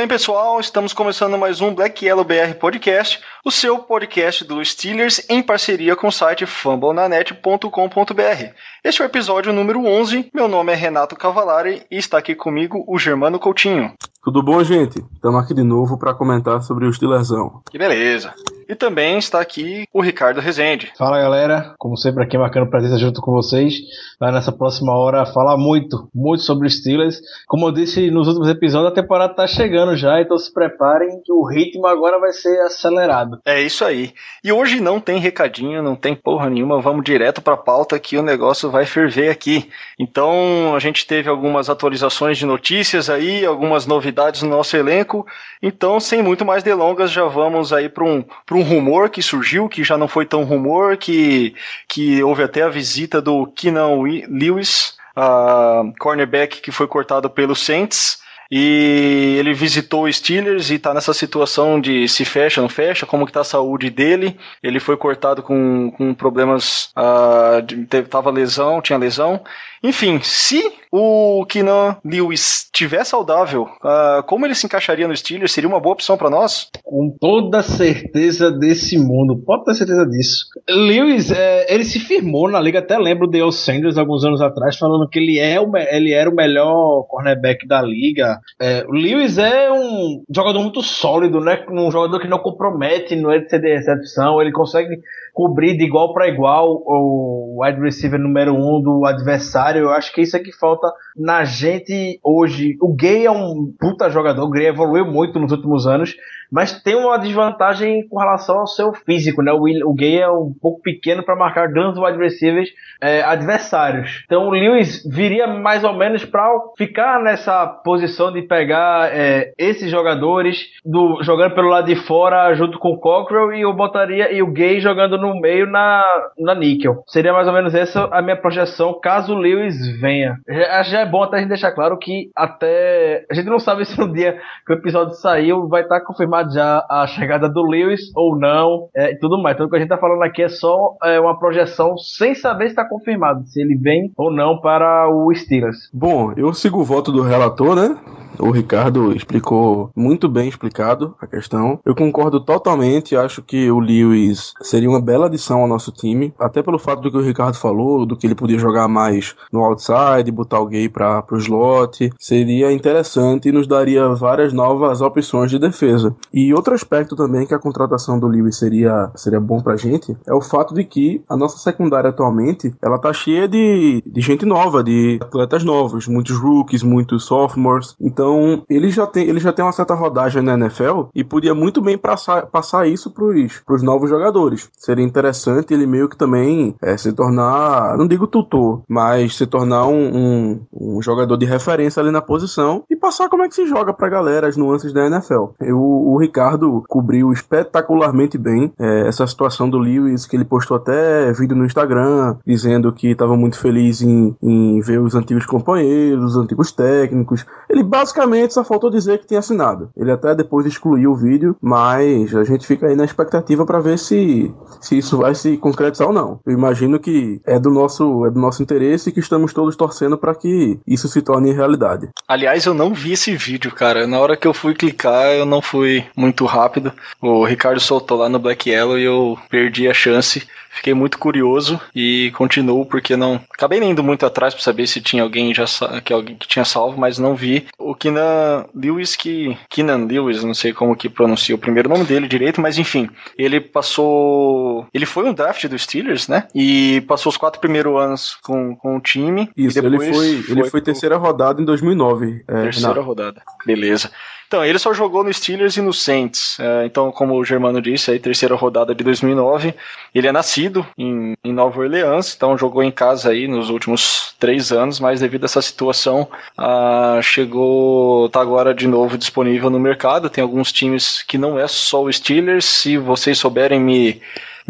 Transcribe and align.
bem, 0.00 0.08
pessoal, 0.08 0.58
estamos 0.58 0.94
começando 0.94 1.36
mais 1.36 1.60
um 1.60 1.74
Black 1.74 2.06
Yellow 2.06 2.24
BR 2.24 2.54
Podcast, 2.58 3.20
o 3.44 3.50
seu 3.50 3.80
podcast 3.80 4.42
do 4.46 4.64
Steelers 4.64 5.28
em 5.28 5.42
parceria 5.42 5.94
com 5.94 6.08
o 6.08 6.10
site 6.10 6.46
fumblenanet.com.br. 6.46 8.54
Este 8.82 9.02
é 9.02 9.04
o 9.04 9.06
episódio 9.06 9.52
número 9.52 9.84
11. 9.84 10.30
Meu 10.32 10.48
nome 10.48 10.72
é 10.72 10.74
Renato 10.74 11.14
Cavalari 11.14 11.82
e 11.90 11.98
está 11.98 12.16
aqui 12.16 12.34
comigo 12.34 12.82
o 12.88 12.98
Germano 12.98 13.38
Coutinho. 13.38 13.92
Tudo 14.24 14.42
bom, 14.42 14.64
gente? 14.64 15.04
Estamos 15.12 15.44
aqui 15.44 15.52
de 15.52 15.62
novo 15.62 15.98
para 15.98 16.14
comentar 16.14 16.62
sobre 16.62 16.86
o 16.86 16.92
Steelersão. 16.94 17.60
Que 17.70 17.76
beleza. 17.76 18.32
E 18.70 18.76
também 18.76 19.18
está 19.18 19.40
aqui 19.40 19.84
o 19.92 20.00
Ricardo 20.00 20.38
Rezende. 20.40 20.92
Fala 20.96 21.20
galera, 21.20 21.74
como 21.76 21.96
sempre 21.96 22.22
aqui 22.22 22.38
marcando 22.38 22.70
presença 22.70 22.98
junto 22.98 23.20
com 23.20 23.32
vocês. 23.32 23.74
Vai 24.20 24.30
nessa 24.30 24.52
próxima 24.52 24.96
hora 24.96 25.26
falar 25.26 25.56
muito, 25.56 26.08
muito 26.14 26.44
sobre 26.44 26.68
os 26.68 26.78
Steelers. 26.78 27.20
Como 27.48 27.66
eu 27.66 27.72
disse 27.72 28.12
nos 28.12 28.28
últimos 28.28 28.48
episódios, 28.48 28.92
a 28.92 28.94
temporada 28.94 29.34
tá 29.34 29.44
chegando 29.44 29.96
já, 29.96 30.20
então 30.20 30.38
se 30.38 30.54
preparem 30.54 31.20
que 31.24 31.32
o 31.32 31.44
ritmo 31.44 31.84
agora 31.88 32.20
vai 32.20 32.30
ser 32.30 32.60
acelerado. 32.60 33.40
É 33.44 33.60
isso 33.60 33.84
aí. 33.84 34.12
E 34.44 34.52
hoje 34.52 34.80
não 34.80 35.00
tem 35.00 35.18
recadinho, 35.18 35.82
não 35.82 35.96
tem 35.96 36.14
porra 36.14 36.48
nenhuma, 36.48 36.80
vamos 36.80 37.02
direto 37.02 37.42
para 37.42 37.54
a 37.54 37.56
pauta 37.56 37.98
que 37.98 38.16
o 38.18 38.22
negócio 38.22 38.70
vai 38.70 38.86
ferver 38.86 39.30
aqui. 39.30 39.68
Então, 39.98 40.76
a 40.76 40.78
gente 40.78 41.08
teve 41.08 41.28
algumas 41.28 41.68
atualizações 41.68 42.38
de 42.38 42.46
notícias 42.46 43.10
aí, 43.10 43.44
algumas 43.44 43.84
novidades 43.84 44.42
no 44.42 44.50
nosso 44.50 44.76
elenco. 44.76 45.26
Então, 45.60 45.98
sem 45.98 46.22
muito 46.22 46.44
mais 46.44 46.62
delongas, 46.62 47.10
já 47.10 47.24
vamos 47.24 47.72
aí 47.72 47.88
para 47.88 48.04
um, 48.04 48.22
pra 48.46 48.56
um 48.56 48.59
rumor 48.62 49.10
que 49.10 49.22
surgiu, 49.22 49.68
que 49.68 49.82
já 49.84 49.96
não 49.96 50.08
foi 50.08 50.24
tão 50.26 50.44
rumor, 50.44 50.96
que, 50.96 51.54
que 51.88 52.22
houve 52.22 52.42
até 52.42 52.62
a 52.62 52.68
visita 52.68 53.20
do 53.20 53.46
Keenan 53.46 53.88
Wi- 53.96 54.26
Lewis, 54.28 54.94
a 55.14 55.82
cornerback 55.98 56.60
que 56.60 56.72
foi 56.72 56.86
cortado 56.86 57.28
pelo 57.30 57.54
Saints. 57.54 58.18
E 58.52 59.36
ele 59.38 59.54
visitou 59.54 60.04
o 60.04 60.12
Steelers 60.12 60.72
e 60.72 60.78
tá 60.78 60.92
nessa 60.92 61.14
situação 61.14 61.80
de 61.80 62.08
se 62.08 62.24
fecha, 62.24 62.60
não 62.60 62.68
fecha, 62.68 63.06
como 63.06 63.24
que 63.24 63.30
tá 63.30 63.42
a 63.42 63.44
saúde 63.44 63.90
dele. 63.90 64.36
Ele 64.60 64.80
foi 64.80 64.96
cortado 64.96 65.40
com, 65.40 65.92
com 65.96 66.12
problemas, 66.12 66.90
ah, 66.96 67.62
de, 67.64 67.86
tava 68.02 68.28
lesão, 68.28 68.82
tinha 68.82 68.98
lesão. 68.98 69.40
Enfim, 69.82 70.20
se 70.22 70.62
o 70.92 71.46
Keenan 71.46 71.96
Lewis 72.04 72.64
estiver 72.64 73.04
saudável, 73.04 73.66
ah, 73.82 74.22
como 74.26 74.44
ele 74.44 74.54
se 74.54 74.66
encaixaria 74.66 75.08
no 75.08 75.16
Steelers? 75.16 75.52
Seria 75.52 75.68
uma 75.68 75.80
boa 75.80 75.94
opção 75.94 76.18
para 76.18 76.28
nós? 76.28 76.68
Com 76.84 77.16
toda 77.18 77.62
certeza 77.62 78.50
desse 78.50 78.98
mundo, 78.98 79.38
pode 79.38 79.64
ter 79.64 79.74
certeza 79.74 80.04
disso. 80.06 80.46
Lewis, 80.68 81.30
é, 81.30 81.72
ele 81.72 81.84
se 81.84 81.98
firmou 81.98 82.50
na 82.50 82.60
liga, 82.60 82.80
até 82.80 82.98
lembro 82.98 83.26
o 83.26 83.30
Dale 83.30 83.52
Sanders 83.52 83.96
alguns 83.96 84.24
anos 84.24 84.42
atrás, 84.42 84.76
falando 84.76 85.08
que 85.08 85.18
ele, 85.18 85.38
é 85.38 85.58
o, 85.60 85.70
ele 85.76 86.12
era 86.12 86.28
o 86.28 86.34
melhor 86.34 87.04
cornerback 87.08 87.66
da 87.66 87.80
liga. 87.80 88.38
É, 88.60 88.84
o 88.86 88.92
Lewis 88.92 89.38
é 89.38 89.72
um 89.72 90.22
jogador 90.34 90.60
muito 90.60 90.82
sólido, 90.82 91.40
né? 91.40 91.64
Um 91.70 91.90
jogador 91.90 92.20
que 92.20 92.28
não 92.28 92.38
compromete 92.38 93.16
no 93.16 93.32
EDC 93.32 93.58
de 93.58 93.74
recepção, 93.74 94.42
ele 94.42 94.52
consegue 94.52 95.00
cobrir 95.32 95.76
de 95.76 95.84
igual 95.84 96.12
para 96.12 96.28
igual 96.28 96.82
o 96.86 97.62
wide 97.62 97.80
receiver 97.80 98.18
número 98.18 98.54
um 98.54 98.80
do 98.80 99.04
adversário. 99.04 99.82
Eu 99.82 99.90
acho 99.90 100.12
que 100.12 100.22
isso 100.22 100.36
é 100.36 100.40
que 100.40 100.52
falta 100.52 100.92
na 101.16 101.44
gente 101.44 102.18
hoje. 102.22 102.76
O 102.80 102.94
Gay 102.94 103.26
é 103.26 103.30
um 103.30 103.72
puta 103.78 104.10
jogador, 104.10 104.44
o 104.44 104.50
Gay 104.50 104.66
evoluiu 104.66 105.06
muito 105.06 105.38
nos 105.38 105.52
últimos 105.52 105.86
anos, 105.86 106.16
mas 106.50 106.82
tem 106.82 106.94
uma 106.94 107.18
desvantagem 107.18 108.06
com 108.08 108.18
relação 108.18 108.60
ao 108.60 108.66
seu 108.66 108.92
físico, 108.92 109.42
né? 109.42 109.52
O, 109.52 109.64
o 109.88 109.94
Gay 109.94 110.20
é 110.20 110.28
um 110.28 110.52
pouco 110.60 110.82
pequeno 110.82 111.22
para 111.22 111.36
marcar 111.36 111.68
grandes 111.68 112.00
wide 112.00 112.18
receivers 112.18 112.70
é, 113.00 113.22
adversários. 113.22 114.22
Então 114.26 114.48
o 114.48 114.50
Lewis 114.50 115.02
viria 115.04 115.46
mais 115.46 115.84
ou 115.84 115.92
menos 115.92 116.24
para 116.24 116.48
ficar 116.76 117.20
nessa 117.20 117.66
posição 117.66 118.32
de 118.32 118.42
pegar 118.42 119.10
é, 119.12 119.52
esses 119.56 119.90
jogadores 119.90 120.70
do 120.84 121.22
jogando 121.22 121.54
pelo 121.54 121.68
lado 121.68 121.86
de 121.86 121.96
fora 121.96 122.52
junto 122.54 122.78
com 122.78 122.90
o 122.90 122.98
Cockrell 122.98 123.52
e 123.52 123.62
eu 123.62 123.72
botaria 123.72 124.32
e 124.32 124.42
o 124.42 124.50
Gay 124.50 124.80
jogando 124.80 125.16
no 125.16 125.38
meio 125.40 125.66
na, 125.66 126.04
na 126.38 126.54
níquel. 126.54 127.02
Seria 127.06 127.32
mais 127.32 127.46
ou 127.46 127.52
menos 127.52 127.74
essa 127.74 128.08
a 128.10 128.20
minha 128.20 128.36
projeção 128.36 128.98
caso 129.00 129.34
o 129.34 129.38
Lewis 129.38 129.76
venha. 129.98 130.38
Já, 130.48 130.82
já 130.82 131.00
é 131.00 131.06
bom 131.06 131.22
até 131.22 131.36
a 131.36 131.40
gente 131.40 131.48
deixar 131.48 131.72
claro 131.72 131.98
que 131.98 132.30
até 132.36 133.24
a 133.30 133.34
gente 133.34 133.48
não 133.48 133.58
sabe 133.58 133.84
se 133.84 133.98
no 133.98 134.12
dia 134.12 134.38
que 134.66 134.72
o 134.72 134.76
episódio 134.76 135.14
saiu 135.14 135.68
vai 135.68 135.82
estar 135.82 136.00
confirmado 136.00 136.39
já 136.48 136.84
a 136.88 137.06
chegada 137.06 137.48
do 137.48 137.62
Lewis 137.62 138.10
ou 138.14 138.38
não 138.38 138.88
é, 138.94 139.12
e 139.12 139.18
tudo 139.18 139.40
mais. 139.40 139.54
Então 139.54 139.66
o 139.66 139.70
que 139.70 139.76
a 139.76 139.80
gente 139.80 139.88
tá 139.88 139.98
falando 139.98 140.22
aqui 140.22 140.42
é 140.42 140.48
só 140.48 140.96
é, 141.02 141.20
uma 141.20 141.38
projeção 141.38 141.96
sem 141.96 142.34
saber 142.34 142.64
se 142.64 142.70
está 142.70 142.88
confirmado 142.88 143.44
se 143.46 143.60
ele 143.60 143.76
vem 143.76 144.12
ou 144.16 144.30
não 144.30 144.60
para 144.60 145.08
o 145.08 145.32
Steelers. 145.34 145.90
Bom, 145.92 146.32
eu 146.36 146.52
sigo 146.54 146.80
o 146.80 146.84
voto 146.84 147.12
do 147.12 147.22
relator, 147.22 147.74
né? 147.74 147.96
O 148.40 148.50
Ricardo 148.50 149.14
explicou 149.14 149.90
muito 149.94 150.28
bem 150.28 150.48
explicado 150.48 151.14
a 151.20 151.26
questão. 151.26 151.78
Eu 151.84 151.94
concordo 151.94 152.40
totalmente, 152.40 153.14
acho 153.14 153.42
que 153.42 153.70
o 153.70 153.78
Lewis 153.78 154.54
seria 154.62 154.88
uma 154.88 155.00
bela 155.00 155.26
adição 155.26 155.60
ao 155.60 155.68
nosso 155.68 155.92
time, 155.92 156.32
até 156.38 156.62
pelo 156.62 156.78
fato 156.78 157.02
do 157.02 157.10
que 157.10 157.18
o 157.18 157.22
Ricardo 157.22 157.56
falou, 157.56 158.06
do 158.06 158.16
que 158.16 158.26
ele 158.26 158.34
podia 158.34 158.58
jogar 158.58 158.88
mais 158.88 159.34
no 159.52 159.62
outside, 159.62 160.30
botar 160.30 160.60
o 160.60 160.66
gay 160.66 160.88
para 160.88 161.20
pro 161.22 161.38
slot. 161.38 162.10
Seria 162.18 162.72
interessante 162.72 163.48
e 163.48 163.52
nos 163.52 163.66
daria 163.66 164.08
várias 164.14 164.52
novas 164.52 165.02
opções 165.02 165.50
de 165.50 165.58
defesa. 165.58 166.16
E 166.32 166.54
outro 166.54 166.74
aspecto 166.74 167.16
também 167.16 167.46
que 167.46 167.54
a 167.54 167.58
contratação 167.58 168.18
do 168.18 168.26
Lewis 168.26 168.58
seria, 168.58 169.10
seria 169.14 169.40
bom 169.40 169.60
pra 169.60 169.76
gente 169.76 170.16
é 170.26 170.34
o 170.34 170.40
fato 170.40 170.74
de 170.74 170.84
que 170.84 171.22
a 171.28 171.36
nossa 171.36 171.58
secundária 171.58 172.10
atualmente 172.10 172.74
ela 172.82 172.98
tá 172.98 173.12
cheia 173.12 173.48
de, 173.48 174.02
de 174.06 174.20
gente 174.20 174.44
nova, 174.44 174.82
de 174.82 175.18
atletas 175.20 175.64
novos, 175.64 176.06
muitos 176.06 176.36
rookies, 176.36 176.82
muitos 176.82 177.24
sophomores. 177.24 177.94
Então 178.00 178.62
ele 178.68 178.90
já 178.90 179.06
tem, 179.06 179.28
ele 179.28 179.40
já 179.40 179.52
tem 179.52 179.64
uma 179.64 179.72
certa 179.72 179.94
rodagem 179.94 180.42
na 180.42 180.54
NFL 180.54 181.08
e 181.14 181.24
podia 181.24 181.54
muito 181.54 181.80
bem 181.80 181.98
passar, 181.98 182.46
passar 182.46 182.86
isso 182.86 183.10
pros, 183.10 183.60
pros 183.66 183.82
novos 183.82 184.08
jogadores. 184.08 184.68
Seria 184.76 185.04
interessante 185.04 185.74
ele 185.74 185.86
meio 185.86 186.08
que 186.08 186.16
também 186.16 186.74
eh, 186.82 186.96
se 186.96 187.12
tornar, 187.12 187.96
não 187.96 188.06
digo 188.06 188.26
tutor, 188.26 188.82
mas 188.88 189.36
se 189.36 189.46
tornar 189.46 189.86
um, 189.86 190.16
um, 190.16 190.60
um 190.72 191.02
jogador 191.02 191.36
de 191.36 191.46
referência 191.46 192.00
ali 192.00 192.10
na 192.10 192.22
posição 192.22 192.84
e 192.88 192.96
passar 192.96 193.28
como 193.28 193.42
é 193.42 193.48
que 193.48 193.54
se 193.54 193.66
joga 193.66 193.92
pra 193.92 194.08
galera 194.08 194.46
as 194.46 194.56
nuances 194.56 194.92
da 194.92 195.06
NFL. 195.06 195.50
Eu, 195.60 195.78
o 195.78 196.19
Ricardo 196.20 196.84
cobriu 196.88 197.32
espetacularmente 197.32 198.38
bem 198.38 198.72
eh, 198.78 199.08
essa 199.08 199.26
situação 199.26 199.68
do 199.68 199.78
Lewis, 199.78 200.26
que 200.26 200.36
ele 200.36 200.44
postou 200.44 200.76
até 200.76 201.32
vídeo 201.32 201.56
no 201.56 201.64
Instagram 201.64 202.36
dizendo 202.46 202.92
que 202.92 203.08
estava 203.08 203.36
muito 203.36 203.58
feliz 203.58 204.02
em, 204.02 204.36
em 204.42 204.80
ver 204.80 205.00
os 205.00 205.14
antigos 205.14 205.46
companheiros, 205.46 206.36
os 206.36 206.36
antigos 206.36 206.72
técnicos. 206.72 207.44
Ele 207.68 207.82
basicamente 207.82 208.54
só 208.54 208.64
faltou 208.64 208.90
dizer 208.90 209.18
que 209.18 209.26
tinha 209.26 209.40
assinado. 209.40 209.90
Ele 209.96 210.12
até 210.12 210.34
depois 210.34 210.66
excluiu 210.66 211.12
o 211.12 211.16
vídeo, 211.16 211.56
mas 211.60 212.34
a 212.34 212.44
gente 212.44 212.66
fica 212.66 212.86
aí 212.86 212.96
na 212.96 213.04
expectativa 213.04 213.64
para 213.64 213.80
ver 213.80 213.98
se, 213.98 214.52
se 214.80 214.98
isso 214.98 215.18
vai 215.18 215.34
se 215.34 215.56
concretizar 215.56 216.08
ou 216.08 216.14
não. 216.14 216.40
Eu 216.46 216.52
imagino 216.52 216.98
que 216.98 217.40
é 217.44 217.58
do 217.58 217.70
nosso, 217.70 218.26
é 218.26 218.30
do 218.30 218.40
nosso 218.40 218.62
interesse 218.62 219.10
e 219.10 219.12
que 219.12 219.20
estamos 219.20 219.52
todos 219.52 219.76
torcendo 219.76 220.18
para 220.18 220.34
que 220.34 220.78
isso 220.86 221.08
se 221.08 221.22
torne 221.22 221.52
realidade. 221.52 222.08
Aliás, 222.28 222.64
eu 222.66 222.74
não 222.74 222.92
vi 222.94 223.12
esse 223.12 223.36
vídeo, 223.36 223.72
cara. 223.72 224.06
Na 224.06 224.18
hora 224.18 224.36
que 224.36 224.46
eu 224.46 224.54
fui 224.54 224.74
clicar, 224.74 225.26
eu 225.32 225.46
não 225.46 225.62
fui 225.62 226.04
muito 226.16 226.44
rápido. 226.46 226.92
O 227.20 227.44
Ricardo 227.44 227.80
soltou 227.80 228.18
lá 228.18 228.28
no 228.28 228.38
Black 228.38 228.70
Yellow 228.70 228.98
e 228.98 229.04
eu 229.04 229.38
perdi 229.48 229.88
a 229.88 229.94
chance. 229.94 230.46
Fiquei 230.72 230.94
muito 230.94 231.18
curioso 231.18 231.80
e 231.94 232.30
continuo 232.36 232.86
porque 232.86 233.16
não. 233.16 233.40
Acabei 233.52 233.80
nem 233.80 233.90
indo 233.90 234.04
muito 234.04 234.24
atrás 234.24 234.54
para 234.54 234.62
saber 234.62 234.86
se 234.86 235.00
tinha 235.00 235.22
alguém 235.24 235.52
já 235.52 235.64
que 236.04 236.12
alguém 236.12 236.36
que 236.36 236.46
tinha 236.46 236.64
salvo, 236.64 236.98
mas 236.98 237.18
não 237.18 237.34
vi. 237.34 237.66
O 237.76 237.92
Keenan 237.94 238.64
Lewis 238.74 239.16
que 239.16 239.58
Keenan 239.68 240.06
Lewis, 240.06 240.44
não 240.44 240.54
sei 240.54 240.72
como 240.72 240.94
que 240.94 241.08
pronuncia 241.08 241.54
o 241.56 241.58
primeiro 241.58 241.88
nome 241.88 242.04
dele 242.04 242.28
direito, 242.28 242.60
mas 242.60 242.78
enfim, 242.78 243.10
ele 243.36 243.60
passou, 243.60 244.86
ele 244.94 245.06
foi 245.06 245.24
um 245.28 245.34
draft 245.34 245.66
dos 245.66 245.82
Steelers, 245.82 246.28
né? 246.28 246.46
E 246.54 247.02
passou 247.06 247.30
os 247.30 247.36
quatro 247.36 247.60
primeiros 247.60 247.94
anos 248.00 248.36
com, 248.42 248.74
com 248.76 248.96
o 248.96 249.00
time. 249.00 249.50
Isso, 249.56 249.76
e 249.76 249.80
ele 249.80 249.90
depois 249.90 250.16
foi, 250.16 250.28
ele 250.48 250.60
foi 250.62 250.70
pro- 250.70 250.82
terceira 250.82 251.16
rodada 251.16 251.60
em 251.60 251.64
2009. 251.64 252.44
é, 252.46 252.62
Terceira 252.62 252.88
Renato. 252.92 253.00
rodada. 253.06 253.42
Beleza. 253.66 254.10
Então, 254.50 254.64
ele 254.64 254.80
só 254.80 254.92
jogou 254.92 255.22
no 255.22 255.32
Steelers 255.32 255.76
e 255.76 255.80
no 255.80 255.92
Saints. 255.92 256.58
É, 256.58 256.84
então, 256.84 257.12
como 257.12 257.36
o 257.36 257.44
Germano 257.44 257.80
disse, 257.80 258.10
aí 258.10 258.18
terceira 258.18 258.56
rodada 258.56 258.92
de 258.92 259.04
2009. 259.04 259.72
Ele 260.12 260.26
é 260.26 260.32
nascido 260.32 260.84
em, 260.98 261.36
em 261.44 261.52
Nova 261.52 261.78
Orleans, 261.78 262.34
então 262.34 262.58
jogou 262.58 262.82
em 262.82 262.90
casa 262.90 263.30
aí 263.30 263.46
nos 263.46 263.70
últimos 263.70 264.34
três 264.40 264.72
anos, 264.72 264.98
mas 264.98 265.20
devido 265.20 265.44
a 265.44 265.46
essa 265.46 265.62
situação, 265.62 266.26
ah, 266.58 267.20
chegou, 267.22 268.28
tá 268.28 268.40
agora 268.40 268.74
de 268.74 268.88
novo 268.88 269.16
disponível 269.16 269.70
no 269.70 269.78
mercado. 269.78 270.28
Tem 270.28 270.42
alguns 270.42 270.72
times 270.72 271.22
que 271.22 271.38
não 271.38 271.56
é 271.56 271.68
só 271.68 272.02
o 272.02 272.12
Steelers. 272.12 272.64
Se 272.64 272.98
vocês 272.98 273.38
souberem 273.38 273.78
me 273.78 274.20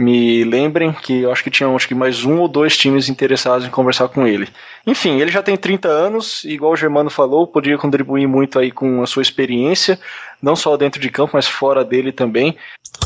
me 0.00 0.42
lembrem 0.44 0.92
que 0.92 1.22
eu 1.22 1.30
acho 1.30 1.44
que 1.44 1.50
tinham 1.50 1.76
acho 1.76 1.86
que 1.86 1.94
mais 1.94 2.24
um 2.24 2.38
ou 2.38 2.48
dois 2.48 2.76
times 2.76 3.08
interessados 3.08 3.66
em 3.66 3.70
conversar 3.70 4.08
com 4.08 4.26
ele. 4.26 4.48
Enfim, 4.86 5.20
ele 5.20 5.30
já 5.30 5.42
tem 5.42 5.56
30 5.56 5.88
anos, 5.88 6.44
igual 6.44 6.72
o 6.72 6.76
Germano 6.76 7.10
falou, 7.10 7.46
poderia 7.46 7.78
contribuir 7.78 8.26
muito 8.26 8.58
aí 8.58 8.70
com 8.70 9.02
a 9.02 9.06
sua 9.06 9.22
experiência, 9.22 9.98
não 10.42 10.56
só 10.56 10.76
dentro 10.76 11.00
de 11.00 11.10
campo, 11.10 11.32
mas 11.34 11.46
fora 11.46 11.84
dele 11.84 12.12
também. 12.12 12.56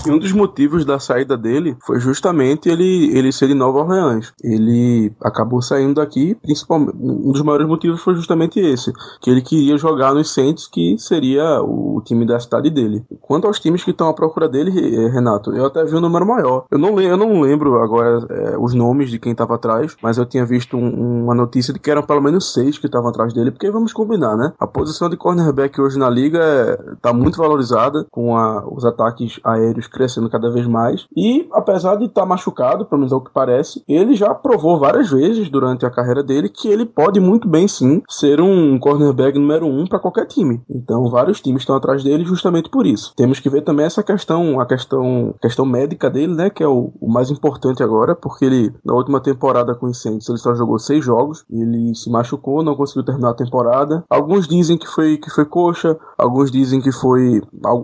E 0.06 0.10
um 0.10 0.18
dos 0.18 0.32
motivos 0.32 0.84
da 0.84 0.98
saída 0.98 1.36
dele 1.36 1.76
foi 1.84 1.98
justamente 1.98 2.68
ele, 2.68 3.16
ele 3.16 3.32
ser 3.32 3.48
de 3.48 3.54
Nova 3.54 3.78
Orleans. 3.78 4.32
Ele 4.42 5.12
acabou 5.22 5.62
saindo 5.62 5.94
daqui, 5.94 6.34
principalmente. 6.34 6.96
Um 7.00 7.32
dos 7.32 7.42
maiores 7.42 7.66
motivos 7.66 8.02
foi 8.02 8.14
justamente 8.14 8.60
esse: 8.60 8.92
que 9.20 9.30
ele 9.30 9.40
queria 9.40 9.78
jogar 9.78 10.12
nos 10.14 10.32
Saints, 10.32 10.66
que 10.66 10.96
seria 10.98 11.62
o 11.62 12.02
time 12.04 12.26
da 12.26 12.38
cidade 12.38 12.70
dele. 12.70 13.04
Quanto 13.20 13.46
aos 13.46 13.58
times 13.58 13.82
que 13.82 13.90
estão 13.90 14.08
à 14.08 14.14
procura 14.14 14.48
dele, 14.48 14.70
eh, 14.70 15.08
Renato, 15.08 15.54
eu 15.54 15.66
até 15.66 15.84
vi 15.84 15.94
um 15.94 16.00
número 16.00 16.26
maior. 16.26 16.64
Eu 16.70 16.78
não, 16.78 17.00
eu 17.00 17.16
não 17.16 17.40
lembro 17.40 17.82
agora 17.82 18.26
é, 18.30 18.58
os 18.58 18.74
nomes 18.74 19.10
de 19.10 19.18
quem 19.18 19.32
estava 19.32 19.54
atrás, 19.54 19.96
mas 20.02 20.18
eu 20.18 20.26
tinha 20.26 20.44
visto 20.44 20.76
um, 20.76 21.24
uma 21.24 21.34
notícia 21.34 21.72
de 21.72 21.80
que 21.80 21.90
eram 21.90 22.02
pelo 22.02 22.20
menos 22.20 22.52
seis 22.52 22.76
que 22.76 22.86
estavam 22.86 23.08
atrás 23.08 23.32
dele, 23.32 23.50
porque 23.50 23.70
vamos 23.70 23.92
combinar, 23.92 24.36
né? 24.36 24.52
A 24.58 24.66
posição 24.66 25.08
de 25.08 25.16
cornerback 25.16 25.80
hoje 25.80 25.98
na 25.98 26.10
liga 26.10 26.78
está 26.92 27.10
é, 27.10 27.12
muito 27.12 27.23
valorizada, 27.32 28.06
com 28.10 28.36
a, 28.36 28.64
os 28.68 28.84
ataques 28.84 29.40
aéreos 29.44 29.86
crescendo 29.86 30.30
cada 30.30 30.50
vez 30.50 30.66
mais. 30.66 31.06
E 31.16 31.48
apesar 31.52 31.96
de 31.96 32.06
estar 32.06 32.22
tá 32.22 32.26
machucado, 32.26 32.84
pelo 32.86 33.00
menos 33.00 33.12
é 33.12 33.16
o 33.16 33.20
que 33.20 33.32
parece, 33.32 33.82
ele 33.88 34.14
já 34.14 34.34
provou 34.34 34.78
várias 34.78 35.10
vezes 35.10 35.48
durante 35.48 35.86
a 35.86 35.90
carreira 35.90 36.22
dele 36.22 36.48
que 36.48 36.68
ele 36.68 36.84
pode 36.84 37.20
muito 37.20 37.48
bem 37.48 37.66
sim 37.66 38.02
ser 38.08 38.40
um 38.40 38.78
cornerback 38.78 39.38
número 39.38 39.66
um 39.66 39.86
para 39.86 39.98
qualquer 39.98 40.26
time. 40.26 40.62
Então 40.68 41.08
vários 41.08 41.40
times 41.40 41.62
estão 41.62 41.76
atrás 41.76 42.02
dele 42.02 42.24
justamente 42.24 42.68
por 42.68 42.86
isso. 42.86 43.12
Temos 43.16 43.40
que 43.40 43.50
ver 43.50 43.62
também 43.62 43.86
essa 43.86 44.02
questão, 44.02 44.60
a 44.60 44.66
questão, 44.66 45.34
questão 45.40 45.64
médica 45.64 46.10
dele, 46.10 46.34
né? 46.34 46.50
Que 46.50 46.62
é 46.62 46.68
o, 46.68 46.92
o 47.00 47.10
mais 47.10 47.30
importante 47.30 47.82
agora, 47.82 48.14
porque 48.14 48.44
ele 48.44 48.74
na 48.84 48.94
última 48.94 49.20
temporada 49.20 49.74
com 49.74 49.86
o 49.86 49.94
Saints 49.94 50.28
ele 50.28 50.38
só 50.38 50.54
jogou 50.54 50.78
seis 50.78 51.04
jogos. 51.04 51.44
Ele 51.50 51.94
se 51.94 52.10
machucou, 52.10 52.62
não 52.62 52.74
conseguiu 52.74 53.04
terminar 53.04 53.30
a 53.30 53.34
temporada. 53.34 54.04
Alguns 54.08 54.46
dizem 54.46 54.76
que 54.76 54.86
foi 54.86 55.16
que 55.16 55.30
foi 55.30 55.44
coxa, 55.44 55.96
alguns 56.18 56.50
dizem 56.50 56.80
que 56.80 56.92
foi 56.92 57.13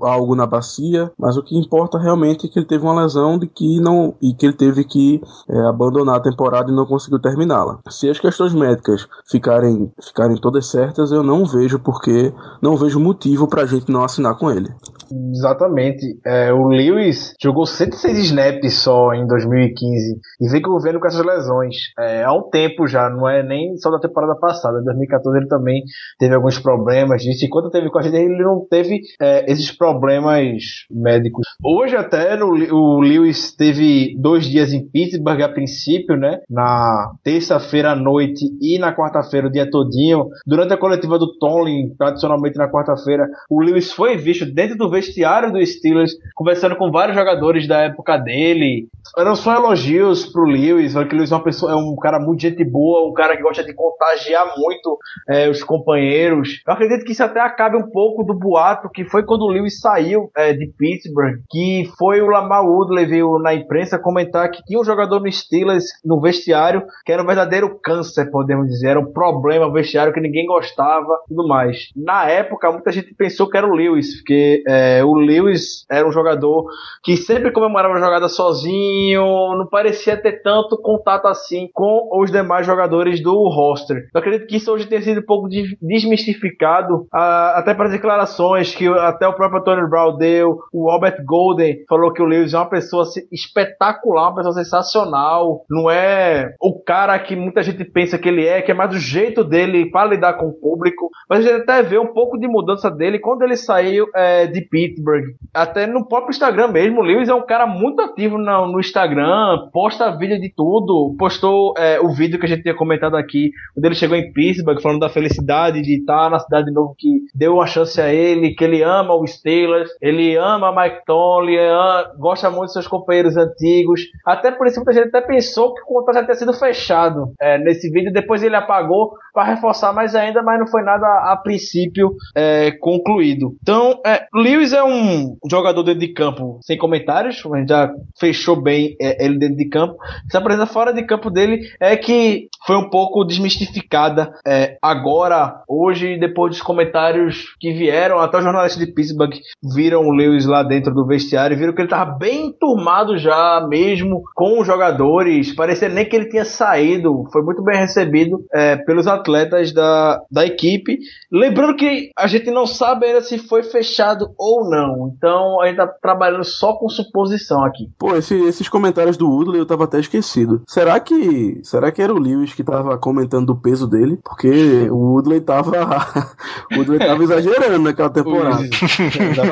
algo 0.03 0.35
na 0.35 0.47
bacia, 0.47 1.11
mas 1.19 1.37
o 1.37 1.43
que 1.43 1.57
importa 1.57 1.99
realmente 1.99 2.47
é 2.47 2.49
que 2.49 2.59
ele 2.59 2.67
teve 2.67 2.85
uma 2.85 3.03
lesão 3.03 3.39
de 3.39 3.47
que 3.47 3.81
não 3.81 4.15
e 4.21 4.35
que 4.35 4.47
ele 4.47 4.55
teve 4.55 4.85
que 4.85 5.21
é, 5.49 5.61
abandonar 5.67 6.17
a 6.17 6.23
temporada 6.23 6.71
e 6.71 6.75
não 6.75 6.87
conseguiu 6.87 7.19
terminá-la. 7.19 7.79
Se 7.89 8.09
as 8.09 8.19
questões 8.19 8.55
médicas 8.55 9.07
ficarem 9.29 9.93
ficarem 10.01 10.37
todas 10.37 10.67
certas, 10.67 11.13
eu 11.13 11.23
não 11.23 11.45
vejo 11.45 11.79
porque 11.79 12.33
não 12.61 12.77
vejo 12.77 13.01
motivo 13.01 13.49
para 13.49 13.63
a 13.63 13.67
gente 13.67 13.91
não 13.91 14.05
assinar 14.05 14.37
com 14.37 14.51
ele. 14.51 14.71
Exatamente. 15.13 16.19
É, 16.25 16.53
o 16.53 16.69
Lewis 16.69 17.35
jogou 17.41 17.67
106 17.67 18.19
snaps 18.19 18.75
só 18.75 19.13
em 19.13 19.27
2015 19.27 20.21
e 20.41 20.49
vem 20.49 20.63
convivendo 20.63 21.01
com 21.01 21.07
essas 21.07 21.25
lesões 21.25 21.77
é, 21.99 22.23
há 22.23 22.33
um 22.33 22.49
tempo 22.51 22.87
já, 22.87 23.11
não 23.11 23.29
é 23.29 23.43
nem 23.43 23.77
só 23.77 23.91
da 23.91 23.99
temporada 23.99 24.35
passada. 24.37 24.81
Em 24.81 24.85
2014 24.85 25.39
ele 25.39 25.49
também 25.49 25.83
teve 26.19 26.35
alguns 26.35 26.59
problemas 26.59 27.23
disso. 27.23 27.45
Enquanto 27.45 27.71
teve 27.71 27.91
com 27.91 27.99
a 27.99 28.03
gente, 28.03 28.17
ele 28.17 28.43
não 28.43 28.67
teve 28.69 29.01
é, 29.21 29.51
esses 29.51 29.73
problemas 29.73 30.87
médicos. 30.91 31.47
Hoje 31.63 31.97
até 31.97 32.39
o 32.43 33.01
Lewis 33.01 33.55
teve 33.55 34.15
dois 34.19 34.45
dias 34.45 34.73
em 34.73 34.87
Pittsburgh 34.87 35.43
a 35.43 35.49
princípio, 35.49 36.17
né? 36.17 36.41
Na 36.49 37.13
terça-feira 37.23 37.93
à 37.93 37.97
noite 37.97 38.47
e 38.61 38.79
na 38.79 38.95
quarta-feira 38.95 39.47
o 39.47 39.51
dia 39.51 39.69
todinho. 39.69 40.29
Durante 40.47 40.73
a 40.73 40.77
coletiva 40.77 41.19
do 41.19 41.37
Tomlin, 41.39 41.95
tradicionalmente 41.99 42.57
na 42.57 42.71
quarta-feira, 42.71 43.29
o 43.49 43.61
Lewis 43.61 43.93
foi 43.93 44.17
visto 44.17 44.47
dentro 44.47 44.77
do 44.77 44.91
vestiário 45.01 45.51
do 45.51 45.65
Steelers, 45.65 46.13
conversando 46.35 46.77
com 46.77 46.91
vários 46.91 47.17
jogadores 47.17 47.67
da 47.67 47.81
época 47.81 48.19
dele. 48.19 48.89
Eram 49.17 49.35
só 49.35 49.55
elogios 49.55 50.27
pro 50.27 50.45
Lewis, 50.45 50.95
que 51.09 51.15
Lewis 51.15 51.33
é 51.33 51.35
uma 51.35 51.43
pessoa, 51.43 51.73
é 51.73 51.75
um 51.75 51.97
cara 51.97 52.21
muito 52.21 52.43
gente 52.43 52.63
boa, 52.63 53.09
um 53.09 53.13
cara 53.13 53.37
que 53.37 53.43
gosta 53.43 53.65
de 53.65 53.75
contagiar 53.75 54.55
muito 54.57 54.99
é, 55.29 55.49
os 55.49 55.65
companheiros. 55.65 56.63
Eu 56.67 56.75
acredito 56.75 57.05
que 57.05 57.13
isso 57.13 57.25
até 57.25 57.41
acabe 57.41 57.77
um 57.77 57.91
pouco 57.91 58.23
do 58.23 58.35
boato 58.35 58.91
que 58.91 59.05
foi 59.05 59.25
quando 59.25 59.43
o 59.43 59.49
Lewis 59.49 59.81
saiu 59.81 60.31
é, 60.37 60.53
de 60.53 60.67
Pittsburgh, 60.79 61.41
que 61.51 61.91
foi 61.99 62.21
o 62.21 62.29
Lamar 62.29 62.65
Woodley 62.65 63.07
veio 63.07 63.39
na 63.39 63.55
imprensa 63.55 63.99
comentar 63.99 64.51
que 64.51 64.63
tinha 64.65 64.79
um 64.79 64.85
jogador 64.85 65.21
no 65.21 65.33
Steelers, 65.33 65.85
no 66.05 66.21
vestiário, 66.21 66.85
que 67.05 67.13
era 67.13 67.23
um 67.23 67.27
verdadeiro 67.27 67.79
câncer, 67.83 68.31
podemos 68.31 68.69
dizer, 68.69 68.91
era 68.91 69.01
um 69.01 69.13
problema 69.13 69.73
vestiário 69.73 70.13
que 70.13 70.21
ninguém 70.21 70.47
gostava 70.47 71.19
tudo 71.27 71.49
mais. 71.49 71.89
Na 71.97 72.29
época, 72.29 72.71
muita 72.71 72.93
gente 72.93 73.15
pensou 73.15 73.49
que 73.49 73.57
era 73.57 73.67
o 73.67 73.75
Lewis, 73.75 74.17
porque 74.17 74.63
é, 74.69 74.90
o 75.05 75.15
Lewis 75.15 75.85
era 75.91 76.07
um 76.07 76.13
jogador 76.13 76.67
que 77.03 77.17
sempre 77.17 77.51
comemorava 77.51 77.95
a 77.95 78.01
jogada 78.01 78.29
sozinho, 78.29 79.23
não 79.57 79.67
parecia 79.67 80.17
ter 80.17 80.43
tanto 80.43 80.81
contato 80.81 81.27
assim 81.27 81.69
com 81.73 82.09
os 82.21 82.31
demais 82.31 82.67
jogadores 82.67 83.23
do 83.23 83.49
roster. 83.49 84.09
Eu 84.15 84.21
acredito 84.21 84.47
que 84.47 84.57
isso 84.57 84.73
hoje 84.73 84.87
tenha 84.87 85.03
sido 85.03 85.21
um 85.21 85.27
pouco 85.27 85.49
desmistificado, 85.81 87.07
até 87.13 87.75
para 87.75 87.89
declarações 87.89 88.75
que 88.75 88.87
até 88.89 89.27
o 89.27 89.35
próprio 89.35 89.63
Tony 89.63 89.89
Brown 89.89 90.17
deu, 90.17 90.59
o 90.73 90.91
Albert 90.91 91.25
Golden 91.25 91.85
falou 91.89 92.13
que 92.13 92.23
o 92.23 92.27
Lewis 92.27 92.55
é 92.55 92.59
uma 92.59 92.69
pessoa 92.69 93.05
espetacular, 93.31 94.29
uma 94.29 94.37
pessoa 94.37 94.55
sensacional, 94.55 95.65
não 95.69 95.91
é 95.91 96.55
o 96.61 96.81
cara 96.83 97.19
que 97.19 97.37
muita 97.37 97.63
gente 97.63 97.85
pensa 97.85 98.19
que 98.19 98.29
ele 98.29 98.47
é, 98.47 98.63
que 98.63 98.71
é 98.71 98.75
mais 98.75 98.95
o 98.95 98.99
jeito 98.99 99.45
dele 99.45 99.91
para 99.91 100.11
lidar 100.11 100.35
com 100.35 100.47
o 100.47 100.53
público, 100.53 101.11
mas 101.29 101.41
a 101.41 101.49
gente 101.49 101.63
até 101.63 101.83
vê 101.83 101.99
um 101.99 102.13
pouco 102.13 102.39
de 102.39 102.49
mudança 102.49 102.91
dele 102.91 103.19
quando 103.19 103.43
ele 103.43 103.57
saiu 103.57 104.07
é, 104.15 104.47
de 104.47 104.61
Pittsburgh, 104.81 105.35
até 105.53 105.87
no 105.87 106.07
próprio 106.07 106.31
Instagram 106.31 106.69
mesmo, 106.69 107.01
o 107.01 107.05
Lewis 107.05 107.29
é 107.29 107.35
um 107.35 107.45
cara 107.45 107.67
muito 107.67 108.01
ativo 108.01 108.39
no, 108.39 108.67
no 108.67 108.81
Instagram, 108.81 109.69
posta 109.73 110.17
vídeo 110.17 110.41
de 110.41 110.53
tudo, 110.55 111.15
postou 111.19 111.75
é, 111.77 112.01
o 112.01 112.09
vídeo 112.09 112.39
que 112.39 112.47
a 112.47 112.49
gente 112.49 112.63
tinha 112.63 112.75
comentado 112.75 113.17
aqui, 113.17 113.51
quando 113.75 113.85
ele 113.85 113.95
chegou 113.95 114.17
em 114.17 114.33
Pittsburgh, 114.33 114.81
falando 114.81 115.01
da 115.01 115.09
felicidade 115.09 115.83
de 115.83 115.99
estar 115.99 116.31
na 116.31 116.39
cidade 116.39 116.67
de 116.67 116.73
novo, 116.73 116.95
que 116.97 117.09
deu 117.35 117.55
uma 117.55 117.67
chance 117.67 118.01
a 118.01 118.13
ele, 118.13 118.55
que 118.55 118.65
ele 118.65 118.83
ama 118.83 119.15
o 119.15 119.27
Steelers, 119.27 119.91
ele 120.01 120.37
ama 120.37 120.75
Mike 120.75 121.05
Tomlin, 121.05 121.57
ama, 121.57 122.11
gosta 122.19 122.49
muito 122.49 122.65
dos 122.65 122.73
seus 122.73 122.89
companheiros 122.89 123.37
antigos. 123.37 124.03
Até 124.25 124.51
por 124.51 124.67
isso 124.67 124.77
muita 124.77 124.93
gente 124.93 125.09
até 125.09 125.21
pensou 125.21 125.75
que 125.75 125.83
o 125.83 125.87
contrato 125.87 126.17
já 126.17 126.25
tinha 126.25 126.35
sido 126.37 126.53
fechado 126.55 127.35
é, 127.41 127.59
nesse 127.59 127.91
vídeo, 127.91 128.13
depois 128.13 128.43
ele 128.43 128.57
apagou 128.57 129.13
para 129.33 129.45
reforçar 129.45 129.93
mais 129.93 130.15
ainda, 130.15 130.43
mas 130.43 130.59
não 130.59 130.67
foi 130.67 130.83
nada 130.83 131.07
a, 131.07 131.33
a 131.33 131.37
princípio 131.37 132.15
é, 132.35 132.73
concluído. 132.73 133.57
Então, 133.63 134.01
é, 134.05 134.27
Lewis 134.35 134.70
é 134.73 134.83
um 134.85 135.37
jogador 135.51 135.83
dentro 135.83 136.01
de 136.01 136.09
campo 136.09 136.59
sem 136.63 136.77
comentários, 136.77 137.43
a 137.45 137.59
gente 137.59 137.69
já 137.69 137.91
fechou 138.19 138.61
bem 138.61 138.97
é, 139.01 139.25
ele 139.25 139.39
dentro 139.39 139.57
de 139.57 139.69
campo. 139.69 139.97
Essa 140.29 140.41
presença 140.41 140.67
fora 140.67 140.93
de 140.93 141.03
campo 141.03 141.31
dele 141.31 141.61
é 141.79 141.97
que 141.97 142.49
foi 142.67 142.77
um 142.77 142.89
pouco 142.91 143.25
desmistificada 143.25 144.33
é, 144.47 144.77
agora, 144.83 145.63
hoje, 145.69 146.19
depois 146.19 146.53
dos 146.53 146.63
comentários 146.63 147.55
que 147.59 147.73
vieram, 147.73 148.19
até 148.19 148.39
os 148.39 148.45
jornalistas 148.45 148.85
de 148.85 148.93
Pittsburgh 148.93 149.35
viram 149.75 150.07
o 150.07 150.13
Lewis 150.13 150.47
lá 150.47 150.63
dentro 150.63 150.93
do 150.93 151.07
vestiário 151.07 151.55
e 151.55 151.59
viram 151.59 151.73
que 151.73 151.81
ele 151.81 151.87
estava 151.87 152.13
bem 152.13 152.47
enturmado 152.47 153.17
já, 153.19 153.67
mesmo 153.69 154.23
com 154.35 154.61
os 154.61 154.67
jogadores. 154.67 155.55
Parecia 155.55 155.89
nem 155.89 156.05
que 156.05 156.17
ele 156.17 156.29
tinha 156.29 156.45
saído. 156.45 157.25
Foi 157.33 157.43
muito 157.43 157.63
bem 157.63 157.79
recebido 157.79 158.45
é, 158.53 158.77
pelos 158.77 159.07
atletas 159.07 159.73
da, 159.73 160.21
da 160.31 160.45
equipe. 160.45 160.99
Lembrando 161.31 161.77
que 161.77 162.11
a 162.17 162.27
gente 162.27 162.51
não 162.51 162.67
sabe 162.67 163.07
ainda 163.07 163.21
se 163.21 163.39
foi 163.39 163.63
fechado 163.63 164.33
ou 164.39 164.50
não. 164.69 165.13
Então 165.17 165.61
a 165.61 165.67
gente 165.67 165.77
tá 165.77 165.87
trabalhando 165.87 166.45
só 166.45 166.73
com 166.75 166.89
suposição 166.89 167.65
aqui. 167.65 167.91
Pô, 167.99 168.17
esse, 168.17 168.35
esses 168.35 168.69
comentários 168.69 169.17
do 169.17 169.29
Woodley 169.29 169.61
eu 169.61 169.67
tava 169.67 169.85
até 169.85 170.01
esquecido. 170.01 170.63
Será 170.67 170.99
que 170.99 171.61
será 171.63 171.91
que 171.93 172.03
era 172.03 172.13
o 172.15 172.19
Lewis 172.19 172.53
que 172.55 172.65
tava 172.65 172.97
comentando 172.99 173.47
do 173.47 173.57
peso 173.57 173.87
dele? 173.87 174.19
Porque 174.25 174.89
o 174.91 174.97
Woodley 175.15 175.41
tava 175.41 175.71
o 176.73 176.77
Woodley 176.77 176.99
tava 176.99 177.23
exagerando 177.23 177.79
naquela 177.85 178.11
temporada. 178.11 178.63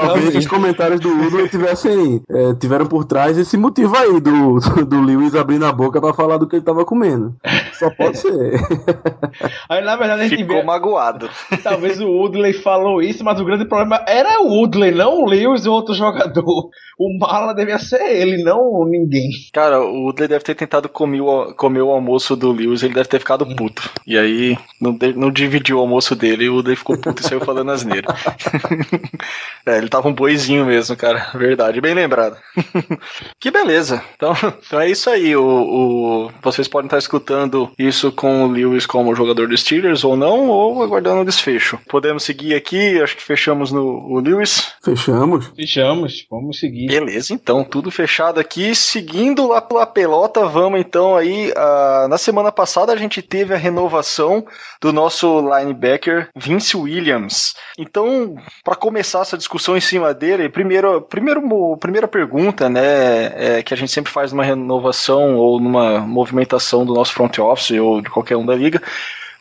Talvez 0.01 0.35
os 0.37 0.47
comentários 0.47 1.01
do 1.01 1.09
Woodley 1.09 1.49
tivessem 1.49 2.23
é, 2.29 2.55
tiveram 2.55 2.87
por 2.87 3.05
trás 3.05 3.39
esse 3.39 3.57
motivo 3.57 3.97
aí 3.97 4.21
do, 4.21 4.59
do 4.85 5.01
Lewis 5.01 5.35
abrindo 5.35 5.67
a 5.67 5.73
boca 5.73 6.01
para 6.01 6.15
falar 6.15 6.39
do 6.39 6.47
que 6.47 6.57
ele 6.57 6.65
tava 6.65 6.85
comendo. 6.85 7.35
Só 7.79 7.91
pode 7.91 8.19
ser. 8.19 8.61
Aí 9.69 9.85
na 9.85 9.97
verdade 9.97 10.23
a 10.23 10.29
gente 10.29 10.39
Ficou 10.43 10.57
vê, 10.57 10.63
magoado. 10.65 11.29
talvez 11.63 12.01
o 12.01 12.09
Woodley 12.09 12.53
falou 12.53 13.01
isso, 13.03 13.25
mas 13.25 13.41
o 13.41 13.45
grande 13.45 13.65
problema 13.65 14.03
era 14.07 14.41
o 14.43 14.49
Woodley 14.49 14.88
ver, 14.91 14.97
não 14.97 15.23
o 15.23 15.27
Lewis 15.27 15.67
ou 15.67 15.75
outro 15.75 15.95
jogador. 15.95 16.71
O 16.99 17.19
mala 17.19 17.53
devia 17.55 17.79
ser 17.79 18.01
ele, 18.03 18.43
não 18.43 18.85
ninguém. 18.85 19.31
Cara, 19.53 19.81
o 19.81 20.05
Woodley 20.07 20.29
deve 20.29 20.45
ter 20.45 20.55
tentado 20.55 20.89
comer 20.89 21.21
o, 21.21 21.55
comer 21.55 21.83
o 21.83 21.91
almoço 21.93 22.35
do 22.35 22.51
Lewis, 22.51 22.83
ele 22.83 22.95
deve 22.95 23.09
ter 23.09 23.21
ficado 23.21 23.47
puto. 23.55 23.89
E 24.07 24.19
aí 24.19 24.59
não, 24.81 24.97
não 25.15 25.31
dividiu 25.31 25.77
o 25.79 25.81
almoço 25.81 26.17
dele 26.17 26.45
e 26.45 26.49
o 26.49 26.55
Woodley 26.55 26.77
ficou 26.77 26.99
puto 26.99 27.23
e 27.23 27.25
saiu 27.25 27.41
falando 27.41 27.71
asneira. 27.71 28.09
é, 29.67 29.79
ele 29.79 29.89
tava 29.89 30.09
um 30.09 30.13
boizinho 30.15 30.67
mesmo, 30.67 30.97
cara. 30.97 31.29
Verdade, 31.35 31.81
bem 31.81 31.95
lembrado. 31.95 32.37
que 33.39 33.51
beleza. 33.51 34.03
Então, 34.17 34.33
então 34.67 34.81
é 34.81 34.91
isso 34.91 35.09
aí. 35.11 35.37
O, 35.37 35.45
o- 35.45 36.31
vocês 36.43 36.67
podem 36.69 36.87
estar 36.87 36.99
escutando 36.99 37.71
isso 37.79 38.11
com 38.13 38.45
o 38.45 38.49
Lewis 38.51 38.87
como 38.87 39.15
jogador 39.15 39.49
dos 39.49 39.61
Steelers 39.61 40.05
ou 40.05 40.17
não, 40.17 40.49
ou 40.49 40.83
aguardando 40.83 41.21
o 41.21 41.25
desfecho. 41.25 41.79
Podemos 41.89 42.23
seguir 42.23 42.55
aqui, 42.55 43.01
acho 43.01 43.17
que 43.17 43.23
fechamos 43.23 43.71
no 43.71 43.85
o 44.09 44.21
Lewis. 44.21 44.73
Fechamos. 44.83 45.47
Fechamos, 45.57 46.27
vamos 46.31 46.59
seguir. 46.59 46.87
Beleza, 46.87 47.33
então, 47.33 47.65
tudo 47.65 47.91
fechado 47.91 48.39
aqui. 48.39 48.75
Seguindo 48.75 49.49
lá 49.49 49.61
pela 49.61 49.87
pelota, 49.87 50.47
vamos 50.47 50.81
então 50.81 51.17
aí. 51.17 51.53
ah, 51.57 52.07
na 52.09 52.19
semana 52.19 52.53
passada 52.53 52.93
a 52.93 52.97
gente 52.97 53.21
teve 53.21 53.55
a 53.55 53.57
renovação 53.57 54.47
do 54.81 54.93
nosso 54.93 55.41
linebacker 55.41 56.29
Vince 56.37 56.77
Williams. 56.77 57.55
Então, 57.79 58.37
para 58.65 58.77
começar 58.77 59.21
essa 59.21 59.37
discussão 59.37 59.77
em 59.77 59.81
cima 59.81 60.15
dele, 60.15 60.49
primeiro, 60.49 61.03
primeiro 61.03 61.43
primeira 61.79 62.07
pergunta, 62.07 62.69
né, 62.69 63.59
é, 63.59 63.63
que 63.63 63.75
a 63.75 63.77
gente 63.77 63.93
sempre 63.93 64.13
faz 64.13 64.33
numa 64.33 64.45
renovação 64.45 65.37
ou 65.37 65.61
numa 65.61 66.01
movimentação 66.01 66.85
do 66.85 66.95
nosso 66.95 67.13
front 67.13 67.39
office 67.39 67.79
ou 67.79 68.01
de 68.01 68.11
qualquer 68.11 68.37
um 68.37 68.47
da 68.47 68.55
liga. 68.55 68.81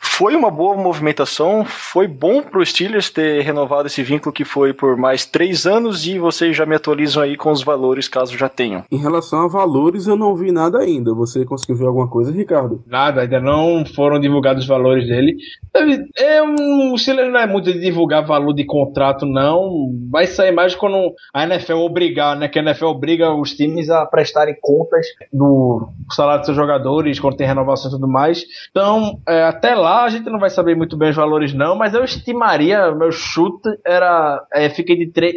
Foi 0.00 0.34
uma 0.34 0.50
boa 0.50 0.76
movimentação, 0.76 1.64
foi 1.64 2.06
bom 2.06 2.42
pro 2.42 2.64
Steelers 2.64 3.10
ter 3.10 3.42
renovado 3.42 3.88
esse 3.88 4.02
vínculo 4.02 4.32
que 4.32 4.44
foi 4.44 4.72
por 4.72 4.96
mais 4.96 5.26
três 5.26 5.66
anos 5.66 6.06
e 6.06 6.18
vocês 6.18 6.56
já 6.56 6.64
me 6.64 6.76
atualizam 6.76 7.22
aí 7.22 7.36
com 7.36 7.50
os 7.50 7.62
valores 7.62 8.08
caso 8.08 8.36
já 8.36 8.48
tenham. 8.48 8.84
Em 8.90 8.96
relação 8.96 9.42
a 9.42 9.48
valores, 9.48 10.06
eu 10.06 10.16
não 10.16 10.34
vi 10.34 10.52
nada 10.52 10.78
ainda. 10.78 11.12
Você 11.14 11.44
conseguiu 11.44 11.76
ver 11.76 11.86
alguma 11.86 12.08
coisa, 12.08 12.32
Ricardo? 12.32 12.82
Nada, 12.86 13.22
ainda 13.22 13.40
não 13.40 13.84
foram 13.84 14.20
divulgados 14.20 14.64
os 14.64 14.68
valores 14.68 15.06
dele. 15.06 15.36
É 16.16 16.42
um, 16.42 16.92
o 16.92 16.98
Steelers 16.98 17.32
não 17.32 17.40
é 17.40 17.46
muito 17.46 17.72
de 17.72 17.80
divulgar 17.80 18.26
valor 18.26 18.52
de 18.52 18.64
contrato, 18.64 19.26
não. 19.26 19.90
Vai 20.10 20.26
sair 20.26 20.52
mais 20.52 20.74
quando 20.74 21.14
a 21.32 21.44
NFL 21.44 21.76
obrigar, 21.76 22.36
né? 22.36 22.48
Que 22.48 22.58
a 22.58 22.62
NFL 22.62 22.86
obriga 22.86 23.32
os 23.32 23.54
times 23.54 23.90
a 23.90 24.06
prestarem 24.06 24.56
contas 24.60 25.06
do 25.32 25.88
salário 26.10 26.40
dos 26.40 26.46
seus 26.46 26.56
jogadores, 26.56 27.20
quando 27.20 27.36
tem 27.36 27.46
renovação 27.46 27.90
e 27.90 27.94
tudo 27.94 28.08
mais. 28.08 28.44
Então, 28.70 29.20
é, 29.26 29.42
até 29.42 29.74
lá 29.74 29.87
a 30.04 30.08
gente 30.08 30.28
não 30.30 30.38
vai 30.38 30.50
saber 30.50 30.74
muito 30.76 30.96
bem 30.96 31.10
os 31.10 31.16
valores, 31.16 31.52
não, 31.54 31.76
mas 31.76 31.94
eu 31.94 32.04
estimaria, 32.04 32.90
meu 32.94 33.10
chute 33.12 33.68
era. 33.86 34.42
É, 34.52 34.68
fiquei 34.70 34.96
de 34.96 35.10
tre- 35.12 35.36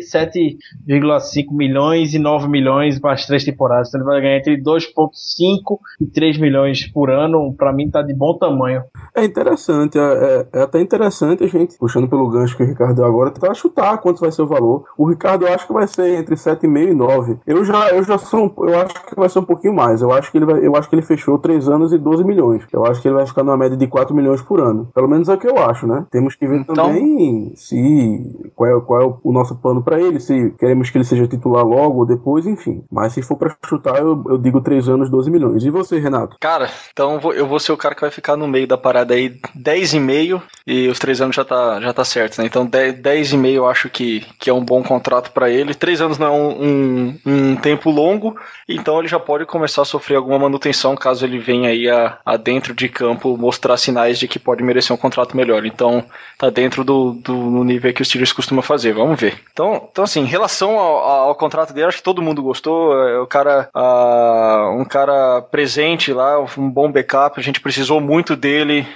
7,5 0.88 1.52
milhões 1.52 2.14
e 2.14 2.20
9 2.20 2.48
milhões 2.48 3.00
para 3.00 3.14
as 3.14 3.26
três 3.26 3.44
temporadas. 3.44 3.90
Então 3.90 4.02
ele 4.02 4.10
vai 4.10 4.22
ganhar 4.22 4.38
entre 4.38 4.58
2,5 4.62 5.80
e 6.00 6.06
3 6.06 6.38
milhões 6.38 6.88
por 6.92 7.10
ano. 7.10 7.54
Para 7.58 7.74
mim 7.74 7.90
tá 7.90 8.02
de 8.02 8.14
bom 8.14 8.38
tamanho. 8.38 8.84
É 9.16 9.24
interessante, 9.24 9.98
é, 9.98 10.02
é- 10.54 10.60
é 10.60 10.62
até 10.64 10.80
interessante 10.82 11.44
a 11.44 11.48
gente, 11.48 11.78
puxando 11.78 12.08
pelo 12.10 12.30
gancho 12.30 12.56
que 12.56 12.64
o 12.64 12.66
Ricardo 12.68 12.96
deu 12.96 13.06
agora, 13.06 13.32
tentar 13.32 13.54
chutar 13.54 13.98
quanto 14.00 14.20
vai 14.22 14.32
ser 14.32 14.42
o 14.42 14.48
valor. 14.48 14.86
O 14.98 15.08
Ricardo 15.10 15.46
eu 15.46 15.54
acho 15.54 15.68
que 15.68 15.74
vai 15.74 15.88
ser 15.88 16.16
entre 16.20 16.36
7,5 16.36 16.92
e 16.92 16.96
9. 16.96 17.38
Eu 17.46 17.64
já, 17.66 17.90
eu 17.90 18.04
já 18.04 18.18
sou, 18.18 18.54
eu 18.60 18.80
acho 18.82 19.06
que 19.06 19.16
vai 19.16 19.30
ser 19.30 19.40
um 19.40 19.44
pouquinho 19.46 19.74
mais. 19.76 20.02
Eu 20.02 20.12
acho 20.12 20.32
que 20.32 20.38
ele 20.38 20.46
vai, 20.46 20.66
eu 20.66 20.76
acho 20.76 20.90
que 20.90 20.96
ele 20.96 21.02
fechou 21.02 21.38
3 21.38 21.68
anos 21.68 21.94
e 21.94 21.98
12 21.98 22.24
milhões. 22.24 22.64
Eu 22.72 22.86
acho 22.86 23.02
que 23.02 23.08
ele 23.08 23.16
vai 23.16 23.26
ficar 23.26 23.44
numa 23.44 23.58
média 23.58 23.78
de 23.78 23.88
4 23.88 24.16
milhões 24.16 24.41
por 24.42 24.60
ano. 24.60 24.90
Pelo 24.94 25.08
menos 25.08 25.30
é 25.30 25.34
o 25.34 25.38
que 25.38 25.48
eu 25.48 25.58
acho, 25.58 25.86
né? 25.88 26.06
Temos 26.12 26.36
que 26.36 26.48
ver 26.48 26.60
Então- 26.60 26.76
também 26.76 27.54
se 27.56 28.52
qual 28.56 28.70
é, 28.78 28.82
qual 28.82 29.02
é 29.02 29.06
o, 29.24 29.32
nosso 29.32 29.56
plano 29.56 29.82
pra 29.84 30.00
ele, 30.02 30.20
se 30.20 30.52
queremos 30.60 30.90
que 30.90 30.98
ele 30.98 31.06
seja 31.06 31.28
titular 31.28 31.66
logo 31.66 32.00
ou 32.00 32.06
depois, 32.06 32.46
enfim. 32.46 32.84
Mas 32.92 33.14
se 33.14 33.22
for 33.22 33.38
pra 33.38 33.56
chutar, 33.66 33.98
eu, 34.00 34.24
eu 34.30 34.38
digo 34.38 34.62
3 34.62 34.88
anos, 34.90 35.10
12 35.10 35.30
milhões. 35.32 35.64
E 35.64 35.70
você, 35.70 36.00
Renato? 36.00 36.38
Cara, 36.40 36.70
então 36.92 37.20
vou- 37.20 37.34
eu 37.34 37.48
vou 37.48 37.60
ser 37.60 37.72
o 37.72 37.78
cara 37.78 37.96
que 37.96 38.02
vai 38.02 38.12
ficar 38.12 38.36
no 38.36 38.48
meio 38.48 38.68
da 38.68 38.78
parada 38.78 39.14
aí, 39.14 39.36
10,5 39.56 40.42
e 40.66 40.88
os 40.88 41.00
três 41.00 41.22
anos 41.22 41.36
já 41.36 41.46
tá, 41.46 41.80
já 41.80 41.94
tá 41.94 42.04
certo, 42.04 42.40
né? 42.40 42.46
Então 42.46 42.66
10 42.66 43.02
10,5 43.02 43.48
eu 43.56 43.68
acho 43.68 43.90
que, 43.90 44.26
que 44.40 44.50
é 44.50 44.54
um 44.54 44.64
bom 44.64 44.84
contrato 44.84 45.32
pra 45.32 45.50
ele. 45.50 45.74
Três 45.74 46.02
anos 46.02 46.18
não 46.18 46.28
é 46.28 46.32
um, 46.32 46.64
um, 46.64 47.20
um 47.26 47.56
tempo 47.56 47.90
longo, 47.90 48.36
então 48.68 49.00
ele 49.00 49.08
já 49.08 49.20
pode 49.20 49.46
começar 49.46 49.82
a 49.82 49.86
sofrer 49.86 50.16
alguma 50.16 50.40
manutenção 50.40 50.96
caso 50.96 51.26
ele 51.26 51.40
venha 51.40 51.70
aí 51.70 51.90
a, 51.90 52.18
a 52.26 52.38
dentro 52.38 52.74
de 52.74 52.90
campo 52.90 53.38
mostrar 53.38 53.78
sinais 53.78 54.18
de 54.20 54.28
que 54.32 54.40
pode 54.40 54.64
merecer 54.64 54.94
um 54.94 54.98
contrato 54.98 55.36
melhor. 55.38 55.66
Então 55.66 56.04
tá 56.38 56.50
dentro 56.50 56.84
do, 56.84 57.14
do 57.14 57.64
nível 57.64 57.94
que 57.94 58.02
os 58.02 58.08
Steelers 58.08 58.34
costumam 58.34 58.62
fazer, 58.64 58.94
vamos 58.94 59.20
ver. 59.20 59.40
Então, 59.52 59.88
então 59.92 60.04
assim, 60.04 60.22
em 60.22 60.26
relação 60.26 60.80
ao, 60.80 61.28
ao 61.30 61.36
contrato 61.36 61.74
dele, 61.74 61.88
acho 61.88 61.98
que 61.98 62.04
todo 62.04 62.22
mundo 62.22 62.42
gostou. 62.42 62.98
É 63.08 63.20
o 63.20 63.28
cara, 63.28 63.70
um 64.78 64.86
cara 64.86 65.42
presente 65.44 66.14
lá, 66.14 66.40
um 66.58 66.70
bom 66.70 66.92
backup. 66.92 67.40
A 67.40 67.44
gente 67.44 67.60
precisou 67.62 68.00
muito 68.02 68.36
dele 68.36 68.88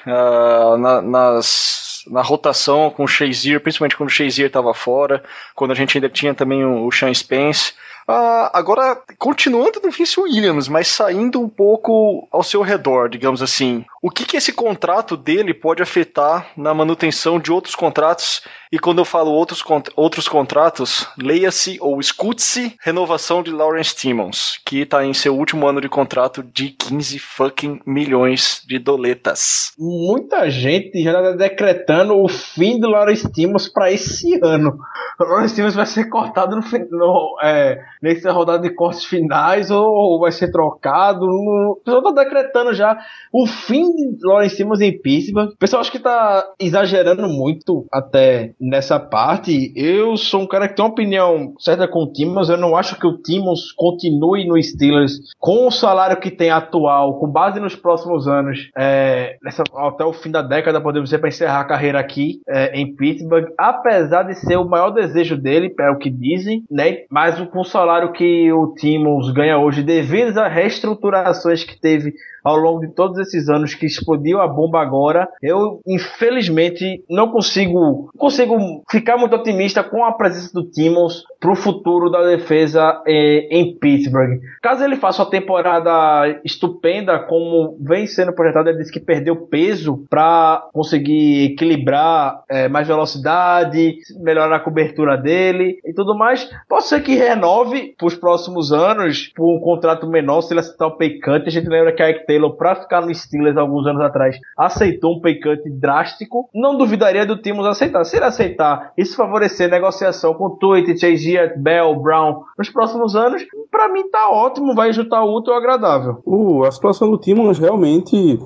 na- 0.79 1.01
nas 1.01 1.85
na 2.07 2.21
rotação 2.21 2.91
com 2.91 3.03
o 3.03 3.07
Shazier, 3.07 3.59
principalmente 3.59 3.97
quando 3.97 4.09
o 4.09 4.13
Shazier 4.13 4.45
estava 4.47 4.73
fora, 4.75 5.23
quando 5.55 5.71
a 5.71 5.75
gente 5.75 5.97
ainda 5.97 6.07
tinha 6.07 6.35
também 6.35 6.63
o 6.63 6.91
Sean 6.91 7.11
Spence. 7.13 7.73
Ah, 8.07 8.51
agora, 8.53 9.01
continuando 9.17 9.81
no 9.83 9.89
Vince 9.89 10.19
Williams, 10.19 10.67
mas 10.67 10.87
saindo 10.87 11.41
um 11.41 11.49
pouco 11.49 12.27
ao 12.31 12.43
seu 12.43 12.61
redor, 12.61 13.09
digamos 13.09 13.41
assim. 13.41 13.83
O 13.99 14.11
que, 14.11 14.25
que 14.25 14.37
esse 14.37 14.53
contrato 14.53 15.17
dele 15.17 15.55
pode 15.55 15.81
afetar 15.81 16.51
na 16.55 16.71
manutenção 16.71 17.39
de 17.39 17.51
outros 17.51 17.73
contratos? 17.73 18.43
E 18.75 18.77
quando 18.77 18.99
eu 18.99 19.05
falo 19.05 19.31
outros, 19.31 19.61
cont- 19.61 19.89
outros 19.95 20.27
contratos, 20.27 21.07
leia-se 21.17 21.77
ou 21.79 21.97
escute-se 21.97 22.75
renovação 22.83 23.41
de 23.41 23.49
Lawrence 23.49 23.95
Timmons, 23.95 24.59
que 24.65 24.81
está 24.81 25.05
em 25.05 25.13
seu 25.13 25.33
último 25.33 25.65
ano 25.65 25.79
de 25.79 25.87
contrato 25.87 26.43
de 26.43 26.71
15 26.71 27.17
fucking 27.17 27.79
milhões 27.85 28.61
de 28.67 28.77
doletas. 28.77 29.71
Muita 29.79 30.49
gente 30.49 31.01
já 31.01 31.13
tá 31.13 31.31
decretando 31.31 32.21
o 32.21 32.27
fim 32.27 32.77
do 32.77 32.89
Lawrence 32.89 33.31
Timmons 33.31 33.69
para 33.69 33.93
esse 33.93 34.37
ano. 34.43 34.77
O 35.17 35.23
Lawrence 35.23 35.55
Timmons 35.55 35.73
vai 35.73 35.85
ser 35.85 36.09
cortado 36.09 36.57
no, 36.57 36.61
no, 36.91 37.37
é, 37.41 37.79
nessa 38.03 38.33
rodada 38.33 38.61
de 38.67 38.75
cortes 38.75 39.05
finais 39.05 39.71
ou, 39.71 39.85
ou 39.87 40.19
vai 40.19 40.33
ser 40.33 40.51
trocado. 40.51 41.25
O 41.25 41.79
pessoal 41.81 42.03
tá 42.13 42.23
decretando 42.25 42.73
já 42.73 42.97
o 43.31 43.47
fim 43.47 43.89
de 43.89 44.17
Lawrence 44.21 44.57
Timmons 44.57 44.81
em 44.81 44.91
Pittsburgh. 45.01 45.51
O 45.51 45.57
pessoal 45.57 45.79
acho 45.79 45.93
que 45.93 45.99
tá 45.99 46.45
exagerando 46.59 47.25
muito 47.29 47.85
até 47.89 48.53
nessa 48.69 48.99
parte. 48.99 49.71
Eu 49.75 50.17
sou 50.17 50.41
um 50.41 50.47
cara 50.47 50.67
que 50.67 50.75
tem 50.75 50.83
uma 50.83 50.91
opinião 50.91 51.53
certa 51.59 51.87
com 51.87 51.99
o 52.03 52.11
Timmons. 52.11 52.49
Eu 52.49 52.57
não 52.57 52.75
acho 52.75 52.99
que 52.99 53.05
o 53.05 53.17
Timmons 53.17 53.71
continue 53.75 54.47
no 54.47 54.61
Steelers 54.61 55.13
com 55.39 55.67
o 55.67 55.71
salário 55.71 56.17
que 56.19 56.31
tem 56.31 56.49
atual, 56.49 57.19
com 57.19 57.27
base 57.27 57.59
nos 57.59 57.75
próximos 57.75 58.27
anos, 58.27 58.69
é, 58.77 59.37
nessa- 59.43 59.63
até 59.75 60.03
o 60.03 60.13
fim 60.13 60.31
da 60.31 60.41
década, 60.41 60.81
podemos 60.81 61.09
dizer, 61.09 61.19
para 61.19 61.29
encerrar 61.29 61.59
a 61.61 61.65
carreira 61.65 61.99
aqui 61.99 62.41
é, 62.47 62.79
em 62.79 62.95
Pittsburgh, 62.95 63.47
apesar 63.57 64.23
de 64.23 64.35
ser 64.35 64.57
o 64.57 64.67
maior 64.67 64.89
desejo 64.89 65.37
dele, 65.37 65.73
é 65.79 65.89
o 65.91 65.97
que 65.97 66.09
dizem, 66.09 66.63
né? 66.71 66.99
Mas 67.09 67.39
com 67.49 67.59
o 67.59 67.65
salário 67.65 68.11
que 68.11 68.51
o 68.51 68.73
Timmons 68.73 69.29
ganha 69.31 69.57
hoje, 69.57 69.83
devido 69.83 70.37
às 70.39 70.51
reestruturações 70.51 71.63
que 71.63 71.79
teve 71.79 72.13
ao 72.45 72.55
longo 72.55 72.81
de 72.81 72.93
todos 72.93 73.17
esses 73.17 73.49
anos 73.49 73.73
que 73.73 73.87
explodiu 73.87 74.39
a 74.39 74.47
bomba 74.47 74.79
agora, 74.79 75.27
eu 75.41 75.81
infelizmente 75.85 77.03
não 77.09 77.31
consigo 77.31 78.11
consigo 78.15 78.83
ficar 78.89 79.17
muito 79.17 79.35
otimista 79.35 79.83
com 79.83 80.05
a 80.05 80.11
presença 80.11 80.53
do 80.53 80.69
Timmons 80.69 81.23
para 81.39 81.51
o 81.51 81.55
futuro 81.55 82.09
da 82.09 82.23
defesa 82.23 83.01
eh, 83.07 83.47
em 83.49 83.75
Pittsburgh. 83.77 84.39
Caso 84.61 84.83
ele 84.83 84.95
faça 84.95 85.23
uma 85.23 85.29
temporada 85.29 86.39
estupenda, 86.43 87.19
como 87.19 87.77
vem 87.81 88.05
sendo 88.05 88.33
projetado, 88.33 88.69
ele 88.69 88.77
disse 88.77 88.91
que 88.91 88.99
perdeu 88.99 89.35
peso 89.47 90.05
para 90.09 90.67
conseguir 90.71 91.51
equilibrar 91.51 92.43
eh, 92.49 92.67
mais 92.67 92.87
velocidade, 92.87 93.95
melhorar 94.19 94.57
a 94.57 94.59
cobertura 94.59 95.17
dele 95.17 95.79
e 95.83 95.93
tudo 95.93 96.15
mais. 96.15 96.49
Pode 96.69 96.85
ser 96.85 97.01
que 97.01 97.15
renove 97.15 97.95
para 97.97 98.07
os 98.07 98.15
próximos 98.15 98.71
anos 98.71 99.31
por 99.35 99.55
um 99.55 99.59
contrato 99.59 100.07
menor 100.07 100.41
se 100.41 100.53
ele 100.53 100.59
aceitar 100.59 100.87
o 100.87 100.91
cut. 100.91 101.47
A 101.47 101.49
gente 101.49 101.67
lembra 101.67 101.91
que 101.91 102.03
a 102.03 102.09
Ike 102.09 102.25
Taylor, 102.35 102.55
para 102.55 102.75
ficar 102.75 103.01
no 103.01 103.13
Steelers 103.13 103.57
alguns 103.57 103.87
anos 103.87 104.01
atrás, 104.01 104.37
aceitou 104.57 105.17
um 105.17 105.21
pay 105.21 105.39
cut 105.39 105.69
drástico. 105.69 106.49
Não 106.53 106.77
duvidaria 106.77 107.25
do 107.25 107.37
Timmons 107.37 107.65
aceitar. 107.65 108.03
Se 108.03 108.17
ele 108.17 108.25
aceitar 108.25 108.91
e 108.97 109.05
se 109.05 109.15
favorecer 109.15 109.69
negociação 109.69 110.33
com 110.33 110.57
Tweet, 110.57 110.99
Chase 110.99 111.35
Bell, 111.57 111.95
Brown 111.95 112.43
nos 112.57 112.69
próximos 112.69 113.15
anos, 113.15 113.43
para 113.71 113.87
mim 113.87 114.09
tá 114.09 114.29
ótimo, 114.29 114.75
vai 114.75 114.91
juntar 114.91 115.23
o 115.23 115.35
útil 115.35 115.53
ao 115.53 115.59
agradável. 115.59 116.21
O, 116.25 116.63
a 116.63 116.71
situação 116.71 117.09
do 117.09 117.17
Timmons 117.17 117.57
realmente 117.57 118.39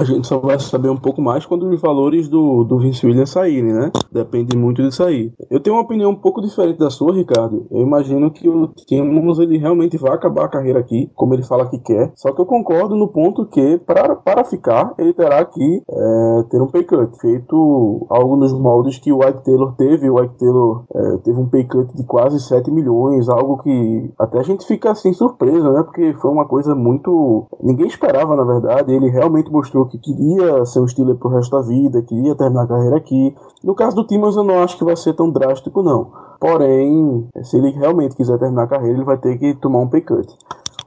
a 0.00 0.04
gente 0.04 0.26
só 0.26 0.38
vai 0.38 0.58
saber 0.58 0.88
um 0.88 0.96
pouco 0.96 1.20
mais 1.20 1.44
quando 1.44 1.68
os 1.68 1.80
valores 1.80 2.28
do, 2.28 2.64
do 2.64 2.78
Vince 2.78 3.04
Williams 3.06 3.30
saírem, 3.30 3.72
né? 3.72 3.90
Depende 4.10 4.56
muito 4.56 4.82
disso 4.82 5.02
aí. 5.02 5.32
Eu 5.50 5.60
tenho 5.60 5.76
uma 5.76 5.82
opinião 5.82 6.10
um 6.10 6.16
pouco 6.16 6.40
diferente 6.40 6.78
da 6.78 6.90
sua, 6.90 7.12
Ricardo. 7.12 7.66
Eu 7.70 7.82
imagino 7.82 8.30
que 8.30 8.48
o 8.48 8.68
Timmons 8.86 9.38
ele 9.38 9.58
realmente 9.58 9.98
vai 9.98 10.12
acabar 10.12 10.44
a 10.44 10.48
carreira 10.48 10.78
aqui, 10.78 11.10
como 11.14 11.34
ele 11.34 11.42
fala 11.42 11.68
que 11.68 11.78
quer. 11.78 12.12
Só 12.16 12.32
que 12.32 12.40
eu 12.40 12.46
concordo 12.46 12.96
no 12.96 13.08
ponto 13.08 13.46
que, 13.46 13.78
para, 13.78 14.16
para 14.16 14.44
ficar, 14.44 14.94
ele 14.98 15.12
terá 15.12 15.44
que 15.44 15.82
é, 15.90 16.42
ter 16.50 16.62
um 16.62 16.68
pay 16.68 16.84
cut, 16.84 17.18
feito 17.20 18.06
algo 18.08 18.36
nos 18.36 18.52
moldes 18.52 18.98
que 18.98 19.12
o 19.12 19.18
White 19.18 19.44
Taylor 19.44 19.74
teve. 19.76 20.08
O 20.08 20.18
White 20.18 20.34
Taylor 20.38 20.84
é, 20.94 21.16
teve 21.18 21.38
um 21.38 21.48
pay 21.48 21.64
cut 21.64 21.94
de 21.94 22.04
quase 22.04 22.40
7 22.40 22.70
milhões, 22.70 23.28
algo 23.28 23.58
que 23.58 24.10
até 24.18 24.38
a 24.38 24.42
gente 24.42 24.66
fica 24.66 24.90
assim 24.90 25.12
surpreso, 25.12 25.70
né? 25.72 25.82
Porque 25.82 26.14
foi 26.14 26.30
uma 26.30 26.46
coisa 26.46 26.74
muito. 26.74 27.46
Ninguém 27.62 27.86
esperava, 27.86 28.34
na 28.34 28.44
verdade. 28.44 28.92
Ele 28.94 29.10
realmente 29.10 29.49
mostrou 29.52 29.86
que 29.86 29.98
queria 29.98 30.64
ser 30.64 30.80
um 30.80 30.88
Steeler 30.88 31.16
pro 31.16 31.28
resto 31.28 31.56
da 31.56 31.62
vida, 31.62 32.02
queria 32.02 32.34
terminar 32.34 32.64
a 32.64 32.66
carreira 32.66 32.96
aqui. 32.96 33.34
No 33.62 33.74
caso 33.74 33.96
do 33.96 34.06
Timmons, 34.06 34.36
eu 34.36 34.44
não 34.44 34.62
acho 34.62 34.76
que 34.76 34.84
vai 34.84 34.96
ser 34.96 35.14
tão 35.14 35.30
drástico, 35.30 35.82
não. 35.82 36.12
Porém, 36.38 37.28
se 37.42 37.56
ele 37.56 37.70
realmente 37.70 38.16
quiser 38.16 38.38
terminar 38.38 38.64
a 38.64 38.68
carreira, 38.68 38.96
ele 38.96 39.04
vai 39.04 39.18
ter 39.18 39.38
que 39.38 39.54
tomar 39.54 39.80
um 39.80 39.88
pay 39.88 40.00
cut. 40.00 40.34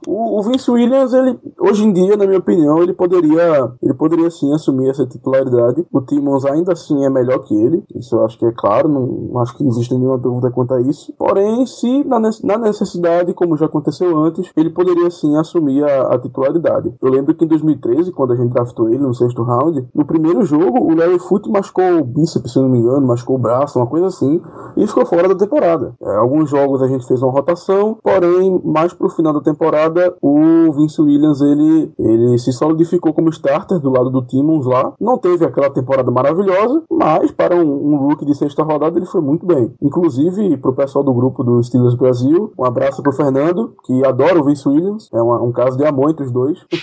O, 0.06 0.38
o 0.38 0.42
Vince 0.42 0.70
Williams, 0.70 1.12
ele, 1.12 1.38
hoje 1.58 1.84
em 1.84 1.92
dia, 1.92 2.16
na 2.16 2.26
minha 2.26 2.38
opinião, 2.38 2.82
ele 2.82 2.92
poderia, 2.92 3.72
ele 3.82 3.94
poderia 3.94 4.30
sim 4.30 4.52
assumir 4.52 4.90
essa 4.90 5.06
titularidade. 5.06 5.86
O 5.92 6.00
Timmons 6.00 6.44
ainda 6.44 6.72
assim 6.72 7.04
é 7.04 7.10
melhor 7.10 7.38
que 7.40 7.54
ele, 7.54 7.82
isso 7.94 8.14
eu 8.14 8.24
acho 8.24 8.38
que 8.38 8.44
é 8.44 8.52
claro, 8.52 8.88
não, 8.88 9.06
não 9.06 9.40
acho 9.40 9.56
que 9.56 9.66
existe 9.66 9.94
nenhuma 9.94 10.18
dúvida 10.18 10.50
quanto 10.50 10.74
a 10.74 10.80
isso. 10.80 11.12
Porém, 11.18 11.66
se 11.66 12.04
na, 12.04 12.18
na 12.20 12.58
necessidade, 12.58 13.34
como 13.34 13.56
já 13.56 13.66
aconteceu 13.66 14.16
antes, 14.18 14.50
ele 14.56 14.70
poderia 14.70 15.10
sim 15.10 15.36
assumir 15.36 15.84
a, 15.84 16.14
a, 16.14 16.18
titularidade. 16.18 16.94
Eu 17.00 17.10
lembro 17.10 17.34
que 17.34 17.44
em 17.44 17.48
2013, 17.48 18.12
quando 18.12 18.32
a 18.32 18.36
gente 18.36 18.52
draftou 18.52 18.88
ele 18.88 19.02
no 19.02 19.14
sexto 19.14 19.42
round, 19.42 19.86
no 19.94 20.04
primeiro 20.04 20.44
jogo, 20.44 20.80
o 20.80 20.94
Larry 20.94 21.18
Foote 21.18 21.50
machucou 21.50 22.00
o 22.00 22.04
bíceps, 22.04 22.52
se 22.52 22.58
não 22.58 22.68
me 22.68 22.78
engano, 22.78 23.06
machucou 23.06 23.36
o 23.36 23.38
braço, 23.38 23.78
uma 23.78 23.86
coisa 23.86 24.06
assim, 24.06 24.40
e 24.76 24.86
ficou 24.86 25.06
fora 25.06 25.28
da 25.28 25.34
temporada. 25.34 25.94
É, 26.02 26.16
alguns 26.16 26.50
jogos 26.50 26.82
a 26.82 26.88
gente 26.88 27.06
fez 27.06 27.22
uma 27.22 27.32
rotação, 27.32 27.96
porém, 28.02 28.60
mais 28.64 28.92
pro 28.92 29.08
final 29.08 29.32
da 29.32 29.40
temporada 29.40 29.93
temporada, 29.94 30.16
o 30.20 30.72
Vince 30.72 31.00
Williams 31.00 31.40
ele, 31.40 31.92
ele 31.98 32.38
se 32.38 32.52
solidificou 32.52 33.14
como 33.14 33.30
starter 33.30 33.78
do 33.78 33.90
lado 33.90 34.10
do 34.10 34.22
Timmons 34.22 34.66
lá. 34.66 34.92
Não 35.00 35.16
teve 35.16 35.44
aquela 35.44 35.70
temporada 35.70 36.10
maravilhosa, 36.10 36.82
mas 36.90 37.30
para 37.30 37.56
um, 37.56 37.94
um 37.94 37.96
rookie 37.96 38.26
de 38.26 38.36
sexta 38.36 38.62
rodada 38.62 38.98
ele 38.98 39.06
foi 39.06 39.20
muito 39.20 39.46
bem. 39.46 39.72
Inclusive, 39.80 40.56
para 40.56 40.70
o 40.70 40.74
pessoal 40.74 41.04
do 41.04 41.14
grupo 41.14 41.44
do 41.44 41.62
Steelers 41.62 41.94
Brasil, 41.94 42.52
um 42.58 42.64
abraço 42.64 43.02
para 43.02 43.12
o 43.12 43.16
Fernando, 43.16 43.74
que 43.84 44.04
adora 44.04 44.40
o 44.40 44.44
Vince 44.44 44.68
Williams. 44.68 45.08
É 45.12 45.22
uma, 45.22 45.40
um 45.40 45.52
caso 45.52 45.78
de 45.78 45.84
amor 45.84 46.10
entre 46.10 46.24
os 46.24 46.32
dois. 46.32 46.58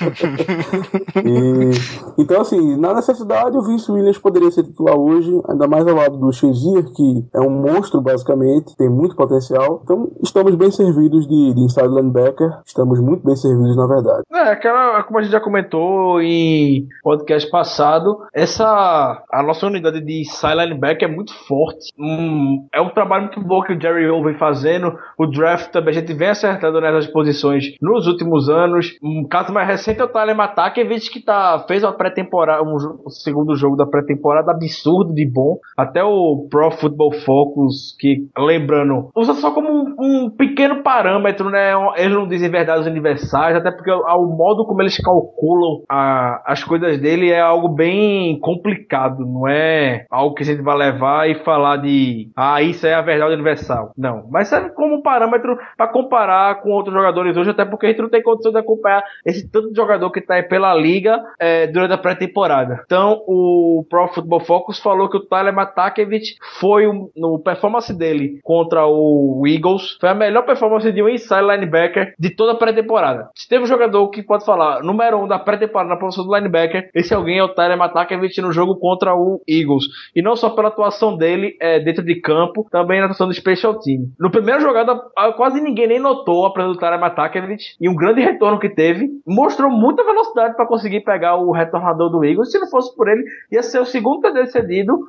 e, 1.25 2.21
então, 2.21 2.41
assim, 2.41 2.77
na 2.77 2.93
necessidade, 2.93 3.57
o 3.57 3.61
Vince 3.61 3.91
Williams 3.91 4.17
poderia 4.17 4.51
ser 4.51 4.63
titular 4.63 4.95
hoje, 4.95 5.41
ainda 5.49 5.67
mais 5.67 5.85
ao 5.87 5.95
lado 5.95 6.17
do 6.17 6.31
Shazier, 6.31 6.85
que 6.93 7.25
é 7.33 7.41
um 7.41 7.49
monstro, 7.49 8.01
basicamente, 8.01 8.75
tem 8.77 8.89
muito 8.89 9.15
potencial. 9.15 9.81
Então, 9.83 10.09
estamos 10.23 10.55
bem 10.55 10.71
servidos 10.71 11.27
de, 11.27 11.53
de 11.53 11.61
inside 11.61 11.87
linebacker. 11.87 12.61
Estamos 12.65 13.00
muito 13.01 13.25
bem 13.25 13.35
servidos, 13.35 13.75
na 13.75 13.87
verdade. 13.87 14.23
É, 14.31 14.51
aquela, 14.51 15.03
como 15.03 15.19
a 15.19 15.21
gente 15.21 15.31
já 15.31 15.39
comentou 15.39 16.21
em 16.21 16.87
podcast 17.03 17.49
passado, 17.49 18.19
essa 18.33 19.23
a 19.31 19.43
nossa 19.43 19.67
unidade 19.67 20.01
de 20.01 20.25
side 20.25 20.55
linebacker 20.55 21.09
é 21.09 21.11
muito 21.11 21.33
forte. 21.45 21.91
Hum, 21.97 22.67
é 22.73 22.81
um 22.81 22.89
trabalho 22.89 23.23
muito 23.23 23.41
bom 23.41 23.61
que 23.61 23.73
o 23.73 23.81
Jerry 23.81 24.09
O 24.09 24.23
vem 24.23 24.37
fazendo. 24.37 24.97
O 25.17 25.25
draft 25.25 25.71
também 25.71 25.91
a 25.91 25.99
gente 25.99 26.13
vem 26.13 26.29
acertando 26.29 26.79
nessas 26.79 27.07
posições 27.07 27.75
nos 27.81 28.07
últimos 28.07 28.49
anos. 28.49 28.97
Um 29.01 29.27
caso 29.27 29.53
mais 29.53 29.67
recente 29.67 30.01
é 30.01 30.03
o 30.03 30.07
Tyler 30.07 30.35
Matakevich, 30.35 31.09
que 31.09 31.19
tá, 31.19 31.63
fez 31.67 31.83
uma 31.83 31.93
pré-temporada, 31.93 32.63
um, 32.63 32.75
um, 33.05 33.09
segundo 33.09 33.55
jogo 33.55 33.75
da 33.75 33.85
pré-temporada 33.85 34.51
absurdo 34.51 35.13
de 35.13 35.25
bom. 35.25 35.57
Até 35.77 36.03
o 36.03 36.47
Pro 36.49 36.71
Football 36.71 37.13
Focus, 37.13 37.95
que, 37.99 38.27
lembrando, 38.37 39.09
usa 39.15 39.33
só 39.33 39.51
como 39.51 39.69
um, 39.69 39.95
um 39.99 40.29
pequeno 40.29 40.83
parâmetro, 40.83 41.49
né? 41.49 41.71
Eles 41.95 42.15
não 42.15 42.27
dizem 42.27 42.49
verdade 42.49 42.89
universais, 42.91 43.55
até 43.55 43.71
porque 43.71 43.91
o 43.91 44.25
modo 44.25 44.65
como 44.65 44.81
eles 44.81 44.97
calculam 44.97 45.83
a, 45.89 46.41
as 46.45 46.63
coisas 46.63 46.99
dele 46.99 47.31
é 47.31 47.39
algo 47.39 47.69
bem 47.69 48.39
complicado, 48.39 49.25
não 49.25 49.47
é 49.47 50.05
algo 50.09 50.35
que 50.35 50.43
a 50.43 50.45
gente 50.45 50.61
vai 50.61 50.75
levar 50.75 51.29
e 51.29 51.43
falar 51.43 51.77
de 51.77 52.29
ah, 52.35 52.61
isso 52.61 52.85
é 52.87 52.93
a 52.93 53.01
verdade 53.01 53.33
universal. 53.33 53.91
Não, 53.97 54.27
mas 54.29 54.47
serve 54.47 54.69
como 54.71 55.01
parâmetro 55.01 55.57
para 55.77 55.87
comparar 55.87 56.61
com 56.61 56.71
outros 56.71 56.93
jogadores 56.93 57.37
hoje, 57.37 57.51
até 57.51 57.65
porque 57.65 57.85
a 57.85 57.89
gente 57.89 58.01
não 58.01 58.09
tem 58.09 58.23
condição 58.23 58.51
de 58.51 58.57
acompanhar 58.57 59.03
esse 59.25 59.49
tanto 59.49 59.69
de 59.69 59.75
jogador 59.75 60.09
que 60.11 60.19
está 60.19 60.35
aí 60.35 60.43
pela 60.43 60.73
liga 60.73 61.21
é, 61.39 61.67
durante 61.67 61.93
a 61.93 61.97
pré-temporada. 61.97 62.81
Então, 62.85 63.23
o 63.27 63.85
Pro 63.89 64.07
Football 64.07 64.41
Focus 64.41 64.79
falou 64.79 65.09
que 65.09 65.17
o 65.17 65.25
Tyler 65.25 65.53
Matakevich 65.53 66.35
foi 66.59 66.87
um, 66.87 67.09
no 67.15 67.39
performance 67.39 67.93
dele 67.93 68.39
contra 68.43 68.85
o 68.85 69.43
Eagles, 69.45 69.97
foi 69.99 70.09
a 70.09 70.15
melhor 70.15 70.45
performance 70.45 70.91
de 70.91 71.01
um 71.01 71.09
inside 71.09 71.41
linebacker 71.41 72.13
de 72.19 72.29
toda 72.29 72.53
a 72.53 72.55
pré-temporada 72.55 72.70
pré-temporada. 72.71 73.29
Se 73.35 73.47
teve 73.47 73.63
um 73.63 73.67
jogador 73.67 74.09
que 74.09 74.23
pode 74.23 74.45
falar, 74.45 74.81
número 74.81 75.17
um 75.17 75.27
da 75.27 75.37
pré-temporada 75.37 75.89
na 75.89 75.97
posição 75.97 76.25
do 76.25 76.35
linebacker, 76.35 76.89
esse 76.93 77.13
alguém 77.13 77.39
é 77.39 77.43
o 77.43 77.49
Tyler 77.49 77.77
Matakevich 77.77 78.41
no 78.41 78.51
jogo 78.51 78.75
contra 78.75 79.15
o 79.15 79.41
Eagles. 79.47 79.85
E 80.15 80.21
não 80.21 80.35
só 80.35 80.49
pela 80.49 80.69
atuação 80.69 81.15
dele 81.15 81.55
é, 81.59 81.79
dentro 81.79 82.03
de 82.03 82.15
campo, 82.15 82.67
também 82.71 82.99
na 82.99 83.05
atuação 83.05 83.27
do 83.27 83.33
Special 83.33 83.79
Team. 83.79 84.07
No 84.19 84.31
primeiro 84.31 84.61
jogada, 84.61 84.95
quase 85.35 85.61
ninguém 85.61 85.87
nem 85.87 85.99
notou 85.99 86.45
a 86.45 86.53
presença 86.53 86.73
do 86.73 86.79
Tyler 86.79 86.99
Matakevich 86.99 87.75
e 87.79 87.89
um 87.89 87.95
grande 87.95 88.21
retorno 88.21 88.59
que 88.59 88.69
teve. 88.69 89.09
Mostrou 89.25 89.69
muita 89.69 90.03
velocidade 90.03 90.55
para 90.55 90.67
conseguir 90.67 91.01
pegar 91.01 91.35
o 91.35 91.51
retornador 91.51 92.09
do 92.09 92.23
Eagles. 92.23 92.51
Se 92.51 92.59
não 92.59 92.69
fosse 92.69 92.95
por 92.95 93.07
ele, 93.07 93.23
ia 93.51 93.63
ser 93.63 93.79
o 93.79 93.85
segundo 93.85 94.21
TD 94.21 94.47
cedido 94.47 94.99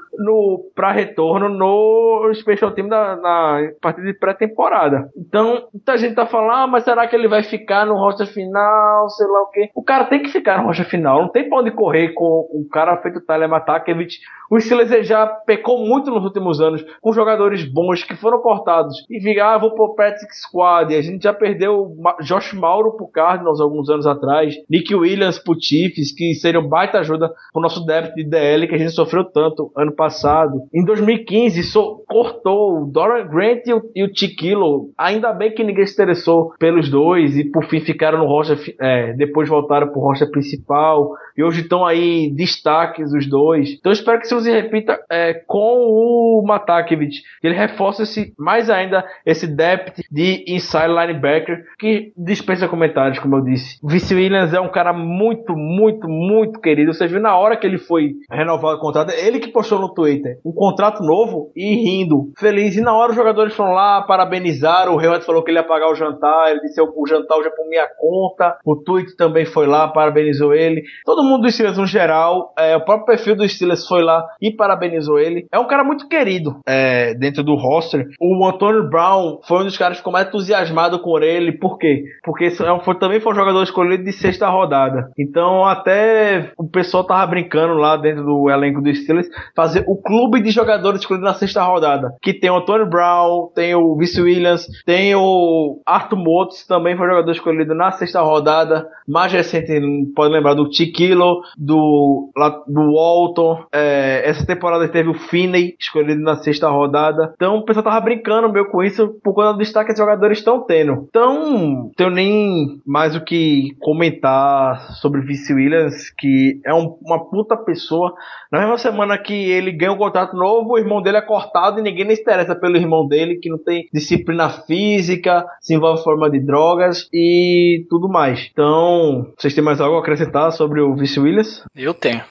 para 0.75 0.93
retorno 0.93 1.49
no 1.49 2.33
Special 2.35 2.71
Team 2.73 2.89
da, 2.89 3.17
na 3.17 3.71
partida 3.81 4.07
de 4.07 4.19
pré-temporada. 4.19 5.11
Então, 5.17 5.69
muita 5.73 5.97
gente 5.97 6.15
tá 6.15 6.27
falando, 6.27 6.53
ah, 6.53 6.67
mas 6.67 6.85
será 6.85 7.07
que 7.07 7.17
ele 7.17 7.29
vai 7.29 7.43
ficar 7.53 7.85
no 7.87 7.95
rocha 7.95 8.25
final, 8.25 9.11
sei 9.11 9.27
lá 9.27 9.43
o 9.43 9.51
quê. 9.51 9.71
O 9.75 9.83
cara 9.83 10.05
tem 10.05 10.23
que 10.23 10.31
ficar 10.31 10.59
no 10.59 10.65
rocha 10.65 10.85
final, 10.85 11.23
não 11.23 11.29
tem 11.29 11.49
pra 11.49 11.59
onde 11.59 11.71
correr 11.71 12.15
com 12.15 12.49
o 12.51 12.67
cara 12.71 12.97
feito 12.97 13.21
Tyler 13.21 13.49
Matakevich. 13.49 14.21
O 14.51 14.61
Steelers 14.61 15.07
já 15.07 15.27
pecou 15.27 15.79
muito 15.79 16.11
nos 16.11 16.25
últimos 16.25 16.61
anos 16.61 16.85
com 17.01 17.11
jogadores 17.13 17.65
bons 17.65 18.05
que 18.05 18.15
foram 18.15 18.39
cortados 18.39 18.97
e 19.11 19.19
fica, 19.19 19.47
ah, 19.47 19.57
vou 19.57 19.75
pro 19.75 19.95
Practice 19.95 20.43
Squad. 20.43 20.93
E 20.93 20.97
a 20.97 21.01
gente 21.01 21.23
já 21.23 21.33
perdeu 21.33 21.97
Josh 22.21 22.53
Mauro 22.53 22.93
pro 22.95 23.09
Cardinals 23.09 23.63
alguns 23.63 23.89
anos 23.89 24.07
atrás, 24.07 24.55
Nick 24.69 24.95
Williams 24.95 25.39
pro 25.39 25.57
Chiefs, 25.59 26.13
que 26.13 26.35
seriam 26.35 26.69
baita 26.69 26.99
ajuda 26.99 27.33
pro 27.51 27.63
nosso 27.63 27.85
débito 27.87 28.15
de 28.17 28.25
DL 28.25 28.69
que 28.69 28.75
a 28.75 28.79
gente 28.79 28.93
sofreu 28.93 29.25
tanto 29.25 29.73
ano 29.75 29.93
passado. 29.93 30.61
Em 30.73 30.85
2015, 30.85 31.63
so, 31.63 32.05
cortou 32.07 32.83
o 32.83 32.87
Dorian 32.87 33.27
Grant 33.29 33.67
e 33.67 33.73
o, 33.73 33.83
e 33.95 34.05
o 34.05 34.13
Tiquilo. 34.13 34.91
Ainda 34.99 35.33
bem 35.33 35.55
que 35.55 35.65
ninguém 35.65 35.87
se 35.87 35.95
interessou 35.95 36.53
pelos 36.59 36.91
dois 36.91 37.37
por 37.45 37.65
fim 37.65 37.81
ficaram 37.81 38.19
no 38.19 38.27
rocha, 38.27 38.59
é, 38.81 39.13
depois 39.15 39.49
voltaram 39.49 39.89
pro 39.89 40.01
rocha 40.01 40.27
principal 40.27 41.13
e 41.37 41.43
hoje 41.43 41.63
estão 41.63 41.85
aí 41.85 42.31
destaques 42.31 43.13
os 43.13 43.27
dois. 43.27 43.77
Então 43.79 43.93
espero 43.93 44.19
que 44.19 44.27
isso 44.27 44.41
se 44.41 44.51
repita 44.51 45.01
é, 45.11 45.35
com 45.35 45.59
o 45.59 46.43
Matakevich. 46.47 47.23
Ele 47.43 47.55
reforça 47.55 48.03
mais 48.39 48.69
ainda 48.69 49.05
esse 49.25 49.47
depth 49.47 50.01
de 50.11 50.45
inside 50.47 50.89
linebacker 50.89 51.65
que 51.79 52.13
dispensa 52.17 52.69
comentários, 52.69 53.19
como 53.19 53.37
eu 53.37 53.41
disse. 53.41 53.79
Vice 53.83 54.15
Williams 54.15 54.53
é 54.53 54.61
um 54.61 54.71
cara 54.71 54.93
muito, 54.93 55.55
muito, 55.57 56.09
muito 56.09 56.61
querido. 56.61 56.93
Você 56.93 57.07
viu 57.07 57.21
na 57.21 57.37
hora 57.37 57.57
que 57.57 57.67
ele 57.67 57.79
foi 57.79 58.15
renovado 58.31 58.77
o 58.77 58.81
contrato, 58.81 59.13
ele 59.13 59.39
que 59.39 59.49
postou 59.49 59.79
no 59.79 59.93
Twitter 59.95 60.39
um 60.45 60.53
contrato 60.53 61.03
novo 61.03 61.51
e 61.57 61.75
rindo, 61.75 62.33
feliz. 62.39 62.77
E 62.77 62.81
na 62.81 62.95
hora 62.95 63.11
os 63.11 63.17
jogadores 63.17 63.55
foram 63.55 63.73
lá, 63.73 64.03
parabenizaram. 64.03 64.95
O 64.95 64.99
Hayward 64.99 65.25
falou 65.25 65.43
que 65.43 65.51
ele 65.51 65.59
ia 65.59 65.65
pagar 65.65 65.91
o 65.91 65.95
jantar, 65.95 66.51
ele 66.51 66.61
disse 66.61 66.81
o 66.81 67.07
jantar 67.07 67.32
é 67.41 67.51
por 67.51 67.69
minha 67.69 67.89
conta. 67.99 68.59
O 68.65 68.77
Twitter 68.77 69.17
também 69.17 69.45
foi 69.45 69.67
lá, 69.67 69.89
parabenizou 69.89 70.55
ele. 70.55 70.83
Todo 71.05 71.23
mundo 71.23 71.43
do 71.43 71.51
Steelers 71.51 71.79
no 71.79 71.87
geral, 71.87 72.53
é, 72.59 72.77
o 72.77 72.85
próprio 72.85 73.07
perfil 73.07 73.37
do 73.37 73.49
Steelers 73.49 73.87
foi 73.87 74.03
lá 74.03 74.27
e 74.41 74.51
parabenizou 74.51 75.19
ele. 75.19 75.47
É 75.53 75.59
um 75.59 75.67
cara 75.67 75.85
muito 75.85 76.09
querido 76.09 76.61
é, 76.67 77.15
dentro 77.15 77.43
do 77.43 77.55
roster. 77.55 78.09
O 78.21 78.47
Antonio 78.47 78.89
Brown 78.89 79.41
foi 79.47 79.61
um 79.61 79.65
dos 79.65 79.77
caras 79.77 79.97
que 79.97 80.01
ficou 80.01 80.13
mais 80.13 80.29
entusiasmado 80.29 81.01
com 81.01 81.19
ele. 81.19 81.53
Por 81.53 81.79
quê? 81.79 82.05
Porque 82.23 82.47
é 82.47 82.51
foi, 82.85 82.95
também 82.97 83.21
foi 83.21 83.33
um 83.33 83.37
jogador 83.37 83.63
escolhido 83.63 84.05
de 84.05 84.13
sexta 84.13 84.49
rodada. 84.49 85.11
Então 85.19 85.65
até 85.65 86.53
o 86.57 86.69
pessoal 86.69 87.05
tava 87.05 87.27
brincando 87.27 87.75
lá 87.75 87.97
dentro 87.97 88.25
do 88.25 88.51
elenco 88.51 88.83
do 88.83 88.95
Steelers 88.95 89.29
fazer 89.55 89.85
o 89.87 89.97
clube 89.97 90.41
de 90.41 90.51
jogadores 90.51 91.01
escolhidos 91.01 91.29
na 91.29 91.35
sexta 91.35 91.63
rodada. 91.63 92.15
Que 92.21 92.33
tem 92.33 92.51
o 92.51 92.57
Antonio 92.57 92.89
Brown, 92.89 93.51
tem 93.55 93.75
o 93.75 93.97
Vince 93.97 94.21
Williams, 94.21 94.67
tem 94.85 95.15
o 95.15 95.81
Arthur 95.87 96.17
Motes, 96.17 96.67
também 96.67 96.97
foi 96.97 97.09
jogador 97.09 97.22
jogador 97.23 97.33
escolhido 97.33 97.75
na 97.75 97.93
sexta 97.93 98.21
rodada. 98.21 98.89
Mais 99.07 99.33
recente, 99.33 99.73
pode 100.15 100.33
lembrar 100.33 100.55
do 100.55 100.69
Tiquilo, 100.69 101.43
do, 101.57 102.31
do 102.67 102.93
Walton. 102.95 103.65
É, 103.73 104.23
essa 104.25 104.47
temporada 104.47 104.89
teve 104.89 105.09
o 105.09 105.15
Finney, 105.15 105.77
escolhido 105.79 106.21
na 106.21 106.37
sexta 106.37 106.69
rodada. 106.69 107.33
Então 107.35 107.57
o 107.57 107.65
pessoal 107.65 107.85
tava 107.85 108.01
brincando 108.01 108.53
meio 108.53 108.71
com 108.71 108.83
isso 108.83 109.09
por 109.23 109.35
conta 109.35 109.53
do 109.53 109.59
destaque 109.59 109.87
que 109.87 109.93
os 109.93 109.99
jogadores 109.99 110.39
estão 110.39 110.61
tendo. 110.65 111.07
Então, 111.09 111.91
tenho 111.97 112.11
nem 112.11 112.81
mais 112.87 113.17
o 113.17 113.25
que 113.25 113.75
comentar 113.81 114.93
sobre 114.95 115.21
Vince 115.21 115.53
Williams, 115.53 116.11
que 116.11 116.61
é 116.65 116.75
um, 116.75 116.97
uma 117.05 117.29
puta 117.31 117.57
pessoa. 117.57 118.15
Na 118.51 118.61
mesma 118.61 118.79
semana 118.79 119.19
que 119.19 119.33
ele 119.33 119.73
ganha 119.73 119.93
um 119.93 119.99
contrato 119.99 120.37
novo, 120.37 120.73
o 120.73 120.79
irmão 120.79 121.03
dele 121.03 121.19
é 121.19 121.23
cortado 121.23 121.79
e 121.79 121.83
ninguém 121.83 122.05
nem 122.05 122.17
se 122.17 122.23
interessa 122.23 122.55
pelo 122.55 122.77
irmão 122.77 123.07
dele, 123.07 123.39
que 123.39 123.49
não 123.49 123.59
tem 123.59 123.89
disciplina 123.93 124.49
física, 124.49 125.45
se 125.61 125.75
envolve 125.75 126.03
forma 126.03 126.31
de 126.31 126.41
drogas 126.41 127.09
e 127.13 127.85
tudo 127.91 128.09
mais. 128.09 128.49
Então, 128.53 129.33
vocês 129.37 129.55
têm 129.55 129.63
mais 129.63 129.81
algo 129.81 129.97
a 129.97 130.01
acrescentar 130.01 130.51
sobre 130.53 130.81
o 130.81 130.95
Vince 130.95 131.21
Williams? 131.21 131.63
Eu 131.77 131.93
tenho. 131.93 132.23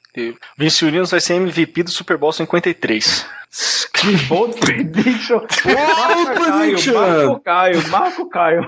Vince 0.58 0.84
Williams 0.84 1.10
vai 1.10 1.20
ser 1.20 1.34
MVP 1.34 1.84
do 1.84 1.90
Super 1.90 2.16
Bowl 2.16 2.32
53. 2.32 3.26
Que 3.92 4.16
bold 4.28 4.58
prediction! 4.58 5.40
Marco 5.64 6.34
Caio, 6.34 6.94
Marco 6.94 7.40
Caio, 7.40 7.88
Marco 7.90 8.28
Caio. 8.28 8.66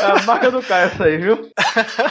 É 0.00 0.04
a 0.20 0.22
marca 0.22 0.50
do 0.50 0.62
Caio 0.62 0.86
essa 0.86 1.04
aí, 1.04 1.16
viu? 1.16 1.50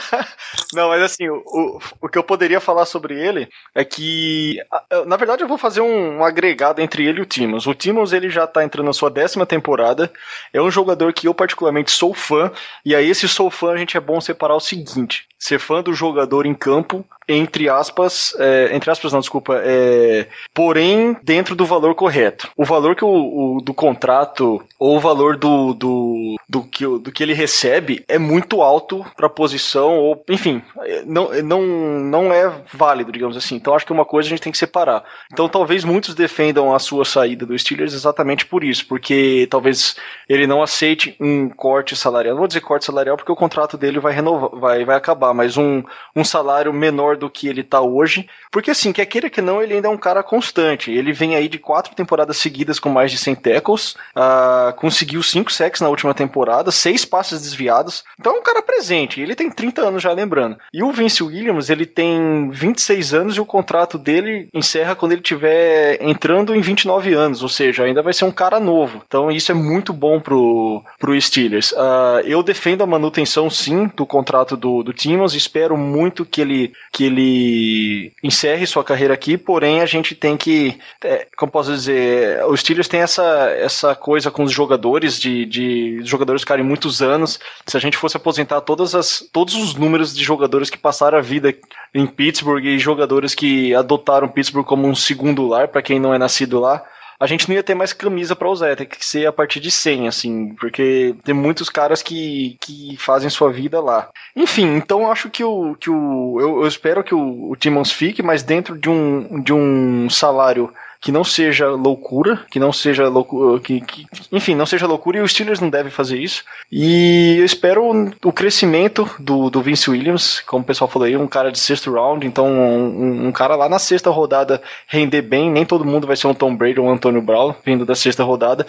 Não, 0.73 0.89
mas 0.89 1.01
assim, 1.01 1.27
o, 1.29 1.79
o 2.01 2.09
que 2.09 2.17
eu 2.17 2.23
poderia 2.23 2.59
falar 2.59 2.85
sobre 2.85 3.19
ele 3.19 3.47
é 3.73 3.83
que, 3.85 4.57
na 5.05 5.15
verdade, 5.15 5.43
eu 5.43 5.47
vou 5.47 5.57
fazer 5.57 5.81
um, 5.81 6.17
um 6.17 6.23
agregado 6.25 6.81
entre 6.81 7.05
ele 7.05 7.19
e 7.19 7.21
o 7.21 7.25
Timos. 7.25 7.67
O 7.67 7.73
Timos 7.73 8.13
ele 8.13 8.29
já 8.29 8.45
tá 8.45 8.63
entrando 8.63 8.87
na 8.87 8.93
sua 8.93 9.09
décima 9.09 9.45
temporada. 9.45 10.11
É 10.53 10.61
um 10.61 10.71
jogador 10.71 11.13
que 11.13 11.27
eu 11.27 11.33
particularmente 11.33 11.91
sou 11.91 12.13
fã. 12.13 12.51
E 12.85 12.95
aí, 12.95 13.09
esse 13.09 13.27
sou 13.27 13.49
fã, 13.49 13.71
a 13.71 13.77
gente 13.77 13.97
é 13.97 13.99
bom 13.99 14.19
separar 14.19 14.55
o 14.55 14.59
seguinte: 14.59 15.27
ser 15.39 15.59
fã 15.59 15.81
do 15.81 15.93
jogador 15.93 16.45
em 16.45 16.53
campo 16.53 17.05
entre 17.27 17.67
aspas, 17.67 18.33
é, 18.39 18.69
entre 18.73 18.89
aspas 18.89 19.11
não, 19.11 19.19
desculpa, 19.19 19.59
é, 19.61 20.27
porém 20.53 21.17
dentro 21.21 21.55
do 21.55 21.65
valor 21.65 21.93
correto. 21.93 22.49
O 22.55 22.63
valor 22.63 22.95
que 22.95 23.03
o, 23.03 23.57
o 23.57 23.61
do 23.61 23.73
contrato 23.73 24.63
ou 24.79 24.95
o 24.95 24.99
valor 24.99 25.35
do, 25.35 25.73
do, 25.73 26.35
do, 26.47 26.63
que, 26.63 26.85
do 27.07 27.11
que 27.13 27.23
ele 27.23 27.33
recebe 27.33 28.03
é 28.05 28.19
muito 28.19 28.61
alto 28.61 29.05
para 29.15 29.27
a 29.27 29.29
posição 29.29 29.97
ou, 29.97 30.21
enfim, 30.29 30.61
não, 31.05 31.29
não, 31.41 31.61
não 31.61 32.33
é 32.33 32.51
válido, 32.73 33.13
digamos 33.13 33.37
assim. 33.37 33.55
Então 33.55 33.73
acho 33.73 33.85
que 33.85 33.93
uma 33.93 34.03
coisa 34.03 34.27
a 34.27 34.29
gente 34.31 34.41
tem 34.41 34.51
que 34.51 34.57
separar. 34.57 35.05
Então 35.31 35.47
talvez 35.47 35.85
muitos 35.85 36.13
defendam 36.13 36.75
a 36.75 36.79
sua 36.79 37.05
saída 37.05 37.45
do 37.45 37.57
Steelers 37.57 37.93
exatamente 37.93 38.45
por 38.45 38.61
isso, 38.61 38.85
porque 38.85 39.47
talvez 39.49 39.95
ele 40.27 40.45
não 40.45 40.61
aceite 40.61 41.15
um 41.17 41.47
corte 41.47 41.95
salarial. 41.95 42.33
Não 42.33 42.41
vou 42.41 42.47
dizer 42.47 42.59
corte 42.59 42.83
salarial 42.83 43.15
porque 43.15 43.31
o 43.31 43.37
contrato 43.37 43.77
dele 43.77 44.01
vai 44.01 44.11
renovar, 44.11 44.49
vai, 44.59 44.83
vai 44.83 44.97
acabar, 44.97 45.33
mas 45.33 45.55
um, 45.55 45.81
um 46.13 46.25
salário 46.25 46.73
menor 46.73 47.15
do 47.15 47.29
que 47.29 47.47
ele 47.47 47.63
tá 47.63 47.79
hoje. 47.79 48.27
Porque 48.51 48.71
assim, 48.71 48.91
quer 48.91 49.05
queira 49.05 49.29
que 49.29 49.41
não, 49.41 49.63
ele 49.63 49.75
ainda 49.75 49.87
é 49.87 49.91
um 49.91 49.97
cara 49.97 50.21
constante. 50.21 50.91
Ele 50.91 51.13
vem 51.13 51.37
aí 51.37 51.47
de 51.47 51.57
quatro 51.57 51.95
temporadas 51.95 52.35
seguidas 52.35 52.81
com 52.81 52.89
mais 52.89 53.11
de 53.11 53.17
100 53.17 53.35
tackles, 53.35 53.95
uh, 54.13 54.73
conseguiu 54.75 55.23
cinco 55.23 55.53
sacks 55.53 55.79
na 55.79 55.87
última 55.87 56.13
temporada, 56.13 56.69
seis 56.69 56.96
passes 57.05 57.41
desviados. 57.41 58.03
Então 58.19 58.35
é 58.35 58.39
um 58.39 58.43
cara 58.43 58.61
presente. 58.61 59.21
Ele 59.21 59.35
tem 59.35 59.49
30 59.49 59.81
anos 59.81 60.03
já, 60.03 60.11
lembrando. 60.11 60.57
E 60.73 60.83
o 60.83 60.91
Vince 60.91 61.23
Williams, 61.23 61.69
ele 61.69 61.85
tem 61.85 62.49
26 62.49 63.13
anos 63.13 63.37
e 63.37 63.41
o 63.41 63.45
contrato 63.45 63.97
dele 63.97 64.49
encerra 64.53 64.95
quando 64.95 65.13
ele 65.13 65.21
tiver 65.21 66.01
entrando 66.01 66.55
em 66.55 66.61
29 66.61 67.13
anos, 67.13 67.41
ou 67.41 67.49
seja, 67.49 67.83
ainda 67.83 68.01
vai 68.01 68.13
ser 68.13 68.25
um 68.25 68.31
cara 68.31 68.59
novo. 68.59 69.01
Então 69.07 69.31
isso 69.31 69.51
é 69.51 69.55
muito 69.55 69.93
bom 69.93 70.19
pro, 70.19 70.83
pro 70.99 71.19
Steelers. 71.19 71.71
Uh, 71.71 72.21
eu 72.25 72.43
defendo 72.43 72.83
a 72.83 72.87
manutenção, 72.87 73.49
sim, 73.49 73.89
do 73.95 74.05
contrato 74.05 74.55
do, 74.55 74.83
do 74.83 74.93
Timmons, 74.93 75.33
espero 75.33 75.77
muito 75.77 76.25
que 76.25 76.41
ele, 76.41 76.73
que 76.91 77.05
ele 77.05 78.11
encerre 78.23 78.65
sua 78.65 78.83
carreira 78.83 79.13
aqui, 79.13 79.37
porém 79.37 79.81
a 79.81 79.85
gente 79.85 80.15
tem 80.15 80.37
que, 80.37 80.77
é, 81.03 81.27
como 81.35 81.51
posso 81.51 81.71
dizer, 81.71 82.43
os 82.45 82.59
Steelers 82.59 82.87
tem 82.87 83.01
essa, 83.01 83.49
essa 83.57 83.95
coisa 83.95 84.29
com 84.31 84.43
os 84.43 84.51
jogadores, 84.51 85.19
de, 85.19 85.45
de 85.45 85.99
jogadores 86.03 86.41
ficarem 86.41 86.65
muitos 86.87 87.01
anos, 87.01 87.39
se 87.65 87.75
a 87.75 87.79
gente 87.79 87.97
fosse 87.97 88.17
aposentar 88.17 88.61
todas 88.61 88.95
as, 88.95 89.23
todos 89.31 89.55
os 89.55 89.75
números 89.75 90.15
de 90.15 90.23
jogadores 90.23 90.69
que 90.69 90.77
passaram 90.77 91.17
a 91.17 91.21
vida 91.21 91.53
em 91.93 92.07
Pittsburgh 92.07 92.63
e 92.63 92.79
jogadores 92.79 93.35
que 93.35 93.75
adotaram 93.75 94.29
Pittsburgh 94.29 94.65
como 94.65 94.87
um 94.87 94.95
segundo 94.95 95.45
lar, 95.45 95.67
para 95.67 95.81
quem 95.81 95.99
não 95.99 96.13
é 96.13 96.17
nascido 96.17 96.59
lá, 96.59 96.83
a 97.19 97.25
gente 97.25 97.49
não 97.49 97.55
ia 97.55 97.63
ter 97.63 97.73
mais 97.73 97.93
camisa 97.93 98.35
para 98.35 98.49
usar, 98.49 98.75
ter 98.75 98.85
que 98.85 99.03
ser 99.03 99.25
a 99.25 99.33
partir 99.33 99.59
de 99.59 99.71
100, 99.71 100.07
assim, 100.07 100.55
porque 100.55 101.15
tem 101.23 101.33
muitos 101.33 101.67
caras 101.67 102.03
que, 102.03 102.55
que 102.61 102.95
fazem 102.97 103.29
sua 103.29 103.51
vida 103.51 103.81
lá. 103.81 104.09
Enfim, 104.35 104.75
então 104.75 105.11
acho 105.11 105.27
que 105.29 105.43
o. 105.43 105.75
Que 105.75 105.89
o 105.89 106.39
eu, 106.39 106.61
eu 106.61 106.67
espero 106.67 107.03
que 107.03 107.15
o, 107.15 107.51
o 107.51 107.85
fique, 107.85 108.21
mas 108.21 108.43
dentro 108.43 108.77
de 108.77 108.87
um, 108.87 109.41
de 109.41 109.51
um 109.51 110.07
salário 110.11 110.71
que 110.99 111.11
não 111.11 111.23
seja 111.23 111.69
loucura, 111.69 112.41
que 112.49 112.59
não 112.59 112.73
seja 112.73 113.07
loucura, 113.07 113.59
que, 113.59 113.81
que, 113.81 114.05
enfim, 114.31 114.55
não 114.55 114.65
seja 114.65 114.87
loucura 114.87 115.17
e 115.17 115.21
os 115.21 115.31
Steelers 115.31 115.59
não 115.59 115.69
devem 115.69 115.91
fazer 115.91 116.17
isso. 116.17 116.43
E 116.71 117.37
eu 117.39 117.45
espero 117.45 117.83
o 118.23 118.31
crescimento 118.31 119.09
do, 119.19 119.49
do 119.49 119.61
Vince 119.61 119.89
Williams, 119.89 120.41
como 120.45 120.63
o 120.63 120.65
pessoal 120.65 120.89
falou 120.89 121.05
aí, 121.05 121.15
um 121.15 121.27
cara 121.27 121.51
de 121.51 121.59
sexto 121.59 121.91
round, 121.91 122.25
então 122.25 122.47
um, 122.47 123.27
um, 123.27 123.31
cara 123.31 123.55
lá 123.55 123.69
na 123.69 123.79
sexta 123.79 124.09
rodada 124.09 124.61
render 124.87 125.21
bem, 125.21 125.51
nem 125.51 125.65
todo 125.65 125.85
mundo 125.85 126.07
vai 126.07 126.15
ser 126.15 126.27
um 126.27 126.33
Tom 126.33 126.55
Brady 126.55 126.79
ou 126.79 126.87
um 126.87 126.91
Antônio 126.91 127.21
Brown 127.21 127.53
vindo 127.65 127.85
da 127.85 127.95
sexta 127.95 128.23
rodada, 128.23 128.65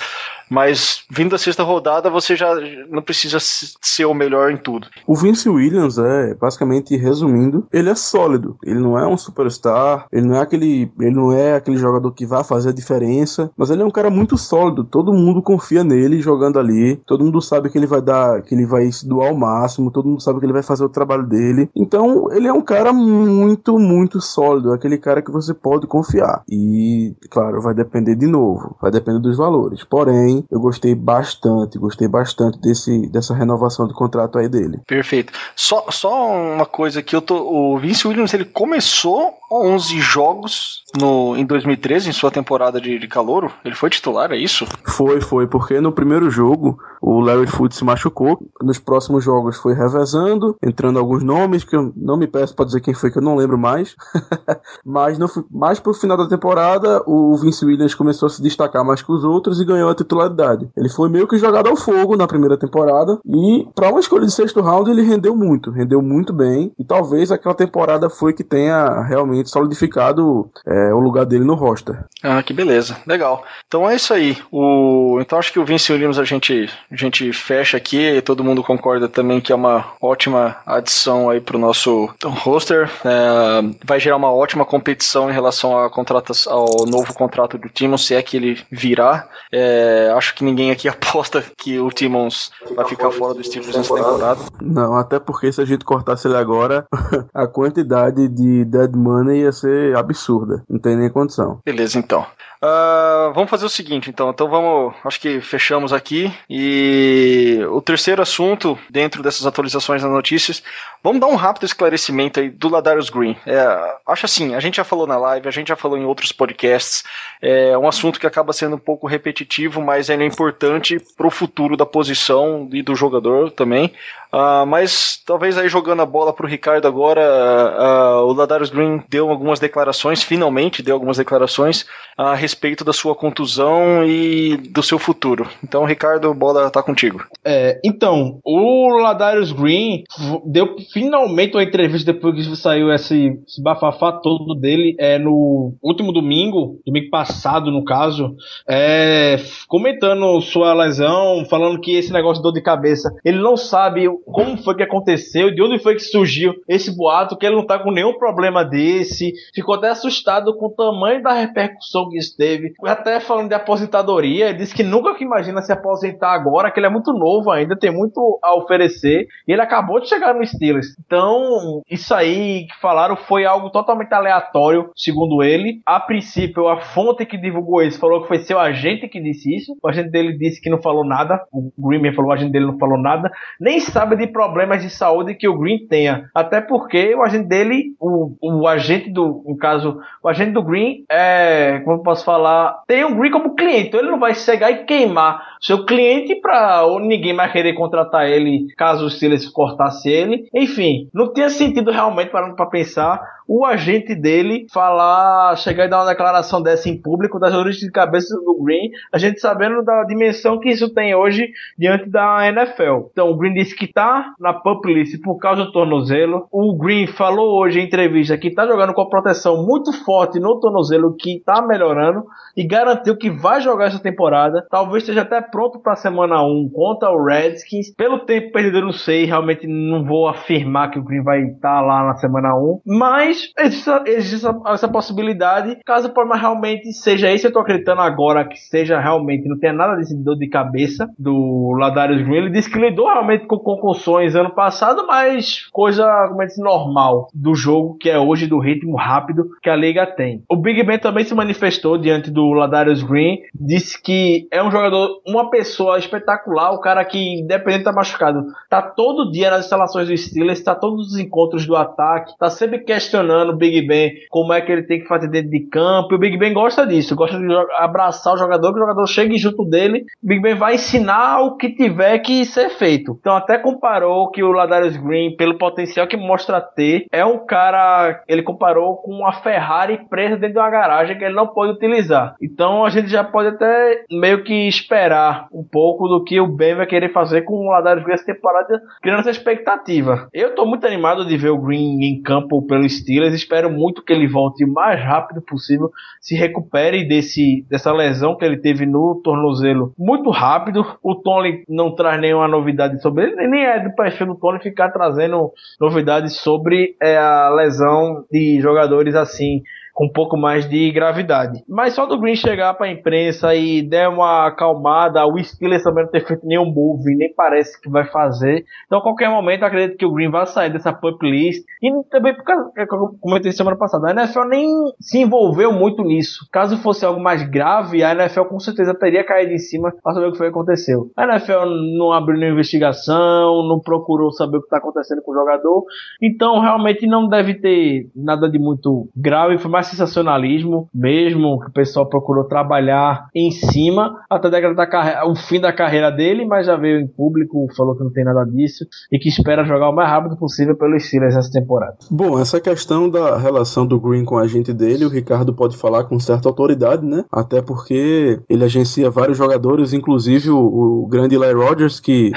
mas 0.50 1.04
vindo 1.10 1.30
da 1.30 1.38
sexta 1.38 1.62
rodada 1.62 2.10
você 2.10 2.36
já 2.36 2.54
não 2.90 3.02
precisa 3.02 3.38
ser 3.40 4.04
o 4.04 4.14
melhor 4.14 4.50
em 4.50 4.56
tudo. 4.56 4.88
O 5.06 5.16
Vince 5.16 5.48
Williams 5.48 5.98
é, 5.98 6.34
basicamente 6.34 6.96
resumindo, 6.96 7.66
ele 7.72 7.90
é 7.90 7.94
sólido, 7.94 8.56
ele 8.64 8.78
não 8.78 8.98
é 8.98 9.06
um 9.06 9.16
superstar, 9.16 10.06
ele 10.12 10.26
não 10.26 10.36
é 10.36 10.40
aquele, 10.40 10.90
ele 11.00 11.14
não 11.14 11.32
é 11.32 11.54
aquele 11.54 11.76
jogador 11.76 12.12
que 12.18 12.26
vai 12.26 12.42
fazer 12.42 12.70
a 12.70 12.72
diferença, 12.72 13.48
mas 13.56 13.70
ele 13.70 13.80
é 13.80 13.86
um 13.86 13.92
cara 13.92 14.10
muito 14.10 14.36
sólido, 14.36 14.82
todo 14.82 15.12
mundo 15.12 15.40
confia 15.40 15.84
nele 15.84 16.20
jogando 16.20 16.58
ali, 16.58 16.96
todo 17.06 17.24
mundo 17.24 17.40
sabe 17.40 17.70
que 17.70 17.78
ele 17.78 17.86
vai 17.86 18.02
dar, 18.02 18.42
que 18.42 18.56
ele 18.56 18.66
vai 18.66 18.90
se 18.90 19.08
doar 19.08 19.28
ao 19.28 19.36
máximo, 19.36 19.92
todo 19.92 20.08
mundo 20.08 20.20
sabe 20.20 20.40
que 20.40 20.46
ele 20.46 20.52
vai 20.52 20.64
fazer 20.64 20.84
o 20.84 20.88
trabalho 20.88 21.22
dele. 21.22 21.70
Então, 21.76 22.28
ele 22.32 22.48
é 22.48 22.52
um 22.52 22.60
cara 22.60 22.92
muito, 22.92 23.78
muito 23.78 24.20
sólido, 24.20 24.72
aquele 24.72 24.98
cara 24.98 25.22
que 25.22 25.30
você 25.30 25.54
pode 25.54 25.86
confiar. 25.86 26.42
E, 26.50 27.14
claro, 27.30 27.62
vai 27.62 27.72
depender 27.72 28.16
de 28.16 28.26
novo, 28.26 28.76
vai 28.82 28.90
depender 28.90 29.20
dos 29.20 29.36
valores. 29.36 29.84
Porém, 29.84 30.44
eu 30.50 30.58
gostei 30.58 30.96
bastante, 30.96 31.78
gostei 31.78 32.08
bastante 32.08 32.58
desse, 32.60 33.06
dessa 33.12 33.32
renovação 33.32 33.86
de 33.86 33.94
contrato 33.94 34.40
aí 34.40 34.48
dele. 34.48 34.80
Perfeito. 34.88 35.32
Só, 35.54 35.84
só 35.90 36.32
uma 36.32 36.66
coisa 36.66 37.00
que 37.00 37.14
eu 37.14 37.22
tô, 37.22 37.36
o 37.36 37.78
Vince 37.78 38.08
Williams, 38.08 38.34
ele 38.34 38.44
começou 38.44 39.34
11 39.50 40.00
jogos 40.00 40.82
no, 40.98 41.36
em 41.36 41.44
2013, 41.44 42.10
em 42.10 42.12
sua 42.12 42.30
temporada 42.30 42.80
de, 42.80 42.98
de 42.98 43.08
calouro. 43.08 43.50
Ele 43.64 43.74
foi 43.74 43.90
titular, 43.90 44.32
é 44.32 44.36
isso? 44.36 44.66
Foi, 44.84 45.20
foi, 45.20 45.46
porque 45.46 45.80
no 45.80 45.92
primeiro 45.92 46.30
jogo 46.30 46.78
o 47.00 47.20
Larry 47.20 47.46
Foot 47.46 47.74
se 47.74 47.84
machucou. 47.84 48.38
Nos 48.62 48.78
próximos 48.78 49.24
jogos 49.24 49.56
foi 49.56 49.74
revezando, 49.74 50.56
entrando 50.62 50.98
alguns 50.98 51.22
nomes 51.22 51.64
que 51.64 51.76
eu 51.76 51.92
não 51.96 52.16
me 52.16 52.26
peço 52.26 52.54
para 52.54 52.66
dizer 52.66 52.80
quem 52.80 52.94
foi 52.94 53.10
que 53.10 53.18
eu 53.18 53.22
não 53.22 53.36
lembro 53.36 53.58
mais. 53.58 53.94
Mas 54.84 55.18
no, 55.18 55.28
mais 55.50 55.80
pro 55.80 55.94
final 55.94 56.16
da 56.16 56.28
temporada, 56.28 57.02
o 57.06 57.36
Vince 57.36 57.64
Williams 57.64 57.94
começou 57.94 58.26
a 58.26 58.30
se 58.30 58.42
destacar 58.42 58.84
mais 58.84 59.02
que 59.02 59.12
os 59.12 59.24
outros 59.24 59.60
e 59.60 59.64
ganhou 59.64 59.88
a 59.88 59.94
titularidade. 59.94 60.68
Ele 60.76 60.88
foi 60.88 61.08
meio 61.08 61.26
que 61.26 61.38
jogado 61.38 61.68
ao 61.68 61.76
fogo 61.76 62.16
na 62.16 62.26
primeira 62.26 62.58
temporada 62.58 63.18
e 63.24 63.66
para 63.74 63.90
uma 63.90 64.00
escolha 64.00 64.26
de 64.26 64.32
sexto 64.32 64.60
round 64.60 64.90
ele 64.90 65.02
rendeu 65.02 65.36
muito, 65.36 65.70
rendeu 65.70 66.02
muito 66.02 66.32
bem 66.32 66.72
e 66.78 66.84
talvez 66.84 67.30
aquela 67.30 67.54
temporada 67.54 68.10
foi 68.10 68.32
que 68.32 68.44
tenha 68.44 69.02
realmente 69.02 69.37
solidificado 69.46 70.50
é, 70.66 70.92
o 70.92 70.98
lugar 70.98 71.24
dele 71.26 71.44
no 71.44 71.54
roster. 71.54 72.04
Ah, 72.22 72.42
que 72.42 72.52
beleza, 72.52 72.96
legal. 73.06 73.44
Então 73.66 73.88
é 73.88 73.94
isso 73.94 74.12
aí. 74.12 74.36
O 74.50 75.18
então 75.20 75.38
acho 75.38 75.52
que 75.52 75.58
o 75.58 75.64
Vince 75.64 75.92
Williams 75.92 76.18
a 76.18 76.24
gente 76.24 76.68
a 76.90 76.96
gente 76.96 77.32
fecha 77.32 77.76
aqui, 77.76 78.20
todo 78.22 78.44
mundo 78.44 78.62
concorda 78.62 79.08
também 79.08 79.40
que 79.40 79.52
é 79.52 79.54
uma 79.54 79.84
ótima 80.00 80.56
adição 80.66 81.30
aí 81.30 81.40
pro 81.40 81.58
nosso 81.58 82.08
roster. 82.24 82.90
É, 83.04 83.76
vai 83.84 84.00
gerar 84.00 84.16
uma 84.16 84.32
ótima 84.32 84.64
competição 84.64 85.30
em 85.30 85.32
relação 85.32 85.78
a 85.78 85.90
contratas, 85.90 86.46
ao 86.46 86.86
novo 86.86 87.12
contrato 87.14 87.58
do 87.58 87.68
Timmons, 87.68 88.06
se 88.06 88.14
é 88.14 88.22
que 88.22 88.36
ele 88.36 88.60
virar. 88.70 89.28
É, 89.52 90.12
acho 90.16 90.34
que 90.34 90.44
ninguém 90.44 90.70
aqui 90.70 90.88
aposta 90.88 91.44
que 91.56 91.78
o 91.78 91.90
Timmons 91.90 92.50
vai 92.74 92.86
ficar 92.86 93.10
fora 93.10 93.34
do 93.34 93.44
Steelers 93.44 93.76
nessa 93.76 93.94
temporada. 93.94 94.40
Não, 94.60 94.94
até 94.94 95.18
porque 95.18 95.52
se 95.52 95.60
a 95.60 95.64
gente 95.64 95.84
cortasse 95.84 96.26
ele 96.26 96.36
agora, 96.36 96.86
a 97.34 97.46
quantidade 97.46 98.28
de 98.28 98.64
dead 98.64 98.94
money 98.94 99.27
ia 99.36 99.52
ser 99.52 99.96
absurda. 99.96 100.62
Não 100.68 100.78
tem 100.78 100.96
nem 100.96 101.10
condição. 101.10 101.60
Beleza, 101.64 101.98
então. 101.98 102.26
Uh, 102.60 103.32
vamos 103.34 103.48
fazer 103.48 103.64
o 103.64 103.68
seguinte, 103.68 104.10
então. 104.10 104.30
Então 104.30 104.48
vamos. 104.48 104.94
Acho 105.04 105.20
que 105.20 105.40
fechamos 105.40 105.92
aqui. 105.92 106.32
E 106.50 107.60
o 107.70 107.80
terceiro 107.80 108.20
assunto, 108.20 108.78
dentro 108.90 109.22
dessas 109.22 109.46
atualizações 109.46 110.02
das 110.02 110.10
notícias, 110.10 110.62
vamos 111.02 111.20
dar 111.20 111.28
um 111.28 111.36
rápido 111.36 111.66
esclarecimento 111.66 112.40
aí 112.40 112.50
do 112.50 112.68
Ladarius 112.68 113.10
Green. 113.10 113.36
É, 113.46 113.96
acho 114.06 114.26
assim, 114.26 114.54
a 114.54 114.60
gente 114.60 114.76
já 114.76 114.84
falou 114.84 115.06
na 115.06 115.16
live, 115.16 115.46
a 115.46 115.52
gente 115.52 115.68
já 115.68 115.76
falou 115.76 115.96
em 115.96 116.04
outros 116.04 116.32
podcasts. 116.32 117.04
É 117.40 117.78
um 117.78 117.86
assunto 117.86 118.18
que 118.18 118.26
acaba 118.26 118.52
sendo 118.52 118.74
um 118.74 118.80
pouco 118.80 119.06
repetitivo, 119.06 119.80
mas 119.80 120.08
ele 120.08 120.24
é 120.24 120.26
importante 120.26 120.98
para 121.16 121.26
o 121.26 121.30
futuro 121.30 121.76
da 121.76 121.86
posição 121.86 122.68
e 122.72 122.82
do 122.82 122.96
jogador 122.96 123.52
também. 123.52 123.92
Uh, 124.32 124.66
mas 124.66 125.22
talvez 125.24 125.56
aí 125.56 125.70
jogando 125.70 126.02
a 126.02 126.06
bola 126.06 126.34
para 126.34 126.44
o 126.44 126.48
Ricardo 126.48 126.86
agora, 126.86 127.22
uh, 127.22 128.26
o 128.26 128.32
Ladarius 128.34 128.68
Green 128.68 129.02
deu 129.08 129.30
algumas 129.30 129.58
declarações, 129.58 130.22
finalmente 130.22 130.82
deu 130.82 130.94
algumas 130.94 131.16
declarações 131.16 131.86
a 132.16 132.34
respeito 132.48 132.82
da 132.82 132.94
sua 132.94 133.14
contusão 133.14 134.04
e 134.06 134.56
do 134.56 134.82
seu 134.82 134.98
futuro. 134.98 135.46
Então, 135.62 135.84
Ricardo, 135.84 136.32
bola 136.32 136.70
tá 136.70 136.82
contigo. 136.82 137.22
É, 137.44 137.78
então, 137.84 138.40
o 138.42 138.88
Ladarius 139.02 139.52
Green 139.52 140.04
deu 140.46 140.76
finalmente 140.90 141.54
uma 141.54 141.62
entrevista 141.62 142.10
depois 142.10 142.34
que 142.34 142.56
saiu 142.56 142.90
esse, 142.90 143.38
esse 143.46 143.62
bafafá 143.62 144.12
todo 144.12 144.54
dele 144.54 144.96
é, 144.98 145.18
no 145.18 145.74
último 145.82 146.10
domingo, 146.10 146.80
domingo 146.86 147.10
passado 147.10 147.70
no 147.70 147.84
caso, 147.84 148.34
é, 148.66 149.36
comentando 149.66 150.40
sua 150.40 150.72
lesão, 150.72 151.44
falando 151.50 151.80
que 151.80 151.96
esse 151.96 152.12
negócio 152.12 152.42
de 152.42 152.42
dor 152.42 152.52
de 152.52 152.62
cabeça, 152.62 153.14
ele 153.24 153.38
não 153.38 153.56
sabe 153.56 154.08
como 154.24 154.56
foi 154.56 154.74
que 154.74 154.82
aconteceu, 154.82 155.54
de 155.54 155.62
onde 155.62 155.78
foi 155.78 155.94
que 155.96 156.02
surgiu 156.02 156.54
esse 156.66 156.96
boato, 156.96 157.36
que 157.36 157.44
ele 157.44 157.56
não 157.56 157.66
tá 157.66 157.78
com 157.78 157.90
nenhum 157.90 158.16
problema 158.16 158.64
desse. 158.64 159.34
Ficou 159.54 159.74
até 159.74 159.90
assustado 159.90 160.56
com 160.56 160.66
o 160.66 160.74
tamanho 160.74 161.22
da 161.22 161.32
repercussão 161.32 162.08
que 162.08 162.16
isso 162.16 162.34
teve. 162.38 162.72
Até 162.84 163.20
falando 163.20 163.48
de 163.48 163.54
aposentadoria, 163.54 164.48
ele 164.48 164.58
disse 164.58 164.74
que 164.74 164.82
nunca 164.82 165.14
que 165.14 165.24
imagina 165.24 165.60
se 165.60 165.72
aposentar 165.72 166.32
agora, 166.32 166.70
que 166.70 166.80
ele 166.80 166.86
é 166.86 166.90
muito 166.90 167.12
novo 167.12 167.50
ainda, 167.50 167.78
tem 167.78 167.90
muito 167.90 168.38
a 168.42 168.56
oferecer. 168.56 169.26
E 169.46 169.52
ele 169.52 169.60
acabou 169.60 170.00
de 170.00 170.08
chegar 170.08 170.32
no 170.32 170.46
Steelers. 170.46 170.96
Então, 171.04 171.82
isso 171.90 172.14
aí 172.14 172.66
que 172.66 172.80
falaram 172.80 173.16
foi 173.16 173.44
algo 173.44 173.68
totalmente 173.68 174.12
aleatório, 174.14 174.90
segundo 174.96 175.42
ele. 175.42 175.82
A 175.84 176.00
princípio, 176.00 176.66
a 176.66 176.80
fonte 176.80 177.26
que 177.26 177.36
divulgou 177.36 177.82
isso 177.82 177.98
falou 177.98 178.22
que 178.22 178.28
foi 178.28 178.38
seu 178.38 178.58
agente 178.58 179.06
que 179.06 179.20
disse 179.20 179.54
isso. 179.54 179.76
O 179.82 179.88
agente 179.88 180.10
dele 180.10 180.36
disse 180.38 180.60
que 180.60 180.70
não 180.70 180.80
falou 180.80 181.04
nada. 181.04 181.40
O 181.52 181.70
Greenman 181.78 182.14
falou 182.14 182.30
o 182.30 182.32
agente 182.32 182.52
dele 182.52 182.66
não 182.66 182.78
falou 182.78 182.98
nada. 182.98 183.30
Nem 183.60 183.80
sabe 183.80 183.98
sabe 183.98 184.16
de 184.16 184.28
problemas 184.28 184.82
de 184.82 184.90
saúde 184.90 185.34
que 185.34 185.48
o 185.48 185.58
Green 185.58 185.86
tenha. 185.86 186.30
Até 186.34 186.60
porque 186.60 187.14
o 187.16 187.22
agente 187.22 187.48
dele, 187.48 187.96
o, 188.00 188.36
o 188.40 188.66
agente 188.66 189.10
do, 189.10 189.42
no 189.44 189.56
caso, 189.56 190.00
o 190.22 190.28
agente 190.28 190.52
do 190.52 190.62
Green 190.62 191.04
é, 191.10 191.80
como 191.84 191.98
eu 191.98 192.02
posso 192.02 192.24
falar, 192.28 192.82
tem 192.86 193.04
o 193.04 193.14
Green 193.14 193.30
como 193.30 193.54
cliente. 193.54 193.88
Então 193.88 194.00
ele 194.00 194.10
não 194.10 194.18
vai 194.18 194.34
chegar 194.34 194.70
e 194.70 194.84
queimar 194.84 195.56
seu 195.58 195.86
cliente 195.86 196.34
para 196.36 196.84
ninguém 197.00 197.32
mais 197.32 197.50
querer 197.50 197.72
contratar 197.72 198.28
ele 198.28 198.66
caso 198.76 199.06
o 199.06 199.10
Steelers 199.10 199.48
cortasse 199.48 200.10
ele. 200.10 200.46
Enfim, 200.54 201.08
não 201.14 201.32
tinha 201.32 201.48
sentido 201.48 201.90
realmente 201.90 202.30
parando 202.30 202.54
para 202.54 202.66
pensar 202.66 203.18
o 203.48 203.64
agente 203.64 204.14
dele 204.14 204.66
falar, 204.70 205.56
chegar 205.56 205.86
e 205.86 205.88
dar 205.88 206.00
uma 206.00 206.10
declaração 206.10 206.60
dessa 206.60 206.90
em 206.90 207.00
público 207.00 207.40
das 207.40 207.54
origens 207.54 207.86
de 207.86 207.90
cabeça 207.90 208.36
do 208.36 208.62
Green, 208.62 208.90
a 209.10 209.16
gente 209.16 209.40
sabendo 209.40 209.82
da 209.82 210.04
dimensão 210.04 210.60
que 210.60 210.68
isso 210.68 210.92
tem 210.92 211.14
hoje 211.14 211.48
diante 211.78 212.10
da 212.10 212.46
NFL. 212.46 213.08
Então 213.10 213.30
o 213.30 213.36
Green 213.36 213.54
disse 213.54 213.74
que 213.74 213.90
tá 213.90 214.34
na 214.38 214.52
pup 214.52 214.84
list 214.86 215.18
por 215.22 215.38
causa 215.38 215.64
do 215.64 215.72
tornozelo. 215.72 216.46
O 216.52 216.76
Green 216.76 217.06
falou 217.06 217.58
hoje 217.58 217.80
em 217.80 217.84
entrevista 217.84 218.36
que 218.36 218.50
tá 218.50 218.66
jogando 218.66 218.92
com 218.92 219.00
a 219.00 219.08
proteção 219.08 219.64
muito 219.64 219.92
forte 220.04 220.38
no 220.38 220.60
tornozelo, 220.60 221.16
que 221.16 221.40
tá 221.40 221.62
melhorando 221.62 222.24
e 222.54 222.66
garantiu 222.66 223.16
que 223.16 223.30
vai 223.30 223.62
jogar 223.62 223.86
essa 223.86 223.98
temporada. 223.98 224.66
Talvez 224.70 225.04
esteja 225.04 225.22
até 225.22 225.40
pronto 225.40 225.78
para 225.78 225.96
semana 225.96 226.42
1 226.42 226.70
contra 226.74 227.10
o 227.10 227.24
Redskins. 227.24 227.94
Pelo 227.94 228.20
tempo 228.20 228.52
perdido, 228.52 228.78
eu 228.78 228.84
não 228.84 228.92
sei, 228.92 229.24
realmente 229.24 229.66
não 229.66 230.04
vou 230.04 230.28
afirmar 230.28 230.90
que 230.90 230.98
o 230.98 231.02
Green 231.02 231.22
vai 231.22 231.40
estar 231.44 231.76
tá 231.76 231.80
lá 231.80 232.04
na 232.04 232.16
semana 232.16 232.54
1, 232.54 232.80
mas 232.84 233.37
existe, 233.58 234.46
essa, 234.66 234.88
possibilidade. 234.88 235.78
Caso 235.84 236.08
o 236.08 236.12
problema 236.12 236.40
realmente 236.40 236.92
seja 236.92 237.30
esse, 237.30 237.46
eu 237.46 237.52
tô 237.52 237.60
acreditando 237.60 238.00
agora 238.00 238.44
que 238.44 238.58
seja 238.58 238.98
realmente, 238.98 239.48
não 239.48 239.58
tenha 239.58 239.72
nada 239.72 239.96
desse 239.96 240.16
dor 240.16 240.36
de 240.36 240.48
cabeça 240.48 241.08
do 241.18 241.72
Ladarius 241.78 242.22
Green. 242.22 242.36
Ele 242.36 242.50
disse 242.50 242.70
que 242.70 242.78
lidou 242.78 243.06
realmente 243.06 243.46
com 243.46 243.58
concussões 243.58 244.34
ano 244.34 244.50
passado, 244.50 245.06
mas 245.06 245.66
coisa, 245.70 246.04
como 246.28 246.42
é 246.42 246.46
normal 246.58 247.28
do 247.34 247.54
jogo 247.54 247.96
que 247.98 248.10
é 248.10 248.18
hoje, 248.18 248.46
do 248.46 248.58
ritmo 248.58 248.96
rápido 248.96 249.48
que 249.62 249.70
a 249.70 249.76
liga 249.76 250.06
tem. 250.06 250.42
O 250.48 250.56
Big 250.56 250.82
Ben 250.82 250.98
também 250.98 251.24
se 251.24 251.34
manifestou 251.34 251.98
diante 251.98 252.30
do 252.30 252.52
Ladarius 252.52 253.02
Green, 253.02 253.38
disse 253.54 254.00
que 254.00 254.48
é 254.50 254.62
um 254.62 254.70
jogador, 254.70 255.20
uma 255.26 255.50
pessoa 255.50 255.98
espetacular, 255.98 256.72
o 256.72 256.80
cara 256.80 257.04
que, 257.04 257.40
independente 257.40 257.84
tá 257.84 257.92
machucado, 257.92 258.46
tá 258.68 258.82
todo 258.82 259.30
dia 259.30 259.50
nas 259.50 259.64
instalações 259.64 260.08
do 260.08 260.16
Steelers, 260.16 260.62
tá 260.62 260.74
todos 260.74 261.12
os 261.12 261.18
encontros 261.18 261.66
do 261.66 261.76
ataque, 261.76 262.36
tá 262.38 262.50
sempre 262.50 262.80
questionando 262.80 263.27
o 263.28 263.56
Big 263.56 263.86
Ben 263.86 264.12
como 264.30 264.52
é 264.52 264.60
que 264.60 264.70
ele 264.70 264.82
tem 264.82 265.00
que 265.00 265.06
fazer 265.08 265.28
dentro 265.28 265.50
de 265.50 265.60
campo, 265.60 266.12
e 266.12 266.16
o 266.16 266.18
Big 266.18 266.36
Ben 266.36 266.52
gosta 266.52 266.86
disso, 266.86 267.14
gosta 267.14 267.38
de 267.38 267.46
abraçar 267.76 268.34
o 268.34 268.38
jogador, 268.38 268.72
que 268.72 268.78
o 268.78 268.82
jogador 268.82 269.06
chegue 269.06 269.36
junto 269.36 269.64
dele, 269.64 270.04
o 270.22 270.26
Big 270.26 270.40
Ben 270.40 270.54
vai 270.54 270.74
ensinar 270.74 271.40
o 271.40 271.56
que 271.56 271.70
tiver 271.70 272.18
que 272.18 272.44
ser 272.44 272.70
feito. 272.70 273.16
Então 273.20 273.36
até 273.36 273.58
comparou 273.58 274.30
que 274.30 274.42
o 274.42 274.52
Ladarius 274.52 274.96
Green, 274.96 275.36
pelo 275.36 275.58
potencial 275.58 276.06
que 276.06 276.16
mostra 276.16 276.60
ter, 276.60 277.06
é 277.12 277.24
um 277.24 277.38
cara, 277.44 278.22
ele 278.28 278.42
comparou 278.42 278.96
com 278.96 279.12
uma 279.12 279.32
Ferrari 279.32 280.00
presa 280.08 280.36
dentro 280.36 280.54
de 280.54 280.60
uma 280.60 280.70
garagem 280.70 281.16
que 281.16 281.24
ele 281.24 281.34
não 281.34 281.46
pode 281.46 281.72
utilizar. 281.72 282.34
Então 282.42 282.84
a 282.84 282.90
gente 282.90 283.08
já 283.08 283.24
pode 283.24 283.48
até 283.48 284.04
meio 284.10 284.42
que 284.44 284.68
esperar 284.68 285.46
um 285.52 285.64
pouco 285.64 286.08
do 286.08 286.24
que 286.24 286.40
o 286.40 286.46
Ben 286.46 286.74
vai 286.74 286.86
querer 286.86 287.12
fazer 287.12 287.42
com 287.42 287.54
o 287.54 287.70
Ladarius 287.70 288.04
Green 288.04 288.14
essa 288.14 288.24
temporada, 288.24 288.82
criando 289.02 289.20
essa 289.20 289.30
expectativa. 289.30 290.28
Eu 290.32 290.54
tô 290.54 290.64
muito 290.66 290.86
animado 290.86 291.26
de 291.26 291.36
ver 291.36 291.50
o 291.50 291.58
Green 291.58 292.02
em 292.02 292.22
campo 292.22 292.62
pelo 292.66 292.84
Steelers, 293.18 293.34
espero 293.34 293.70
muito 293.70 294.02
que 294.02 294.12
ele 294.12 294.28
volte 294.28 294.64
o 294.64 294.72
mais 294.72 295.00
rápido 295.00 295.42
possível, 295.42 295.90
se 296.20 296.36
recupere 296.36 297.06
desse, 297.06 297.66
dessa 297.68 297.92
lesão 297.92 298.36
que 298.36 298.44
ele 298.44 298.56
teve 298.56 298.86
no 298.86 299.20
tornozelo 299.22 299.92
muito 299.98 300.30
rápido. 300.30 300.86
O 301.02 301.14
Tony 301.14 301.64
não 301.68 301.94
traz 301.94 302.20
nenhuma 302.20 302.46
novidade 302.46 303.00
sobre 303.02 303.24
ele, 303.24 303.48
nem 303.48 303.64
é 303.64 303.80
do 303.80 303.94
perfil 303.94 304.28
do 304.28 304.36
Tony 304.36 304.60
ficar 304.60 304.90
trazendo 304.90 305.52
novidades 305.80 306.36
sobre 306.36 306.96
é, 307.02 307.16
a 307.16 307.50
lesão 307.50 308.24
de 308.30 308.60
jogadores 308.60 309.14
assim 309.14 309.62
com 309.98 310.04
um 310.04 310.12
pouco 310.12 310.36
mais 310.36 310.68
de 310.68 310.92
gravidade. 310.92 311.60
Mas 311.68 311.94
só 311.94 312.06
do 312.06 312.20
Green 312.20 312.36
chegar 312.36 312.72
para 312.74 312.86
a 312.86 312.92
imprensa 312.92 313.52
e 313.56 313.82
der 313.82 314.08
uma 314.08 314.46
acalmada, 314.46 315.26
o 315.26 315.42
Steelers 315.42 315.82
também 315.82 316.04
não 316.04 316.10
ter 316.12 316.24
feito 316.24 316.46
nenhum 316.46 316.66
move, 316.66 317.16
nem 317.16 317.34
parece 317.34 317.80
que 317.82 317.90
vai 317.90 318.04
fazer. 318.04 318.64
Então, 318.86 319.00
a 319.00 319.02
qualquer 319.02 319.28
momento, 319.28 319.64
acredito 319.64 319.98
que 319.98 320.06
o 320.06 320.12
Green 320.12 320.30
vai 320.30 320.46
sair 320.46 320.72
dessa 320.72 320.92
pup 320.92 321.20
list. 321.28 321.64
E 321.82 321.90
também, 322.10 322.32
porque, 322.32 322.86
como 322.86 323.06
eu 323.06 323.18
comentei 323.20 323.50
semana 323.50 323.76
passada, 323.76 324.06
a 324.06 324.10
NFL 324.12 324.44
nem 324.44 324.68
se 325.00 325.18
envolveu 325.18 325.72
muito 325.72 326.04
nisso. 326.04 326.46
Caso 326.52 326.76
fosse 326.76 327.04
algo 327.04 327.20
mais 327.20 327.42
grave, 327.42 328.04
a 328.04 328.12
NFL 328.12 328.42
com 328.42 328.60
certeza 328.60 328.94
teria 328.94 329.24
caído 329.24 329.52
em 329.52 329.58
cima 329.58 329.92
para 330.00 330.14
saber 330.14 330.28
o 330.28 330.30
que 330.30 330.38
foi 330.38 330.46
que 330.46 330.52
aconteceu. 330.52 331.10
A 331.16 331.24
NFL 331.24 331.66
não 331.98 332.12
abriu 332.12 332.38
nenhuma 332.38 332.54
investigação, 332.54 333.66
não 333.66 333.80
procurou 333.80 334.30
saber 334.30 334.58
o 334.58 334.60
que 334.60 334.66
está 334.66 334.76
acontecendo 334.76 335.22
com 335.22 335.32
o 335.32 335.34
jogador. 335.34 335.82
Então, 336.22 336.60
realmente 336.60 337.04
não 337.04 337.26
deve 337.26 337.54
ter 337.54 338.08
nada 338.14 338.48
de 338.48 338.60
muito 338.60 339.08
grave. 339.16 339.58
Foi 339.58 339.68
mais 339.68 339.87
sensacionalismo 339.88 340.88
mesmo, 340.94 341.60
que 341.60 341.68
o 341.68 341.72
pessoal 341.72 342.06
procurou 342.06 342.44
trabalhar 342.44 343.28
em 343.34 343.50
cima 343.50 344.20
até 344.28 344.50
degradar 344.50 344.88
o 345.26 345.34
fim 345.34 345.60
da 345.60 345.72
carreira 345.72 346.10
dele, 346.10 346.46
mas 346.46 346.66
já 346.66 346.76
veio 346.76 347.00
em 347.00 347.06
público, 347.06 347.66
falou 347.76 347.96
que 347.96 348.04
não 348.04 348.12
tem 348.12 348.24
nada 348.24 348.44
disso 348.44 348.86
e 349.10 349.18
que 349.18 349.28
espera 349.28 349.64
jogar 349.64 349.90
o 349.90 349.94
mais 349.94 350.08
rápido 350.08 350.36
possível 350.36 350.76
pelos 350.76 351.04
Steelers 351.06 351.36
essa 351.36 351.50
temporada. 351.50 351.96
Bom, 352.10 352.38
essa 352.38 352.60
questão 352.60 353.08
da 353.08 353.36
relação 353.36 353.86
do 353.86 354.00
Green 354.00 354.24
com 354.24 354.38
a 354.38 354.46
gente 354.46 354.72
dele, 354.72 355.04
o 355.04 355.08
Ricardo 355.08 355.54
pode 355.54 355.76
falar 355.76 356.04
com 356.04 356.18
certa 356.18 356.48
autoridade, 356.48 357.04
né? 357.04 357.24
Até 357.32 357.62
porque 357.62 358.40
ele 358.48 358.64
agencia 358.64 359.10
vários 359.10 359.36
jogadores, 359.36 359.92
inclusive 359.92 360.50
o, 360.50 360.58
o 360.58 361.06
grande 361.06 361.36
Larry 361.36 361.54
Rogers, 361.54 362.00
que 362.00 362.32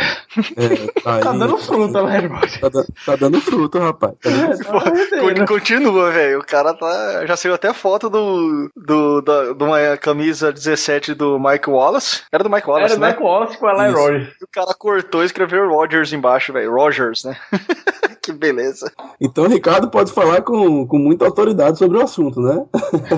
é, 0.56 0.88
tá, 1.02 1.20
tá 1.20 1.32
dando 1.32 1.58
fruta, 1.58 2.02
Larry 2.02 2.28
Rogers. 2.28 2.60
Tá, 2.60 2.70
tá, 3.06 3.16
dando 3.16 3.42
fruta, 3.42 3.80
rapaz. 3.80 4.14
Tá 4.22 4.30
dando... 4.30 5.30
É, 5.30 5.34
tá 5.34 5.46
Continua, 5.46 6.12
velho. 6.12 6.40
O 6.40 6.46
cara 6.46 6.74
tá, 6.74 7.26
já 7.26 7.36
saiu 7.42 7.56
até 7.56 7.74
foto 7.74 8.10
do, 8.10 8.70
do, 8.76 9.22
da, 9.22 9.54
de 9.54 9.64
uma 9.64 9.98
camisa 9.98 10.52
17 10.52 11.14
do 11.14 11.40
Mike 11.40 11.70
Wallace. 11.70 12.22
Era 12.32 12.44
do 12.44 12.50
Mike 12.50 12.70
Wallace, 12.70 12.94
Era 12.94 13.00
né? 13.00 13.08
Era 13.08 13.16
do 13.16 13.20
Mike 13.20 13.30
Wallace 13.30 13.58
com 13.58 13.68
a 13.68 13.86
Eli 13.86 13.94
Rogers. 13.94 14.30
O 14.42 14.48
cara 14.52 14.74
cortou 14.74 15.24
e 15.24 15.26
escreveu 15.26 15.70
Rogers 15.70 16.14
embaixo, 16.14 16.54
velho. 16.54 16.72
Rogers, 16.72 17.24
né? 17.24 17.36
que 18.22 18.32
beleza. 18.32 18.92
Então 19.20 19.46
o 19.46 19.48
Ricardo 19.48 19.90
pode 19.90 20.12
falar 20.12 20.44
com, 20.44 20.86
com 20.86 20.98
muita 21.00 21.26
autoridade 21.26 21.80
sobre 21.80 21.98
o 21.98 22.04
assunto, 22.04 22.40
né? 22.40 22.64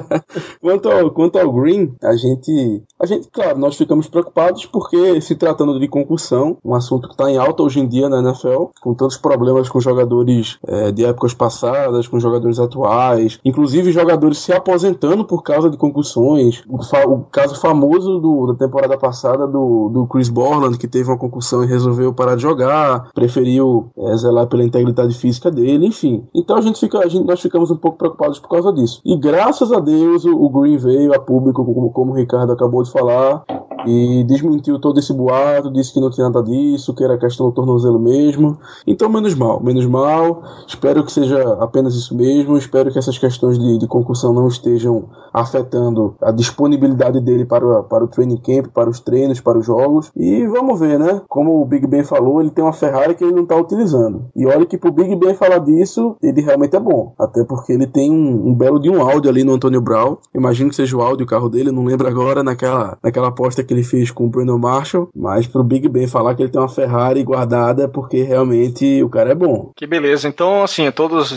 quanto, 0.61 0.89
ao, 0.89 1.11
quanto 1.11 1.37
ao 1.37 1.51
Green, 1.51 1.93
a 2.01 2.15
gente, 2.15 2.83
a 3.01 3.05
gente, 3.05 3.27
claro, 3.29 3.57
nós 3.57 3.75
ficamos 3.75 4.07
preocupados 4.07 4.65
porque 4.65 5.19
se 5.19 5.35
tratando 5.35 5.79
de 5.79 5.87
concussão, 5.87 6.57
um 6.63 6.73
assunto 6.73 7.07
que 7.07 7.13
está 7.13 7.29
em 7.29 7.37
alta 7.37 7.63
hoje 7.63 7.81
em 7.81 7.87
dia 7.87 8.07
na 8.07 8.19
NFL, 8.19 8.67
com 8.81 8.93
tantos 8.93 9.17
problemas 9.17 9.67
com 9.67 9.79
jogadores 9.81 10.57
é, 10.65 10.91
de 10.91 11.03
épocas 11.03 11.33
passadas, 11.33 12.07
com 12.07 12.19
jogadores 12.19 12.59
atuais, 12.59 13.39
inclusive 13.43 13.91
jogadores 13.91 14.12
se 14.33 14.51
aposentando 14.51 15.25
por 15.25 15.43
causa 15.43 15.69
de 15.69 15.77
concussões. 15.77 16.63
O, 16.67 16.81
fa 16.83 17.07
o 17.07 17.23
caso 17.31 17.59
famoso 17.59 18.19
do, 18.19 18.47
da 18.47 18.55
temporada 18.55 18.97
passada 18.97 19.47
do, 19.47 19.89
do 19.89 20.07
Chris 20.07 20.29
Borland, 20.29 20.77
que 20.77 20.87
teve 20.87 21.09
uma 21.09 21.17
concussão 21.17 21.63
e 21.63 21.67
resolveu 21.67 22.13
parar 22.13 22.35
de 22.35 22.41
jogar, 22.41 23.11
preferiu 23.13 23.89
é, 23.97 24.15
zelar 24.17 24.47
pela 24.47 24.63
integridade 24.63 25.13
física 25.15 25.51
dele, 25.51 25.87
enfim. 25.87 26.25
Então 26.33 26.55
a 26.57 26.61
gente 26.61 26.79
fica, 26.79 26.99
a 26.99 27.07
gente, 27.07 27.25
nós 27.25 27.41
ficamos 27.41 27.71
um 27.71 27.77
pouco 27.77 27.97
preocupados 27.97 28.39
por 28.39 28.49
causa 28.49 28.71
disso. 28.73 29.01
E 29.05 29.17
graças 29.17 29.71
a 29.71 29.79
Deus 29.79 30.25
o, 30.25 30.35
o 30.35 30.49
Green 30.49 30.77
veio 30.77 31.13
a 31.13 31.19
público, 31.19 31.63
como, 31.65 31.91
como 31.91 32.11
o 32.11 32.15
Ricardo 32.15 32.51
acabou 32.51 32.83
de 32.83 32.91
falar, 32.91 33.43
e 33.85 34.23
desmentiu 34.23 34.79
todo 34.79 34.99
esse 34.99 35.13
boato, 35.13 35.71
disse 35.71 35.93
que 35.93 35.99
não 35.99 36.09
tinha 36.09 36.29
nada 36.29 36.43
disso, 36.43 36.93
que 36.93 37.03
era 37.03 37.17
questão 37.17 37.47
do 37.47 37.51
tornozelo 37.51 37.99
mesmo. 37.99 38.57
Então, 38.87 39.09
menos 39.09 39.35
mal, 39.35 39.61
menos 39.61 39.85
mal. 39.85 40.43
Espero 40.67 41.03
que 41.03 41.11
seja 41.11 41.41
apenas 41.59 41.95
isso 41.95 42.15
mesmo. 42.15 42.57
Espero 42.57 42.91
que 42.91 42.99
essas 42.99 43.17
questões 43.17 43.59
de, 43.59 43.77
de 43.77 43.87
concussão 43.87 44.02
não 44.33 44.47
estejam 44.47 45.09
afetando 45.33 46.15
a 46.21 46.31
disponibilidade 46.31 47.19
dele 47.19 47.45
para, 47.45 47.83
para 47.83 48.03
o 48.03 48.07
training 48.07 48.37
camp, 48.37 48.67
para 48.67 48.89
os 48.89 48.99
treinos, 48.99 49.39
para 49.39 49.57
os 49.57 49.65
jogos. 49.65 50.11
E 50.15 50.45
vamos 50.47 50.79
ver, 50.79 50.99
né? 50.99 51.21
Como 51.27 51.61
o 51.61 51.65
Big 51.65 51.87
Ben 51.87 52.03
falou, 52.03 52.39
ele 52.39 52.51
tem 52.51 52.63
uma 52.63 52.71
Ferrari 52.71 53.15
que 53.15 53.23
ele 53.23 53.33
não 53.33 53.43
está 53.43 53.55
utilizando. 53.55 54.29
E 54.35 54.45
olha 54.45 54.65
que 54.65 54.77
pro 54.77 54.91
Big 54.91 55.15
Ben 55.15 55.33
falar 55.33 55.59
disso, 55.59 56.15
ele 56.21 56.41
realmente 56.41 56.75
é 56.75 56.79
bom. 56.79 57.13
Até 57.19 57.43
porque 57.43 57.73
ele 57.73 57.87
tem 57.87 58.11
um, 58.11 58.49
um 58.49 58.53
belo 58.53 58.79
de 58.79 58.89
um 58.89 59.01
áudio 59.01 59.29
ali 59.29 59.43
no 59.43 59.53
Antônio 59.53 59.81
Brown. 59.81 60.17
Imagino 60.35 60.69
que 60.69 60.75
seja 60.75 60.95
o 60.95 61.01
áudio 61.01 61.25
do 61.25 61.29
carro 61.29 61.49
dele, 61.49 61.71
não 61.71 61.85
lembro 61.85 62.07
agora 62.07 62.43
naquela, 62.43 62.97
naquela 63.03 63.29
aposta 63.29 63.63
que 63.63 63.73
ele 63.73 63.83
fez 63.83 64.11
com 64.11 64.25
o 64.25 64.29
Brandon 64.29 64.57
Marshall. 64.57 65.09
Mas 65.15 65.47
pro 65.47 65.63
Big 65.63 65.87
Ben 65.89 66.07
falar 66.07 66.35
que 66.35 66.43
ele 66.43 66.51
tem 66.51 66.61
uma 66.61 66.69
Ferrari 66.69 67.23
guardada 67.23 67.87
porque 67.87 68.21
realmente 68.23 69.01
o 69.01 69.09
cara 69.09 69.31
é 69.31 69.35
bom. 69.35 69.71
Que 69.75 69.87
beleza. 69.87 70.27
Então, 70.27 70.63
assim, 70.63 70.89
todos 70.91 71.31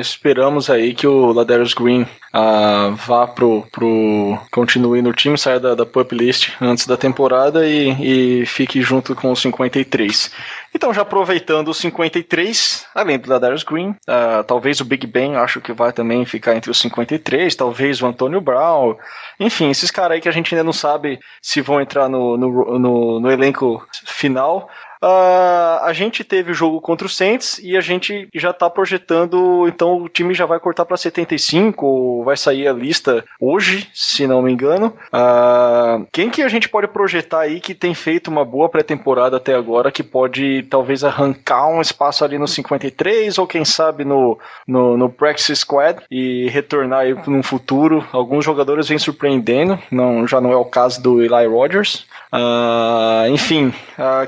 esperamos 0.00 0.70
aí 0.70 0.94
que 0.94 1.06
o 1.06 1.32
Ladarius 1.32 1.74
Green 1.74 1.99
uh, 2.02 2.94
vá 2.94 3.26
pro, 3.26 3.66
pro. 3.70 4.38
continue 4.50 5.02
no 5.02 5.12
time, 5.12 5.36
saia 5.38 5.60
da, 5.60 5.74
da 5.74 5.86
pup 5.86 6.12
list 6.14 6.50
antes 6.60 6.86
da 6.86 6.96
temporada 6.96 7.66
e, 7.66 8.42
e 8.42 8.46
fique 8.46 8.82
junto 8.82 9.14
com 9.14 9.32
os 9.32 9.40
53. 9.40 10.30
Então, 10.74 10.94
já 10.94 11.02
aproveitando 11.02 11.68
os 11.68 11.78
53, 11.78 12.86
além 12.94 13.18
do 13.18 13.28
Ladarius 13.28 13.64
Green, 13.64 13.90
uh, 13.90 14.44
talvez 14.46 14.80
o 14.80 14.84
Big 14.84 15.06
Ben, 15.06 15.36
acho 15.36 15.60
que 15.60 15.72
vai 15.72 15.92
também 15.92 16.24
ficar 16.24 16.54
entre 16.56 16.70
os 16.70 16.78
53, 16.78 17.54
talvez 17.56 18.00
o 18.00 18.06
Antônio 18.06 18.40
Brown, 18.40 18.96
enfim, 19.38 19.70
esses 19.70 19.90
caras 19.90 20.12
aí 20.12 20.20
que 20.20 20.28
a 20.28 20.32
gente 20.32 20.54
ainda 20.54 20.64
não 20.64 20.72
sabe 20.72 21.18
se 21.42 21.60
vão 21.60 21.80
entrar 21.80 22.08
no, 22.08 22.36
no, 22.36 22.78
no, 22.78 23.20
no 23.20 23.30
elenco 23.30 23.84
final. 24.04 24.68
Uh, 25.02 25.80
a 25.82 25.92
gente 25.94 26.22
teve 26.22 26.50
o 26.50 26.54
jogo 26.54 26.78
contra 26.78 27.06
o 27.06 27.10
Saints 27.10 27.58
e 27.62 27.74
a 27.74 27.80
gente 27.80 28.28
já 28.34 28.52
tá 28.52 28.68
projetando, 28.68 29.66
então 29.66 30.02
o 30.02 30.08
time 30.10 30.34
já 30.34 30.44
vai 30.44 30.60
cortar 30.60 30.84
para 30.84 30.96
75, 30.96 32.22
vai 32.22 32.36
sair 32.36 32.68
a 32.68 32.72
lista 32.72 33.24
hoje, 33.40 33.88
se 33.94 34.26
não 34.26 34.42
me 34.42 34.52
engano. 34.52 34.94
Uh, 35.06 36.06
quem 36.12 36.28
que 36.28 36.42
a 36.42 36.48
gente 36.48 36.68
pode 36.68 36.86
projetar 36.88 37.40
aí 37.40 37.60
que 37.60 37.74
tem 37.74 37.94
feito 37.94 38.28
uma 38.28 38.44
boa 38.44 38.68
pré-temporada 38.68 39.38
até 39.38 39.54
agora, 39.54 39.90
que 39.90 40.02
pode 40.02 40.64
talvez 40.64 41.02
arrancar 41.02 41.66
um 41.68 41.80
espaço 41.80 42.22
ali 42.22 42.38
no 42.38 42.46
53 42.46 43.38
ou 43.38 43.46
quem 43.46 43.64
sabe 43.64 44.04
no, 44.04 44.38
no, 44.66 44.98
no 44.98 45.14
Squad 45.54 46.02
e 46.10 46.48
retornar 46.50 47.00
aí 47.00 47.16
no 47.26 47.42
futuro? 47.42 48.06
Alguns 48.12 48.44
jogadores 48.44 48.88
vêm 48.88 48.98
surpreendendo, 48.98 49.78
não, 49.90 50.26
já 50.26 50.42
não 50.42 50.52
é 50.52 50.56
o 50.56 50.64
caso 50.64 51.02
do 51.02 51.22
Eli 51.22 51.46
Rogers. 51.46 52.06
Uh, 52.32 53.28
enfim, 53.30 53.72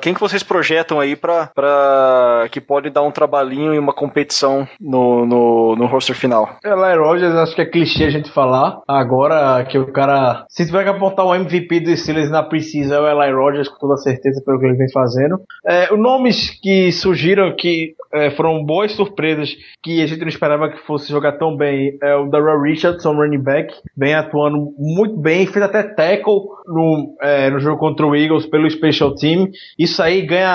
quem 0.00 0.14
que 0.14 0.20
vocês 0.20 0.42
projetam 0.42 0.62
projetam 0.62 1.01
aí 1.01 1.16
para 1.16 2.46
que 2.53 2.61
pode 2.61 2.88
dar 2.88 3.03
um 3.03 3.11
trabalhinho 3.11 3.75
e 3.75 3.79
uma 3.81 3.92
competição 3.92 4.66
no, 4.81 5.27
no, 5.27 5.75
no 5.75 5.87
roster 5.87 6.14
final? 6.14 6.57
Eli 6.64 6.96
Rogers, 6.96 7.35
acho 7.35 7.57
que 7.57 7.62
é 7.62 7.66
clichê 7.66 8.05
a 8.05 8.11
gente 8.11 8.31
falar. 8.31 8.81
Agora 8.87 9.64
que 9.64 9.77
o 9.77 9.92
cara. 9.92 10.44
Se 10.48 10.64
tiver 10.64 10.85
que 10.85 10.90
apontar 10.90 11.27
um 11.27 11.35
MVP 11.35 11.81
dos 11.81 12.01
Steelers 12.01 12.31
na 12.31 12.44
precisa, 12.44 12.94
é 12.94 13.01
o 13.01 13.22
Eli 13.22 13.33
Rogers, 13.33 13.68
com 13.68 13.77
toda 13.77 13.96
certeza, 13.96 14.40
pelo 14.46 14.61
que 14.61 14.66
ele 14.66 14.77
vem 14.77 14.90
fazendo. 14.92 15.40
É, 15.66 15.92
nomes 15.96 16.51
que 16.62 16.92
surgiram 16.92 17.57
que 17.57 17.94
é, 18.12 18.31
foram 18.31 18.64
boas 18.64 18.92
surpresas 18.92 19.57
que 19.83 20.01
a 20.01 20.07
gente 20.07 20.20
não 20.20 20.29
esperava 20.29 20.68
que 20.68 20.79
fosse 20.87 21.11
jogar 21.11 21.33
tão 21.33 21.57
bem 21.57 21.96
é 22.03 22.14
o 22.14 22.29
Darrell 22.29 22.61
Richardson, 22.61 23.14
running 23.14 23.42
back, 23.42 23.75
vem 23.96 24.14
atuando 24.14 24.72
muito 24.79 25.16
bem, 25.16 25.46
fez 25.46 25.64
até 25.64 25.83
tackle 25.83 26.40
no, 26.66 27.16
é, 27.20 27.51
no 27.51 27.59
jogo 27.59 27.79
contra 27.79 28.07
o 28.07 28.14
Eagles 28.14 28.46
pelo 28.46 28.70
Special 28.70 29.14
Team. 29.14 29.48
Isso 29.79 30.03
aí 30.03 30.22
ganha 30.22 30.51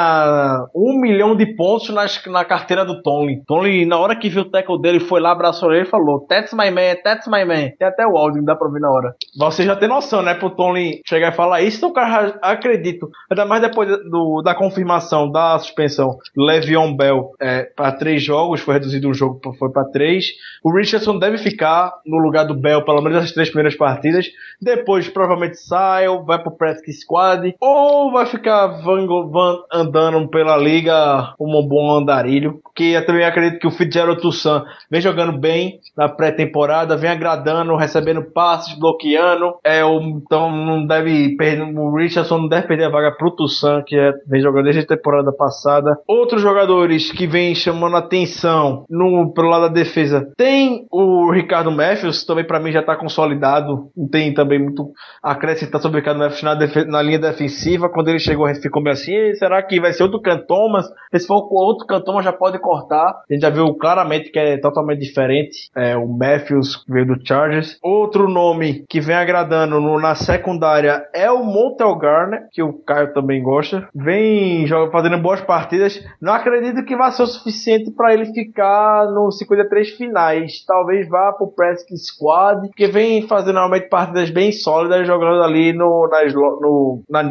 um 0.75 0.99
milhão 0.99 1.35
de 1.35 1.45
pontos 1.55 1.89
na, 1.89 2.05
na 2.31 2.45
carteira 2.45 2.85
do 2.85 3.01
Tony. 3.01 3.43
Tony, 3.45 3.85
na 3.85 3.97
hora 3.97 4.15
que 4.15 4.29
viu 4.29 4.43
o 4.43 4.49
tackle 4.49 4.81
dele, 4.81 4.99
foi 4.99 5.19
lá, 5.19 5.31
abraçou 5.31 5.73
ele 5.73 5.83
e 5.83 5.89
falou: 5.89 6.25
That's 6.27 6.53
my 6.53 6.71
man, 6.71 6.95
that's 7.03 7.27
my 7.27 7.45
man. 7.45 7.71
Tem 7.77 7.87
até 7.87 8.05
o 8.05 8.17
áudio, 8.17 8.43
dá 8.43 8.55
pra 8.55 8.67
ouvir 8.67 8.79
na 8.79 8.89
hora. 8.89 9.15
Você 9.37 9.63
já 9.63 9.75
tem 9.75 9.87
noção, 9.87 10.21
né? 10.21 10.33
Pro 10.33 10.49
Tony 10.49 11.01
chegar 11.05 11.33
e 11.33 11.35
falar 11.35 11.61
isso, 11.61 11.77
então 11.77 11.93
cara 11.93 12.37
acredito. 12.41 13.09
Ainda 13.29 13.45
mais 13.45 13.61
depois 13.61 13.89
do, 14.09 14.41
da 14.41 14.53
confirmação 14.55 15.31
da 15.31 15.57
suspensão 15.59 16.17
do 16.35 16.43
Le'Veon 16.43 16.95
Bell 16.95 17.31
é, 17.39 17.63
para 17.63 17.91
três 17.91 18.23
jogos, 18.23 18.61
foi 18.61 18.75
reduzido 18.75 19.09
um 19.09 19.13
jogo, 19.13 19.39
foi 19.57 19.71
para 19.71 19.85
três. 19.85 20.27
O 20.63 20.71
Richardson 20.71 21.17
deve 21.17 21.37
ficar 21.37 21.93
no 22.05 22.17
lugar 22.17 22.45
do 22.45 22.55
Bell, 22.55 22.83
pelo 22.83 23.01
menos 23.01 23.23
as 23.23 23.31
três 23.31 23.49
primeiras 23.49 23.75
partidas. 23.75 24.27
Depois, 24.61 25.07
provavelmente 25.07 25.57
sai, 25.57 26.07
ou 26.07 26.23
vai 26.23 26.41
pro 26.41 26.51
Presque 26.51 26.91
Squad, 26.91 27.55
ou 27.59 28.11
vai 28.11 28.25
ficar 28.25 28.67
van, 28.67 29.05
van, 29.07 29.63
andando 29.87 30.27
pela 30.29 30.57
liga 30.57 31.33
como 31.37 31.59
um 31.59 31.67
bom 31.67 31.91
andarilho. 31.91 32.59
Que 32.75 32.93
eu 32.93 33.05
também 33.05 33.25
acredito 33.25 33.59
que 33.59 33.67
o 33.67 33.71
Fitzgerald 33.71 34.21
Toussaint 34.21 34.63
vem 34.89 35.01
jogando 35.01 35.37
bem 35.37 35.79
na 35.95 36.07
pré-temporada, 36.07 36.95
vem 36.95 37.09
agradando, 37.09 37.75
recebendo 37.75 38.23
passes, 38.23 38.77
bloqueando. 38.77 39.55
É, 39.63 39.81
então 39.81 40.51
não 40.51 40.85
deve 40.85 41.35
perder, 41.35 41.63
o 41.63 41.95
Richardson 41.95 42.37
não 42.39 42.47
deve 42.47 42.67
perder 42.67 42.85
a 42.85 42.89
vaga 42.89 43.11
pro 43.11 43.31
Toussaint, 43.31 43.83
que 43.85 43.97
é, 43.97 44.13
vem 44.27 44.41
jogando 44.41 44.65
desde 44.65 44.81
a 44.81 44.87
temporada 44.87 45.31
passada. 45.31 45.97
Outros 46.07 46.41
jogadores 46.41 47.11
que 47.11 47.25
vem 47.25 47.55
chamando 47.55 47.97
atenção 47.97 48.85
no, 48.89 49.33
pelo 49.33 49.49
lado 49.49 49.63
da 49.63 49.73
defesa, 49.73 50.31
tem 50.37 50.85
o 50.91 51.31
Ricardo 51.31 51.71
Matthews, 51.71 52.25
também 52.25 52.45
para 52.45 52.59
mim 52.59 52.71
já 52.71 52.83
tá 52.83 52.95
consolidado, 52.95 53.89
não 53.95 54.07
tem 54.07 54.33
também 54.33 54.59
muito 54.59 54.91
acrescentar 55.21 55.81
sobre 55.81 55.97
o 55.97 56.01
Ricardo 56.01 56.19
Matthews 56.19 56.43
na, 56.43 56.55
na 56.85 57.01
linha 57.01 57.19
defensiva. 57.19 57.89
Quando 57.89 58.09
ele 58.09 58.19
chegou, 58.19 58.45
a 58.45 58.53
gente 58.53 58.61
ficou 58.61 58.81
meio 58.81 58.93
assim, 58.93 59.33
será 59.35 59.61
que 59.61 59.76
vai 59.79 59.93
ser 59.93 60.03
outro 60.03 60.21
Cantomas. 60.21 60.87
Se 61.15 61.25
for 61.25 61.47
outro 61.51 61.85
Cantomas, 61.85 62.25
já 62.25 62.33
pode 62.33 62.59
cortar. 62.59 63.21
A 63.29 63.33
gente 63.33 63.41
já 63.41 63.49
viu 63.49 63.73
claramente 63.75 64.29
que 64.29 64.39
é 64.39 64.57
totalmente 64.57 64.99
diferente. 64.99 65.69
É, 65.75 65.95
o 65.95 66.07
Matthews 66.07 66.83
veio 66.87 67.05
do 67.05 67.27
Chargers. 67.27 67.77
Outro 67.81 68.27
nome 68.27 68.85
que 68.89 68.99
vem 68.99 69.15
agradando 69.15 69.79
no, 69.79 69.99
na 69.99 70.15
secundária 70.15 71.07
é 71.13 71.29
o 71.31 71.43
Montel 71.43 71.95
Garner, 71.95 72.47
que 72.51 72.61
o 72.61 72.73
Caio 72.73 73.13
também 73.13 73.41
gosta. 73.41 73.87
Vem 73.93 74.65
joga, 74.67 74.91
fazendo 74.91 75.17
boas 75.17 75.41
partidas. 75.41 76.03
Não 76.21 76.33
acredito 76.33 76.83
que 76.83 76.95
vai 76.95 77.11
ser 77.11 77.23
o 77.23 77.27
suficiente 77.27 77.91
para 77.91 78.13
ele 78.13 78.25
ficar 78.25 79.05
no 79.11 79.31
53 79.31 79.89
finais. 79.91 80.63
Talvez 80.65 81.07
vá 81.07 81.33
pro 81.33 81.47
Presque 81.47 81.95
Squad, 81.97 82.69
que 82.75 82.87
vem 82.87 83.27
fazendo 83.27 83.55
realmente 83.55 83.89
partidas 83.89 84.29
bem 84.29 84.51
sólidas, 84.51 85.07
jogando 85.07 85.43
ali 85.43 85.73
no, 85.73 86.07
na, 86.09 86.25
no, 86.25 87.03
na 87.09 87.23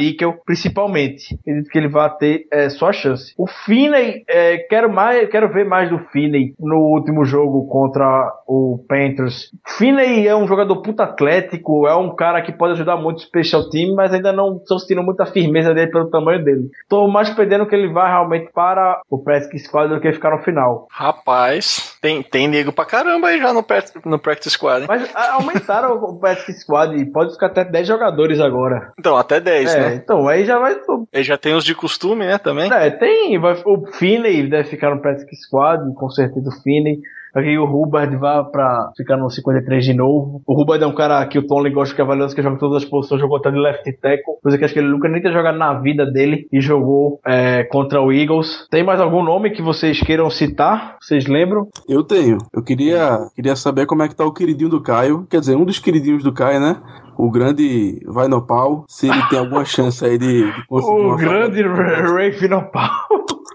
principalmente. 0.45 1.39
Acredito 1.41 1.71
que 1.71 1.79
ele 1.79 1.89
vai 1.89 2.15
ter 2.17 2.36
é, 2.51 2.69
sua 2.69 2.93
chance. 2.93 3.33
O 3.37 3.47
Finney, 3.47 4.25
é, 4.29 4.59
quero 4.59 4.93
mais, 4.93 5.29
quero 5.29 5.53
ver 5.53 5.65
mais 5.65 5.89
do 5.89 5.99
Finney 6.13 6.55
no 6.59 6.77
último 6.77 7.25
jogo 7.25 7.67
contra 7.69 8.33
o 8.47 8.85
Panthers. 8.89 9.51
Finney 9.79 10.27
é 10.27 10.37
um 10.37 10.47
jogador 10.47 10.83
puta 10.83 11.05
atlético, 11.05 11.87
é 11.87 11.95
um 11.95 12.15
cara 12.15 12.43
que 12.43 12.53
pode 12.53 12.75
ajudar 12.75 12.97
muito 12.97 13.19
o 13.19 13.23
special 13.23 13.69
team, 13.69 13.95
mas 13.95 14.13
ainda 14.13 14.33
não 14.33 14.57
estou 14.57 14.79
sentindo 14.79 15.03
muita 15.03 15.27
firmeza 15.27 15.75
dele 15.75 15.91
pelo 15.91 16.11
tamanho 16.11 16.45
dele. 16.45 16.71
Estou 16.83 17.09
mais 17.09 17.31
perdendo 17.31 17.67
que 17.67 17.75
ele 17.75 17.93
vai 17.93 18.11
realmente 18.11 18.51
para 18.53 19.01
o 19.11 19.19
Practice 19.19 19.65
Squad 19.65 19.93
do 19.93 20.01
que 20.01 20.13
ficar 20.13 20.31
no 20.31 20.43
final. 20.43 20.87
Rapaz, 20.91 21.97
tem, 22.01 22.23
tem 22.23 22.49
nego 22.49 22.73
pra 22.73 22.85
caramba 22.85 23.29
aí 23.29 23.39
já 23.39 23.53
no, 23.53 23.65
no 24.05 24.19
Practice 24.19 24.51
Squad, 24.51 24.83
hein? 24.83 24.87
Mas 24.89 25.11
aumentaram 25.15 25.95
o 25.97 26.19
Practice 26.19 26.61
Squad, 26.61 27.05
pode 27.07 27.33
ficar 27.33 27.47
até 27.47 27.65
10 27.65 27.87
jogadores 27.87 28.41
agora. 28.41 28.93
Então, 28.99 29.17
até 29.17 29.41
10, 29.41 29.75
é, 29.75 29.81
né? 29.81 29.95
Então, 29.95 30.29
aí 30.29 30.45
já 30.45 30.59
vai. 30.59 30.77
Ele 31.13 31.25
já 31.25 31.37
tem 31.37 31.55
os 31.55 31.65
de 31.65 31.75
costume, 31.75 32.16
né? 32.25 32.39
Também. 32.39 32.73
É, 32.73 32.91
tem. 32.91 33.39
Vai, 33.39 33.61
o 33.65 33.87
Finney 33.93 34.49
deve 34.49 34.69
ficar 34.69 34.95
no 34.95 35.01
Practice 35.01 35.43
Squad, 35.43 35.93
com 35.95 36.09
certeza 36.11 36.49
o 36.49 36.63
Finney. 36.63 37.01
Aqui 37.37 37.59
o 37.59 37.65
Hubbard 37.65 38.17
vá 38.17 38.43
pra 38.43 38.91
ficar 38.97 39.19
no 39.19 39.29
53 39.29 39.85
de 39.85 39.93
novo. 39.93 40.41
O 40.47 40.59
Hubbard 40.59 40.83
é 40.83 40.87
um 40.87 40.95
cara 40.95 41.27
que 41.27 41.39
o 41.39 41.47
Tony 41.47 41.69
gosta 41.69 41.95
que 41.95 42.01
é 42.01 42.05
valioso, 42.05 42.35
que 42.35 42.41
joga 42.41 42.57
em 42.57 42.59
todas 42.59 42.83
as 42.83 42.89
posições, 42.89 43.21
jogou 43.21 43.37
até 43.37 43.51
de 43.51 43.59
left 43.59 43.85
tackle, 44.01 44.41
coisa 44.43 44.57
que 44.57 44.65
acho 44.65 44.73
que 44.73 44.81
ele 44.81 44.89
nunca 44.89 45.07
nem 45.07 45.21
tinha 45.21 45.35
jogado 45.35 45.59
na 45.59 45.75
vida 45.75 46.07
dele 46.07 46.49
e 46.51 46.63
jogou 46.63 47.21
é, 47.27 47.65
contra 47.65 48.01
o 48.01 48.11
Eagles. 48.11 48.67
Tem 48.71 48.83
mais 48.83 49.03
algum 49.03 49.23
nome 49.23 49.51
que 49.51 49.61
vocês 49.61 50.01
queiram 50.01 50.31
citar? 50.31 50.97
Vocês 50.99 51.27
lembram? 51.27 51.69
Eu 51.87 52.03
tenho. 52.03 52.39
Eu 52.55 52.63
queria, 52.63 53.19
queria 53.35 53.55
saber 53.55 53.85
como 53.85 54.03
é 54.03 54.09
que 54.09 54.17
tá 54.17 54.25
o 54.25 54.33
queridinho 54.33 54.71
do 54.71 54.83
Caio. 54.83 55.27
Quer 55.29 55.41
dizer, 55.41 55.57
um 55.57 55.67
dos 55.67 55.79
queridinhos 55.79 56.23
do 56.23 56.33
Caio, 56.33 56.59
né? 56.59 56.77
O 57.19 57.31
grande 57.31 58.01
vai 58.07 58.29
no 58.29 58.47
pau. 58.47 58.87
Se 58.89 59.09
ele 59.09 59.23
tem 59.29 59.39
alguma 59.39 59.65
chance 59.67 60.03
aí 60.03 60.17
de, 60.17 60.51
de 60.51 60.67
conseguir 60.67 61.07
O 61.07 61.17
grande 61.17 61.63
Ray 61.63 62.33
Finopal. 62.33 62.91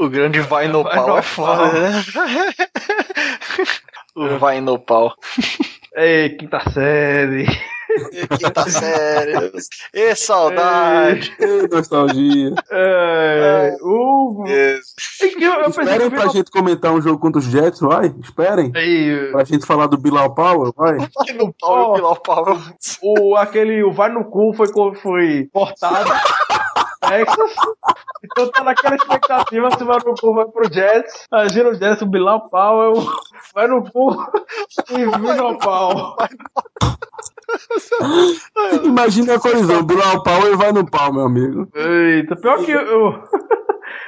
O 0.00 0.08
grande 0.08 0.40
vai 0.40 0.66
no 0.66 0.82
Vai 0.82 0.94
pau 0.96 1.08
no 1.08 1.18
é 1.18 1.22
foda, 1.22 1.72
né? 1.78 2.02
o 4.16 4.38
vai 4.38 4.58
no 4.58 4.78
pau. 4.78 5.14
Ei, 5.94 6.30
quinta 6.30 6.58
série. 6.70 7.44
Quinta 8.38 8.70
série. 8.70 9.50
E 9.92 10.14
saudade. 10.14 11.30
Ei, 11.38 11.68
nostalgia. 11.70 12.54
É, 12.70 13.76
o... 13.82 14.44
Isso. 14.46 14.94
Eu, 15.38 15.52
eu 15.52 15.68
Esperem 15.68 16.08
pra 16.08 16.28
o 16.28 16.32
gente 16.32 16.50
comentar 16.50 16.92
um 16.92 17.02
jogo 17.02 17.18
contra 17.18 17.38
os 17.38 17.44
Jets, 17.44 17.80
vai. 17.80 18.14
Esperem. 18.22 18.72
Ei, 18.74 19.30
Pra 19.32 19.44
gente 19.44 19.66
falar 19.66 19.86
do 19.86 19.98
Bilal 19.98 20.34
Power, 20.34 20.72
vai. 20.74 20.96
Vai 20.96 21.34
no 21.36 21.52
pau 21.60 21.98
e 21.98 22.00
o 22.00 22.16
pau. 22.16 22.58
o, 23.02 23.36
aquele, 23.36 23.82
o 23.82 23.92
vai 23.92 24.10
no 24.10 24.24
cu 24.24 24.54
foi, 24.54 24.68
foi 24.94 25.46
cortado. 25.52 26.10
Texas. 27.00 27.52
Então 28.24 28.50
tá 28.50 28.62
naquela 28.62 28.96
expectativa 28.96 29.70
se 29.70 29.84
vai 29.84 29.98
no 30.04 30.14
cu 30.14 30.34
vai 30.34 30.46
pro 30.46 30.72
Jets. 30.72 31.26
Imagina 31.32 31.70
o 31.70 31.74
Jets, 31.74 32.02
o 32.02 32.06
Bilal 32.06 32.48
Powell, 32.50 32.94
vai 33.54 33.66
no 33.66 33.82
cu 33.90 34.16
e 34.90 35.06
vira 35.06 35.46
o 35.46 35.58
pau. 35.58 36.16
Imagina 38.84 39.34
a 39.34 39.40
colisão. 39.40 39.82
Bilal 39.82 40.22
Power 40.22 40.56
vai 40.56 40.72
no 40.72 40.88
pau, 40.88 41.12
meu 41.12 41.24
amigo. 41.24 41.68
Eita, 41.74 42.36
pior 42.36 42.64
que 42.64 42.70
eu. 42.70 43.22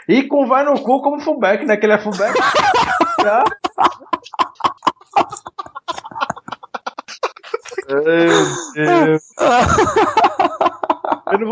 E 0.09 0.22
com 0.28 0.46
vai 0.46 0.64
no 0.64 0.78
cu 0.81 1.02
como 1.02 1.20
fullback, 1.20 1.64
né? 1.64 1.76
Que 1.76 1.87
ele 1.87 1.94
é 1.94 1.98
fullback. 1.98 2.38
Já. 3.22 3.44
Meu 7.88 8.05
Deus. 8.74 9.22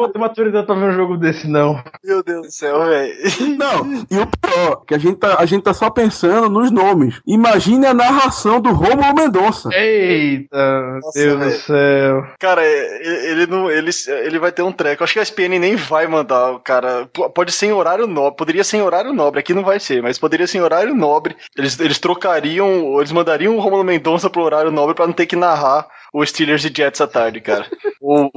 Vou 0.00 0.08
ter 0.08 0.18
maturidade 0.18 0.66
pra 0.66 0.74
ver 0.74 0.86
um 0.86 0.92
jogo 0.92 1.16
desse, 1.18 1.46
não. 1.46 1.82
Meu 2.02 2.22
Deus 2.22 2.46
do 2.46 2.50
céu, 2.52 2.86
velho. 2.86 3.14
Não, 3.58 4.06
e 4.10 4.18
o 4.18 4.26
pior, 4.26 4.82
que 4.86 4.94
a 4.94 4.98
gente, 4.98 5.18
tá, 5.18 5.36
a 5.38 5.44
gente 5.44 5.62
tá 5.62 5.74
só 5.74 5.90
pensando 5.90 6.48
nos 6.48 6.70
nomes. 6.70 7.20
Imagine 7.26 7.86
a 7.86 7.92
narração 7.92 8.60
do 8.62 8.70
Romulo 8.72 9.14
Mendonça. 9.14 9.68
Eita, 9.74 10.56
Nossa, 11.02 11.20
Deus 11.20 11.38
do 11.38 11.44
velho. 11.44 11.60
céu. 11.60 12.24
Cara, 12.38 12.64
ele, 12.64 13.26
ele 13.28 13.46
não. 13.46 13.70
Ele, 13.70 13.90
ele 14.24 14.38
vai 14.38 14.50
ter 14.50 14.62
um 14.62 14.72
treco. 14.72 15.04
Acho 15.04 15.12
que 15.12 15.18
a 15.18 15.22
SPN 15.22 15.58
nem 15.58 15.76
vai 15.76 16.06
mandar 16.06 16.52
o 16.52 16.60
cara. 16.60 17.06
Pode 17.34 17.52
ser 17.52 17.66
em 17.66 17.72
horário 17.72 18.06
nobre. 18.06 18.38
Poderia 18.38 18.64
ser 18.64 18.78
em 18.78 18.82
horário 18.82 19.12
nobre. 19.12 19.40
Aqui 19.40 19.52
não 19.52 19.62
vai 19.62 19.78
ser, 19.78 20.02
mas 20.02 20.18
poderia 20.18 20.46
ser 20.46 20.58
em 20.58 20.62
horário 20.62 20.94
nobre. 20.94 21.36
Eles, 21.56 21.78
eles 21.78 21.98
trocariam. 21.98 22.98
Eles 22.98 23.12
mandariam 23.12 23.54
o 23.56 23.60
Romulo 23.60 23.84
Mendonça 23.84 24.30
pro 24.30 24.42
horário 24.42 24.70
nobre 24.70 24.94
pra 24.94 25.06
não 25.06 25.12
ter 25.12 25.26
que 25.26 25.36
narrar 25.36 25.86
o 26.12 26.24
Steelers 26.24 26.64
e 26.64 26.72
Jets 26.74 27.00
à 27.00 27.06
tarde, 27.06 27.40
cara. 27.40 27.66
o, 28.00 28.24
o, 28.26 28.30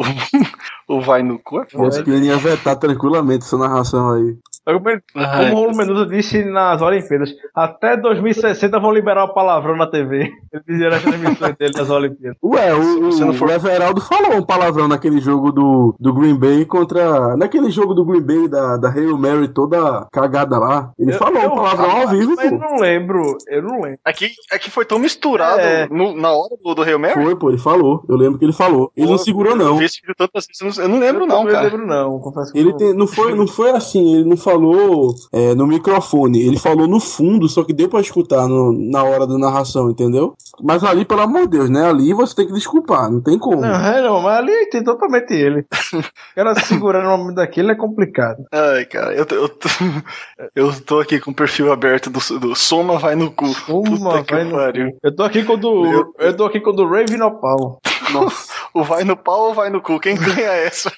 o 0.97 1.01
vai 1.01 1.23
no 1.23 1.39
cu. 1.39 1.59
é 1.61 1.65
O. 1.75 1.87
ESPN 1.87 2.23
ia 2.25 2.37
vetar 2.37 2.75
tranquilamente 2.77 3.45
essa 3.45 3.57
narração 3.57 4.11
aí. 4.13 4.35
Como 4.65 4.79
Ai, 5.15 5.51
o 5.51 5.75
Menudo 5.75 6.05
disse 6.05 6.41
nas 6.45 6.81
Olimpíadas, 6.81 7.33
até 7.53 7.97
2060 7.97 8.79
vão 8.79 8.93
liberar 8.93 9.25
o 9.25 9.33
palavrão 9.33 9.75
na 9.75 9.85
TV. 9.87 10.31
Ele 10.53 10.63
dizia 10.65 10.89
nas 10.89 11.01
transmissões 11.03 11.55
dele 11.57 11.73
nas 11.75 11.89
Olimpíadas. 11.89 12.37
Ué, 12.41 12.73
o, 12.73 13.01
você 13.11 13.25
não 13.25 13.31
o 13.31 13.33
for- 13.33 13.49
Everaldo 13.49 13.99
falou 13.99 14.37
um 14.37 14.45
palavrão 14.45 14.87
naquele 14.87 15.19
jogo 15.19 15.51
do, 15.51 15.93
do 15.99 16.13
Green 16.13 16.35
Bay 16.39 16.63
contra. 16.65 17.35
Naquele 17.35 17.69
jogo 17.71 17.93
do 17.93 18.05
Green 18.05 18.21
Bay 18.21 18.47
da, 18.47 18.77
da 18.77 18.89
Hail 18.89 19.17
Mary 19.17 19.49
toda 19.49 20.07
cagada 20.13 20.57
lá. 20.57 20.91
Ele 20.97 21.11
Eu- 21.13 21.17
falou 21.17 21.41
eu- 21.41 21.51
um 21.51 21.55
palavrão 21.55 21.91
ao 22.01 22.07
vivo, 22.07 22.33
Mas 22.37 22.49
pô. 22.49 22.57
não 22.57 22.77
lembro, 22.77 23.37
eu 23.49 23.61
não 23.61 23.81
lembro. 23.81 23.99
Aqui, 24.05 24.29
aqui 24.49 24.71
foi 24.71 24.85
tão 24.85 24.97
misturado 24.97 25.59
É. 25.59 25.89
no- 25.89 26.15
na 26.15 26.31
hora 26.31 26.55
do, 26.63 26.73
do 26.73 26.83
Hail 26.83 26.97
Mary. 26.99 27.21
Foi, 27.21 27.35
pô, 27.35 27.49
ele 27.49 27.57
falou. 27.63 28.03
Eu 28.07 28.15
lembro 28.15 28.37
que 28.37 28.45
ele 28.45 28.53
falou. 28.53 28.91
Ele 28.95 29.09
não 29.09 29.17
segurou, 29.17 29.53
Eu 29.53 29.57
não. 29.57 29.77
vi 29.77 29.85
esse 29.85 29.99
vídeo 30.01 30.13
tantas 30.17 30.45
vezes, 30.45 30.61
eu 30.61 30.67
não- 30.67 30.83
eu 30.85 30.89
não 30.89 30.99
lembro, 30.99 31.23
eu 31.23 31.27
não, 31.27 31.45
cara. 31.45 31.63
lembro 31.63 31.87
não, 31.87 32.19
confesso 32.19 32.51
que 32.51 32.59
Ele 32.59 32.69
não. 32.71 32.77
tem- 32.77 32.93
não, 32.93 33.07
foi, 33.07 33.33
não 33.35 33.47
foi 33.47 33.71
assim, 33.71 34.15
ele 34.15 34.29
não 34.29 34.37
falou 34.37 35.15
é, 35.31 35.55
no 35.55 35.65
microfone, 35.65 36.41
ele 36.41 36.57
falou 36.59 36.87
no 36.87 36.99
fundo, 36.99 37.47
só 37.49 37.63
que 37.63 37.73
deu 37.73 37.87
pra 37.89 38.01
escutar 38.01 38.47
no- 38.47 38.73
na 38.73 39.03
hora 39.03 39.25
da 39.25 39.37
narração, 39.37 39.89
entendeu? 39.89 40.33
Mas 40.61 40.83
ali, 40.83 41.05
pelo 41.05 41.21
amor 41.21 41.43
de 41.43 41.57
Deus, 41.57 41.69
né? 41.69 41.87
Ali 41.89 42.13
você 42.13 42.35
tem 42.35 42.47
que 42.47 42.53
desculpar, 42.53 43.09
não 43.11 43.21
tem 43.21 43.39
como. 43.39 43.61
Não, 43.61 43.69
é 43.73 44.01
não, 44.01 44.21
mas 44.21 44.37
ali 44.39 44.69
tem 44.69 44.83
totalmente 44.83 45.33
ele. 45.33 45.65
O 46.33 46.35
cara 46.35 46.55
segurando 46.55 47.05
o 47.05 47.17
nome 47.17 47.35
daquele 47.35 47.71
é 47.71 47.75
complicado. 47.75 48.43
Ai, 48.51 48.85
cara, 48.85 49.13
eu, 49.13 49.25
tô- 49.25 49.35
eu, 49.35 49.47
tô, 49.49 49.67
eu 50.55 50.81
tô 50.81 50.99
aqui 50.99 51.19
com 51.19 51.31
o 51.31 51.35
perfil 51.35 51.71
aberto 51.71 52.09
do, 52.09 52.19
do 52.39 52.55
Soma 52.55 52.97
vai 52.97 53.15
no 53.15 53.31
cu. 53.31 53.45
Uma 53.69 53.83
Puta 53.83 54.23
que 54.23 54.33
vai 54.33 54.43
no 54.43 54.51
pariu. 54.51 54.91
cu. 54.91 54.97
Eu 55.03 55.15
tô 55.15 55.23
aqui 55.23 55.43
com 55.43 55.53
o 55.53 55.57
do. 55.57 55.81
Meu 55.83 56.13
Eu 56.19 56.35
tô 56.35 56.45
aqui 56.45 56.59
com 56.59 56.71
o 56.71 56.73
do 56.73 56.85
Raven 56.87 57.17
no 57.17 57.25
pau. 57.57 57.81
Nossa, 58.11 58.53
o 58.73 58.83
vai 58.83 59.03
no 59.03 59.15
pau 59.17 59.47
ou 59.49 59.53
vai 59.53 59.69
no 59.69 59.81
cu? 59.81 59.99
Quem 59.99 60.15
ganha 60.15 60.51
essa? 60.67 60.91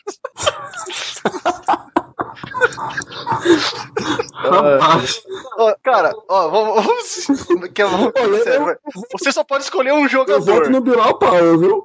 Ó, 5.58 5.74
cara, 5.84 6.12
ó, 6.30 6.47
vamos. 6.49 6.86
vamos, 6.86 7.70
que 7.74 7.82
eu 7.84 7.89
vou- 7.89 8.12
sério, 8.43 8.66
vai. 8.66 8.76
você 9.14 9.32
só 9.32 9.43
pode 9.43 9.64
escolher 9.64 9.93
um 9.93 10.08
eu 10.08 10.10
voto 10.10 10.30
jogador. 10.32 10.70
no 10.70 10.82
Bilal 10.82 11.18
Power, 11.18 11.58
viu? 11.58 11.84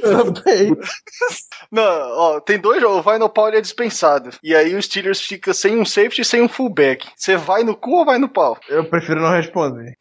Também. 0.00 0.76
Não, 1.70 1.82
ó, 2.18 2.40
tem 2.40 2.58
dois 2.58 2.80
jogos. 2.80 2.98
O 2.98 3.02
vai 3.02 3.18
no 3.18 3.28
pau 3.28 3.48
ele 3.48 3.58
é 3.58 3.60
dispensado. 3.60 4.30
E 4.42 4.54
aí 4.54 4.74
o 4.74 4.82
Steelers 4.82 5.20
fica 5.20 5.54
sem 5.54 5.78
um 5.78 5.84
safety 5.84 6.22
e 6.22 6.24
sem 6.24 6.42
um 6.42 6.48
fullback. 6.48 7.06
Você 7.16 7.36
vai 7.36 7.62
no 7.62 7.76
cu 7.76 7.98
ou 7.98 8.04
vai 8.04 8.18
no 8.18 8.28
pau? 8.28 8.58
Eu 8.68 8.84
prefiro 8.84 9.20
não 9.20 9.30
responder. 9.30 9.96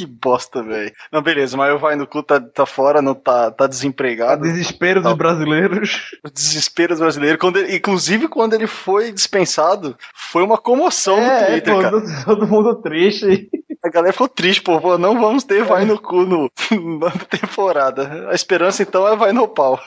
Que 0.00 0.06
bosta, 0.06 0.62
velho. 0.62 0.90
Não, 1.12 1.20
beleza, 1.20 1.56
mas 1.56 1.74
o 1.74 1.78
vai 1.78 1.94
no 1.94 2.06
cu 2.06 2.22
tá, 2.22 2.40
tá 2.40 2.64
fora, 2.64 3.02
não 3.02 3.14
tá, 3.14 3.50
tá 3.50 3.64
A 3.64 3.68
desempregado. 3.68 4.42
desespero 4.42 5.02
dos 5.02 5.12
brasileiros. 5.12 6.12
O 6.24 6.30
desespero 6.30 6.94
dos 6.94 7.00
brasileiros. 7.00 7.38
Quando 7.38 7.58
ele- 7.58 7.76
inclusive, 7.76 8.28
quando 8.28 8.54
ele 8.54 8.66
foi 8.66 9.12
dispensado, 9.12 9.96
foi 10.14 10.42
uma 10.42 10.56
comoção 10.56 11.16
no 11.18 11.22
É, 11.22 11.44
Twitter, 11.46 11.74
pô, 11.74 11.80
cara. 11.82 12.00
todo, 12.00 12.24
todo 12.24 12.46
mundo 12.48 12.74
triste. 12.76 13.48
A 13.82 13.88
galera 13.88 14.12
ficou 14.12 14.28
triste, 14.28 14.60
pô. 14.62 14.78
pô, 14.80 14.98
Não 14.98 15.18
vamos 15.18 15.42
ter 15.44 15.64
vai 15.64 15.84
no 15.86 15.98
cu 15.98 16.22
no, 16.26 16.50
na 17.00 17.10
temporada. 17.10 18.28
A 18.30 18.34
esperança, 18.34 18.82
então, 18.82 19.06
é 19.08 19.16
vai 19.16 19.32
no 19.32 19.48
pau. 19.48 19.80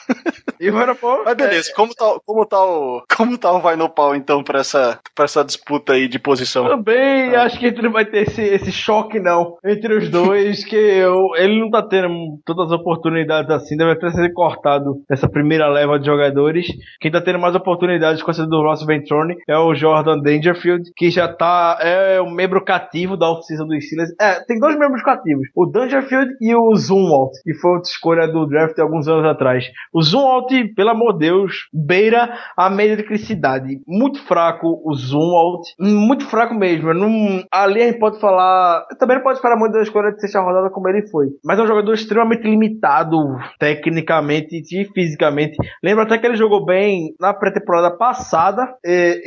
E 0.59 0.69
o 0.69 0.77
Aeroporto. 0.77 1.23
Mas 1.25 1.35
beleza, 1.35 1.71
como 1.75 1.93
tá, 1.93 2.05
como 2.25 2.45
tá 2.45 2.63
o. 2.63 3.03
Como 3.15 3.37
tá 3.37 3.51
o 3.51 3.59
vai 3.59 3.75
no 3.75 3.87
pau, 3.89 4.15
então, 4.15 4.43
pra 4.43 4.59
essa, 4.61 4.99
pra 5.13 5.25
essa 5.25 5.43
disputa 5.43 5.93
aí 5.93 6.07
de 6.07 6.17
posição? 6.17 6.67
Também 6.67 7.35
acho 7.35 7.59
que 7.59 7.67
ele 7.67 7.81
não 7.83 7.91
vai 7.91 8.05
ter 8.05 8.27
esse, 8.27 8.41
esse 8.41 8.71
choque, 8.71 9.19
não, 9.19 9.57
entre 9.63 9.93
os 9.95 10.02
dois, 10.09 10.63
que 10.65 10.75
eu- 10.75 11.29
ele 11.35 11.59
não 11.59 11.69
tá 11.69 11.81
tendo 11.81 12.09
todas 12.45 12.71
as 12.71 12.79
oportunidades 12.79 13.49
assim, 13.51 13.77
deve 13.77 13.95
ter 13.99 14.11
sido 14.11 14.33
cortado 14.33 14.95
nessa 15.09 15.29
primeira 15.29 15.67
leva 15.67 15.99
de 15.99 16.05
jogadores. 16.05 16.67
Quem 16.99 17.11
tá 17.11 17.21
tendo 17.21 17.39
mais 17.39 17.55
oportunidades 17.55 18.21
com 18.21 18.31
essa 18.31 18.45
do 18.45 18.61
Ross 18.61 18.85
Ventrone 18.85 19.35
é 19.47 19.57
o 19.57 19.73
Jordan 19.73 20.19
Dangerfield, 20.19 20.91
que 20.95 21.09
já 21.09 21.27
tá, 21.27 21.77
é 21.81 22.21
um 22.21 22.31
membro 22.31 22.63
cativo 22.63 23.17
da 23.17 23.31
oficina 23.31 23.65
dos 23.65 23.85
Steelers. 23.85 24.09
É, 24.19 24.43
tem 24.45 24.59
dois 24.59 24.77
membros 24.77 25.01
cativos, 25.01 25.47
o 25.55 25.65
Dangerfield 25.65 26.31
e 26.41 26.55
o 26.55 26.75
Zumwalt, 26.75 27.31
que 27.43 27.53
foi 27.55 27.71
outra 27.71 27.89
escolha 27.89 28.27
do 28.27 28.45
draft 28.45 28.77
alguns 28.79 29.07
anos 29.07 29.25
atrás. 29.25 29.65
O 29.93 30.01
Zumwalt, 30.01 30.51
pelo 30.75 30.89
amor 30.89 31.13
de 31.13 31.19
Deus, 31.27 31.67
beira 31.73 32.37
a 32.57 32.69
mediocridade. 32.69 33.79
Muito 33.87 34.21
fraco 34.25 34.81
o 34.85 34.93
Zumwalt, 34.93 35.61
muito 35.79 36.25
fraco 36.25 36.53
mesmo. 36.53 36.93
Não, 36.93 37.43
ali 37.51 37.81
a 37.81 37.85
gente 37.85 37.99
pode 37.99 38.19
falar. 38.19 38.85
Também 38.99 39.17
não 39.17 39.23
pode 39.23 39.37
esperar 39.37 39.57
muito 39.57 39.73
da 39.73 39.81
escolha 39.93 40.11
de 40.11 40.19
sexta 40.19 40.41
rodada 40.41 40.69
como 40.71 40.89
ele 40.89 41.07
foi. 41.07 41.27
Mas 41.45 41.59
é 41.59 41.63
um 41.63 41.67
jogador 41.67 41.93
extremamente 41.93 42.43
limitado, 42.43 43.17
tecnicamente 43.59 44.55
e 44.55 44.85
fisicamente. 44.85 45.55
Lembra 45.83 46.03
até 46.03 46.17
que 46.17 46.25
ele 46.25 46.35
jogou 46.35 46.65
bem 46.65 47.13
na 47.19 47.33
pré-temporada 47.33 47.95
passada, 47.95 48.67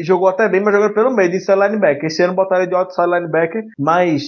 jogou 0.00 0.28
até 0.28 0.48
bem, 0.48 0.60
mas 0.60 0.74
jogando 0.74 0.94
pelo 0.94 1.14
meio, 1.14 1.30
isso 1.32 1.52
é 1.52 1.54
linebacker. 1.54 2.06
Esse 2.06 2.22
ano 2.22 2.34
botaram 2.34 2.62
ele 2.62 2.70
de 2.70 2.76
outside 2.76 3.06
linebacker, 3.06 3.62
mas 3.78 4.24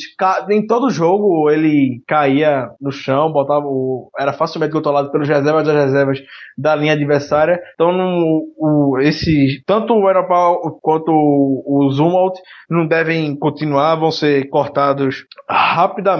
em 0.50 0.66
todo 0.66 0.90
jogo 0.90 1.50
ele 1.50 2.02
caía 2.06 2.68
no 2.80 2.92
chão, 2.92 3.32
botava 3.32 3.66
o, 3.66 4.10
era 4.18 4.32
facilmente 4.32 4.72
controlado 4.72 5.10
pelos 5.10 5.28
reservas 5.28 5.66
das 5.66 5.74
reservas 5.74 6.18
da 6.56 6.74
linha 6.74 6.92
adversária. 6.92 7.60
Então, 7.74 7.92
no, 7.92 8.52
o, 8.56 8.98
esse, 9.00 9.62
tanto 9.66 9.94
o 9.94 10.06
Aeropau 10.06 10.78
quanto 10.80 11.10
o, 11.10 11.86
o 11.86 11.90
Zumwalt 11.90 12.36
não 12.70 12.86
devem 12.86 13.36
continuar, 13.36 13.96
vão 13.96 14.10
ser 14.10 14.48
cortados 14.48 15.24
rapidamente. 15.48 16.17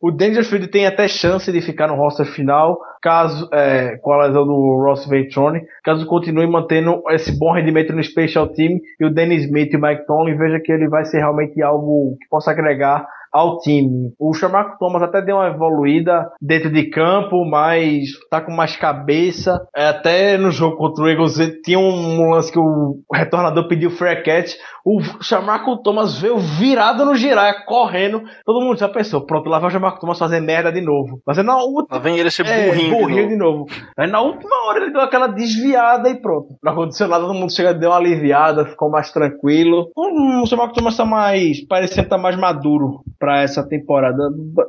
O 0.00 0.10
Dangerfield 0.10 0.68
tem 0.68 0.86
até 0.86 1.08
chance 1.08 1.50
de 1.50 1.60
ficar 1.60 1.88
no 1.88 1.94
roster 1.94 2.26
final, 2.26 2.78
caso, 3.02 3.48
é, 3.52 3.96
com 3.98 4.12
a 4.12 4.26
lesão 4.26 4.46
do 4.46 4.82
Ross 4.82 5.06
Ventrone, 5.06 5.62
caso 5.84 6.06
continue 6.06 6.46
mantendo 6.46 7.02
esse 7.10 7.38
bom 7.38 7.52
rendimento 7.52 7.92
no 7.92 8.02
Special 8.02 8.48
Team 8.48 8.80
e 8.98 9.04
o 9.04 9.12
Danny 9.12 9.36
Smith 9.36 9.72
e 9.72 9.76
o 9.76 9.80
Mike 9.80 10.06
Tomlin 10.06 10.36
veja 10.36 10.60
que 10.60 10.72
ele 10.72 10.88
vai 10.88 11.04
ser 11.04 11.18
realmente 11.18 11.62
algo 11.62 12.16
que 12.20 12.28
possa 12.28 12.50
agregar 12.50 13.06
ao 13.36 13.58
time. 13.58 14.12
O 14.18 14.32
Shamarco 14.34 14.78
Thomas 14.78 15.02
até 15.02 15.20
deu 15.22 15.36
uma 15.36 15.48
evoluída 15.48 16.30
dentro 16.40 16.70
de 16.70 16.84
campo, 16.90 17.44
mas 17.44 18.08
tá 18.30 18.40
com 18.40 18.52
mais 18.52 18.76
cabeça. 18.76 19.60
É, 19.74 19.88
até 19.88 20.36
no 20.38 20.50
jogo 20.50 20.76
contra 20.76 21.04
o 21.04 21.08
Eagles 21.08 21.36
tinha 21.64 21.78
um 21.78 22.30
lance 22.30 22.50
que 22.52 22.58
o 22.58 23.00
retornador 23.12 23.68
pediu 23.68 23.90
free 23.90 24.22
catch. 24.22 24.54
O 24.84 25.00
Shamarco 25.22 25.76
Thomas 25.82 26.18
veio 26.18 26.38
virado 26.38 27.04
no 27.04 27.14
girar, 27.16 27.64
correndo. 27.66 28.22
Todo 28.44 28.60
mundo 28.64 28.78
já 28.78 28.88
pensou, 28.88 29.20
pronto, 29.26 29.48
lá 29.48 29.58
vai 29.58 29.68
o 29.68 29.72
Shamarco 29.72 30.00
Thomas 30.00 30.18
fazer 30.18 30.40
merda 30.40 30.70
de 30.72 30.80
novo. 30.80 31.20
Mas 31.26 31.38
é 31.38 31.42
na 31.42 31.56
última. 31.56 31.96
Lá 31.96 31.98
vem 31.98 32.18
ele 32.18 32.30
ser 32.30 32.46
É, 32.46 32.66
burrinho. 32.68 32.84
de 32.94 33.00
burrinho 33.02 33.22
novo. 33.22 33.28
de 33.28 33.36
novo. 33.36 33.66
Aí 33.98 34.06
na 34.08 34.20
última 34.20 34.66
hora 34.68 34.78
ele 34.80 34.92
deu 34.92 35.00
aquela 35.00 35.26
desviada 35.26 36.08
e 36.08 36.14
pronto. 36.20 36.54
Não 36.62 36.72
aconteceu 36.72 37.08
nada, 37.08 37.24
todo 37.24 37.34
mundo 37.34 37.52
chega, 37.52 37.74
deu 37.74 37.90
uma 37.90 37.96
aliviada, 37.96 38.64
ficou 38.66 38.88
mais 38.90 39.10
tranquilo. 39.12 39.90
O 39.96 40.46
Samarco 40.46 40.74
Thomas 40.74 40.96
tá 40.96 41.04
mais. 41.04 41.66
parecendo 41.66 42.08
tá 42.08 42.16
mais 42.18 42.36
maduro 42.36 43.00
pra 43.26 43.42
essa 43.42 43.68
temporada. 43.68 44.16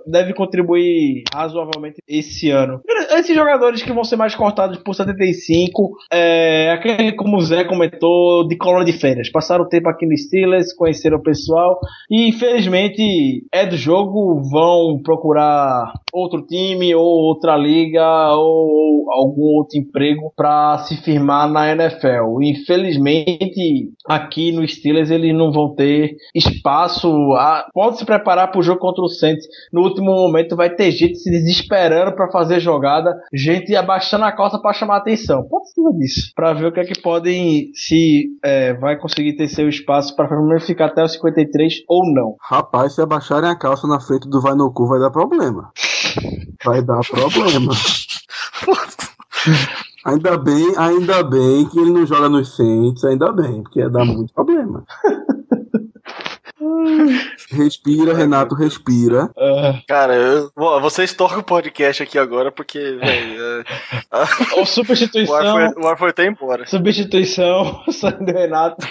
Deve 0.07 0.33
contribuir 0.33 1.21
razoavelmente 1.31 2.01
esse 2.07 2.49
ano. 2.49 2.81
Esses 3.11 3.35
jogadores 3.35 3.83
que 3.83 3.93
vão 3.93 4.03
ser 4.03 4.15
mais 4.15 4.33
cortados 4.33 4.79
por 4.79 4.95
75, 4.95 5.95
é 6.11 6.71
aquele, 6.71 7.11
como 7.11 7.37
o 7.37 7.41
Zé 7.41 7.63
comentou, 7.65 8.47
de 8.47 8.57
colônia 8.57 8.91
de 8.91 8.93
férias. 8.93 9.29
Passaram 9.29 9.63
o 9.63 9.69
tempo 9.69 9.87
aqui 9.89 10.07
no 10.07 10.17
Steelers, 10.17 10.73
conheceram 10.73 11.17
o 11.17 11.21
pessoal 11.21 11.79
e 12.09 12.29
infelizmente 12.29 13.45
é 13.53 13.63
do 13.63 13.77
jogo, 13.77 14.41
vão 14.49 14.99
procurar 15.03 15.93
outro 16.11 16.41
time 16.41 16.95
ou 16.95 17.05
outra 17.05 17.55
liga 17.55 18.33
ou 18.33 19.05
algum 19.11 19.43
outro 19.57 19.77
emprego 19.77 20.31
para 20.35 20.79
se 20.79 20.97
firmar 20.97 21.49
na 21.49 21.71
NFL. 21.71 22.41
Infelizmente, 22.41 23.91
aqui 24.07 24.51
no 24.51 24.67
Steelers 24.67 25.11
eles 25.11 25.35
não 25.35 25.51
vão 25.51 25.75
ter 25.75 26.15
espaço. 26.33 27.07
A... 27.35 27.67
Pode 27.73 27.99
se 27.99 28.05
preparar 28.05 28.36
para 28.45 28.59
o 28.59 28.61
jogo 28.61 28.79
contra 28.79 29.01
o 29.01 29.07
Saints. 29.07 29.47
No 29.71 29.81
último 29.81 30.11
momento 30.11 30.55
vai 30.55 30.69
ter 30.69 30.91
gente 30.91 31.17
se 31.17 31.31
desesperando 31.31 32.15
para 32.15 32.29
fazer 32.29 32.59
jogada, 32.59 33.17
gente 33.33 33.75
abaixando 33.75 34.25
a 34.25 34.31
calça 34.31 34.59
para 34.59 34.73
chamar 34.73 34.97
atenção. 34.97 35.43
Pode 35.43 35.71
ser 35.71 35.81
disso, 35.97 36.31
para 36.35 36.53
ver 36.53 36.65
o 36.65 36.71
que 36.71 36.81
é 36.81 36.85
que 36.85 37.01
podem 37.01 37.71
se 37.73 38.27
é, 38.43 38.73
vai 38.73 38.97
conseguir 38.97 39.37
ter 39.37 39.47
seu 39.47 39.69
espaço 39.69 40.15
para 40.15 40.27
pelo 40.27 40.45
menos 40.45 40.65
ficar 40.65 40.87
até 40.87 41.03
os 41.03 41.13
53 41.13 41.83
ou 41.87 42.03
não. 42.13 42.35
Rapaz, 42.41 42.95
se 42.95 43.01
abaixarem 43.01 43.49
a 43.49 43.57
calça 43.57 43.87
na 43.87 43.99
frente 43.99 44.29
do 44.29 44.41
vai 44.41 44.55
no 44.55 44.71
cu, 44.71 44.87
vai 44.87 44.99
dar 44.99 45.11
problema. 45.11 45.71
Vai 46.63 46.81
dar 46.81 46.99
problema. 46.99 47.73
Ainda 50.07 50.37
bem, 50.37 50.73
ainda 50.77 51.21
bem 51.21 51.67
que 51.67 51.77
ele 51.77 51.91
não 51.91 52.05
joga 52.05 52.29
nos 52.29 52.55
Saints, 52.55 53.03
ainda 53.03 53.29
bem, 53.33 53.61
porque 53.61 53.79
ia 53.79 53.89
dar 53.89 54.05
muito 54.05 54.33
problema. 54.33 54.85
Respira, 57.51 58.13
Renato, 58.13 58.55
respira. 58.55 59.29
Cara, 59.87 60.15
eu, 60.15 60.51
Bom, 60.55 60.79
vocês 60.81 61.13
tocam 61.13 61.39
o 61.39 61.43
podcast 61.43 62.03
aqui 62.03 62.17
agora 62.17 62.51
porque, 62.51 62.79
velho. 62.79 63.41
é, 63.41 63.63
Ou 64.57 64.63
o, 64.63 64.65
substituição, 64.65 65.35
ar 65.35 65.73
foi, 65.73 65.83
o 65.83 65.87
ar 65.87 65.97
foi 65.97 66.09
até 66.09 66.25
embora. 66.25 66.65
substituição, 66.67 67.81
saindo 67.91 68.31
Renato. 68.31 68.85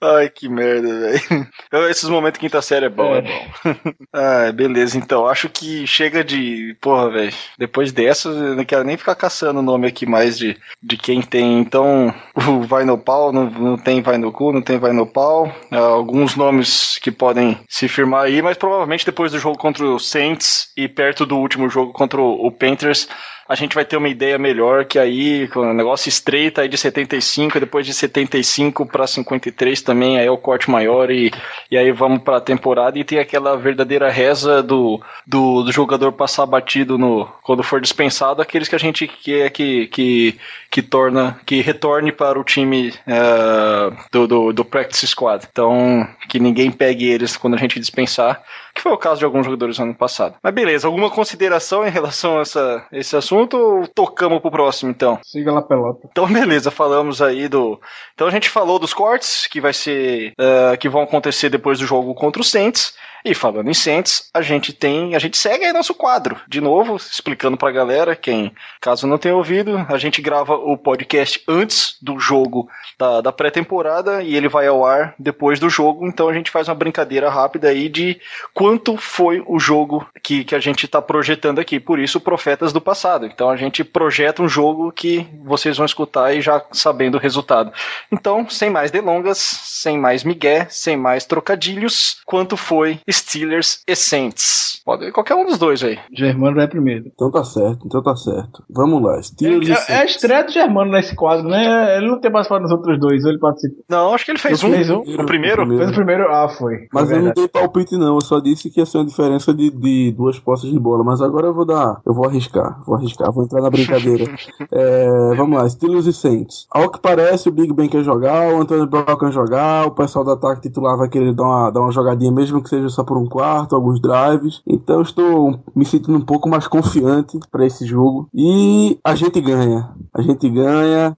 Ai, 0.00 0.28
que 0.28 0.48
merda, 0.48 0.88
velho. 0.98 1.48
Esses 1.88 2.08
momentos 2.08 2.40
quinta 2.40 2.60
série 2.60 2.86
é 2.86 2.88
bom, 2.88 3.14
é, 3.14 3.18
É. 3.18 3.22
bom. 3.22 3.74
ah, 4.12 4.50
beleza, 4.52 4.98
então. 4.98 5.26
Acho 5.26 5.48
que 5.48 5.86
chega 5.86 6.24
de. 6.24 6.76
Porra, 6.80 7.10
velho. 7.10 7.32
Depois 7.56 7.92
dessa, 7.92 8.28
eu 8.28 8.56
não 8.56 8.64
quero 8.64 8.82
nem 8.84 8.96
ficar 8.96 9.14
caçando 9.14 9.60
o 9.60 9.62
nome 9.62 9.86
aqui 9.86 10.04
mais 10.04 10.36
de, 10.36 10.56
de 10.82 10.96
quem 10.96 11.22
tem. 11.22 11.60
Então, 11.60 12.12
o 12.34 12.62
vai 12.62 12.84
no 12.84 12.98
pau, 12.98 13.32
não, 13.32 13.48
não 13.48 13.76
tem 13.78 14.02
vai 14.02 14.18
no 14.18 14.32
cu, 14.32 14.52
não 14.52 14.60
tem 14.62 14.76
vai 14.78 14.92
no 14.92 15.06
pau. 15.06 15.52
Ah, 15.70 15.78
alguns 15.78 16.34
nomes 16.34 16.98
que 16.98 17.11
podem 17.12 17.58
se 17.68 17.88
firmar 17.88 18.24
aí, 18.24 18.40
mas 18.42 18.56
provavelmente 18.56 19.06
depois 19.06 19.32
do 19.32 19.38
jogo 19.38 19.58
contra 19.58 19.84
o 19.84 19.98
Saints 19.98 20.68
e 20.76 20.88
perto 20.88 21.26
do 21.26 21.36
último 21.36 21.68
jogo 21.68 21.92
contra 21.92 22.20
o, 22.20 22.50
Panthers. 22.50 23.08
A 23.48 23.54
gente 23.54 23.74
vai 23.74 23.84
ter 23.84 23.96
uma 23.96 24.08
ideia 24.08 24.38
melhor 24.38 24.84
que 24.84 24.98
aí, 24.98 25.48
com 25.48 25.60
o 25.60 25.74
negócio 25.74 26.08
estreita 26.08 26.62
aí 26.62 26.68
de 26.68 26.78
75, 26.78 27.60
depois 27.60 27.84
de 27.86 27.92
75 27.92 28.86
para 28.86 29.06
53 29.06 29.82
também, 29.82 30.18
aí 30.18 30.26
é 30.26 30.30
o 30.30 30.38
corte 30.38 30.70
maior 30.70 31.10
e, 31.10 31.30
e 31.70 31.76
aí 31.76 31.90
vamos 31.92 32.22
para 32.22 32.36
a 32.36 32.40
temporada 32.40 32.98
e 32.98 33.04
tem 33.04 33.18
aquela 33.18 33.56
verdadeira 33.56 34.10
reza 34.10 34.62
do, 34.62 35.00
do, 35.26 35.62
do 35.62 35.72
jogador 35.72 36.12
passar 36.12 36.46
batido 36.46 36.96
no 36.96 37.26
quando 37.42 37.62
for 37.62 37.80
dispensado, 37.80 38.40
aqueles 38.40 38.68
que 38.68 38.76
a 38.76 38.78
gente 38.78 39.06
quer 39.06 39.50
que, 39.50 39.86
que, 39.88 40.38
que 40.70 40.82
torna 40.82 41.40
que 41.44 41.60
retorne 41.60 42.12
para 42.12 42.38
o 42.38 42.44
time 42.44 42.92
eh, 43.06 43.90
do, 44.10 44.26
do, 44.26 44.52
do 44.52 44.64
practice 44.64 45.06
squad. 45.06 45.46
Então, 45.50 46.06
que 46.28 46.38
ninguém 46.38 46.70
pegue 46.70 47.08
eles 47.08 47.36
quando 47.36 47.54
a 47.54 47.58
gente 47.58 47.80
dispensar, 47.80 48.42
que 48.74 48.82
foi 48.82 48.92
o 48.92 48.98
caso 48.98 49.18
de 49.18 49.24
alguns 49.24 49.44
jogadores 49.44 49.78
no 49.78 49.84
ano 49.84 49.94
passado. 49.94 50.36
Mas 50.42 50.54
beleza, 50.54 50.86
alguma 50.86 51.10
consideração 51.10 51.86
em 51.86 51.90
relação 51.90 52.38
a 52.38 52.42
essa, 52.42 52.86
esse 52.92 53.16
assunto 53.16 53.56
ou 53.56 53.86
tocamos 53.86 54.40
pro 54.40 54.50
próximo 54.50 54.90
então? 54.90 55.18
Siga 55.24 55.52
lá 55.52 55.62
pelota. 55.62 56.08
Então, 56.10 56.26
beleza, 56.26 56.70
falamos 56.70 57.20
aí 57.22 57.48
do. 57.48 57.80
Então 58.14 58.26
a 58.26 58.30
gente 58.30 58.48
falou 58.48 58.78
dos 58.78 58.94
cortes 58.94 59.46
que 59.46 59.60
vai 59.60 59.72
ser. 59.72 60.32
eh, 60.38 60.76
que 60.78 60.88
vão 60.88 61.02
acontecer 61.02 61.48
depois 61.48 61.78
do 61.78 61.86
jogo 61.86 62.14
contra 62.14 62.40
o 62.40 62.44
Saints. 62.44 62.94
E 63.24 63.34
falando 63.34 63.70
em 63.70 63.74
Saints, 63.74 64.28
a 64.34 64.42
gente 64.42 64.72
tem. 64.72 65.14
A 65.14 65.18
gente 65.18 65.36
segue 65.36 65.64
aí 65.64 65.72
nosso 65.72 65.94
quadro. 65.94 66.40
De 66.48 66.60
novo, 66.60 66.96
explicando 66.96 67.56
pra 67.56 67.70
galera, 67.70 68.16
quem, 68.16 68.52
caso 68.80 69.06
não 69.06 69.18
tenha 69.18 69.36
ouvido, 69.36 69.86
a 69.88 69.96
gente 69.96 70.20
grava 70.20 70.54
o 70.54 70.76
podcast 70.76 71.42
antes 71.46 71.96
do 72.02 72.18
jogo 72.18 72.68
da, 72.98 73.20
da 73.20 73.32
pré-temporada 73.32 74.22
e 74.22 74.34
ele 74.34 74.48
vai 74.48 74.66
ao 74.66 74.84
ar 74.84 75.14
depois 75.18 75.60
do 75.60 75.70
jogo. 75.70 76.06
Então 76.06 76.28
a 76.28 76.34
gente 76.34 76.50
faz 76.50 76.68
uma 76.68 76.74
brincadeira 76.74 77.30
rápida 77.30 77.68
aí 77.68 77.88
de 77.88 78.20
quanto 78.52 78.96
foi 78.96 79.42
o 79.46 79.58
jogo 79.58 80.06
que, 80.22 80.44
que 80.44 80.54
a 80.54 80.60
gente 80.60 80.88
tá 80.88 81.00
projetando 81.00 81.60
aqui. 81.60 81.78
Por 81.78 82.00
isso, 82.00 82.20
Profetas 82.20 82.72
do 82.72 82.80
Passado. 82.80 83.26
Então 83.26 83.48
a 83.48 83.56
gente 83.56 83.84
projeta 83.84 84.42
um 84.42 84.48
jogo 84.48 84.90
que 84.90 85.28
vocês 85.44 85.76
vão 85.76 85.86
escutar 85.86 86.34
e 86.34 86.40
já 86.40 86.64
sabendo 86.72 87.16
o 87.16 87.20
resultado. 87.20 87.72
Então, 88.10 88.48
sem 88.48 88.68
mais 88.68 88.90
delongas, 88.90 89.38
sem 89.38 89.96
mais 89.98 90.24
migué, 90.24 90.66
sem 90.68 90.96
mais 90.96 91.24
trocadilhos, 91.24 92.20
quanto 92.24 92.56
foi 92.56 92.98
Steelers 93.12 93.80
e 93.86 93.94
Saints? 93.94 94.80
Pode 94.84 95.04
ir 95.04 95.12
qualquer 95.12 95.34
um 95.36 95.44
dos 95.46 95.58
dois 95.58 95.82
aí. 95.84 95.98
Germano 96.12 96.56
vai 96.56 96.66
primeiro. 96.66 97.04
Então 97.14 97.30
tá 97.30 97.44
certo, 97.44 97.86
então 97.86 98.02
tá 98.02 98.16
certo. 98.16 98.64
Vamos 98.68 99.00
lá, 99.02 99.22
Steelers 99.22 99.68
e 99.68 99.70
É, 99.70 99.74
é 99.74 99.76
a 99.76 99.80
Saints. 99.80 100.14
estreia 100.16 100.44
do 100.44 100.50
Germano 100.52 100.90
nesse 100.90 101.14
quadro, 101.14 101.48
né? 101.48 101.96
Ele 101.98 102.08
não 102.08 102.20
tem 102.20 102.30
participado 102.32 102.62
nos 102.62 102.72
outros 102.72 102.98
dois, 102.98 103.24
ele 103.24 103.38
participou. 103.38 103.84
Não, 103.88 104.12
acho 104.14 104.24
que 104.24 104.30
ele 104.32 104.38
fez 104.38 104.62
Eu 104.62 104.68
um. 104.70 104.72
fiz 104.72 104.90
um. 104.90 104.98
O 104.98 105.26
primeiro? 105.26 105.66
Fez 105.66 105.90
o 105.90 105.94
primeiro? 105.94 106.24
Ah, 106.32 106.48
foi. 106.48 106.88
Mas 106.92 107.04
Foi 107.08 107.12
eu 107.12 107.16
não 107.18 107.24
verdade. 107.26 107.34
dei 107.34 107.48
palpite 107.48 107.96
não, 107.96 108.14
eu 108.16 108.20
só 108.20 108.40
disse 108.40 108.70
que 108.70 108.80
ia 108.80 108.86
ser 108.86 108.98
uma 108.98 109.06
diferença 109.06 109.54
de, 109.54 109.70
de 109.70 110.12
duas 110.16 110.38
postas 110.38 110.70
de 110.70 110.78
bola, 110.78 111.04
mas 111.04 111.20
agora 111.20 111.46
eu 111.46 111.54
vou 111.54 111.64
dar, 111.64 112.00
eu 112.04 112.12
vou 112.12 112.26
arriscar, 112.26 112.82
vou 112.84 112.96
arriscar, 112.96 113.30
vou 113.32 113.44
entrar 113.44 113.60
na 113.60 113.70
brincadeira. 113.70 114.24
É, 114.74 115.34
vamos 115.36 115.58
lá, 115.58 115.68
Steelers 115.68 116.06
e 116.06 116.12
Saints. 116.12 116.66
Ao 116.70 116.90
que 116.90 116.98
parece, 116.98 117.48
o 117.48 117.52
Big 117.52 117.72
Ben 117.74 117.88
quer 117.88 118.02
jogar, 118.02 118.52
o 118.54 118.60
Antônio 118.60 118.86
Brown 118.86 119.04
quer 119.18 119.30
jogar, 119.30 119.86
o 119.86 119.90
pessoal 119.90 120.24
do 120.24 120.30
ataque 120.30 120.62
titular 120.62 120.96
vai 120.96 121.08
querer 121.08 121.34
dar 121.34 121.42
uma, 121.44 121.70
dar 121.70 121.80
uma 121.80 121.92
jogadinha, 121.92 122.32
mesmo 122.32 122.62
que 122.62 122.68
seja 122.68 122.88
só 122.88 123.01
por 123.04 123.18
um 123.18 123.26
quarto, 123.26 123.74
alguns 123.74 124.00
drives. 124.00 124.62
Então 124.66 124.96
eu 124.96 125.02
estou 125.02 125.60
me 125.74 125.84
sentindo 125.84 126.16
um 126.16 126.24
pouco 126.24 126.48
mais 126.48 126.66
confiante 126.66 127.38
para 127.50 127.66
esse 127.66 127.86
jogo. 127.86 128.28
E 128.34 128.98
a 129.04 129.14
gente 129.14 129.40
ganha. 129.40 129.90
A 130.14 130.22
gente 130.22 130.48
ganha. 130.48 131.16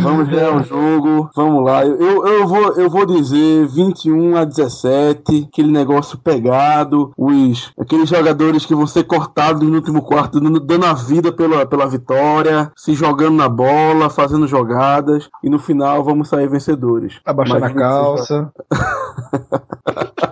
Vamos 0.00 0.28
ganhar 0.28 0.56
o 0.56 0.62
jogo. 0.62 1.30
Vamos 1.34 1.64
lá. 1.64 1.84
Eu, 1.84 1.96
eu, 2.00 2.26
eu 2.26 2.46
vou, 2.46 2.72
eu 2.74 2.88
vou 2.88 3.04
dizer 3.04 3.66
21 3.66 4.36
a 4.36 4.44
17. 4.44 5.48
Aquele 5.52 5.70
negócio 5.72 6.18
pegado. 6.18 7.12
Os, 7.16 7.72
aqueles 7.78 8.08
jogadores 8.08 8.64
que 8.64 8.74
vão 8.74 8.86
ser 8.86 9.04
cortados 9.04 9.62
no 9.62 9.74
último 9.74 10.02
quarto, 10.02 10.40
dando, 10.40 10.86
a 10.86 10.94
vida 10.94 11.32
pela, 11.32 11.66
pela 11.66 11.86
vitória, 11.86 12.70
se 12.76 12.94
jogando 12.94 13.36
na 13.36 13.48
bola, 13.48 14.08
fazendo 14.08 14.46
jogadas. 14.46 15.28
E 15.42 15.50
no 15.50 15.58
final 15.58 16.04
vamos 16.04 16.28
sair 16.28 16.48
vencedores. 16.48 17.20
Abaixando 17.24 17.64
a 17.64 17.70
calça. 17.70 18.52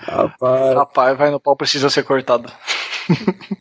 Rapaz, 0.00 0.74
Rapaz, 0.74 1.18
vai 1.18 1.30
no 1.30 1.40
pau, 1.40 1.56
precisa 1.56 1.90
ser 1.90 2.02
cortado. 2.02 2.50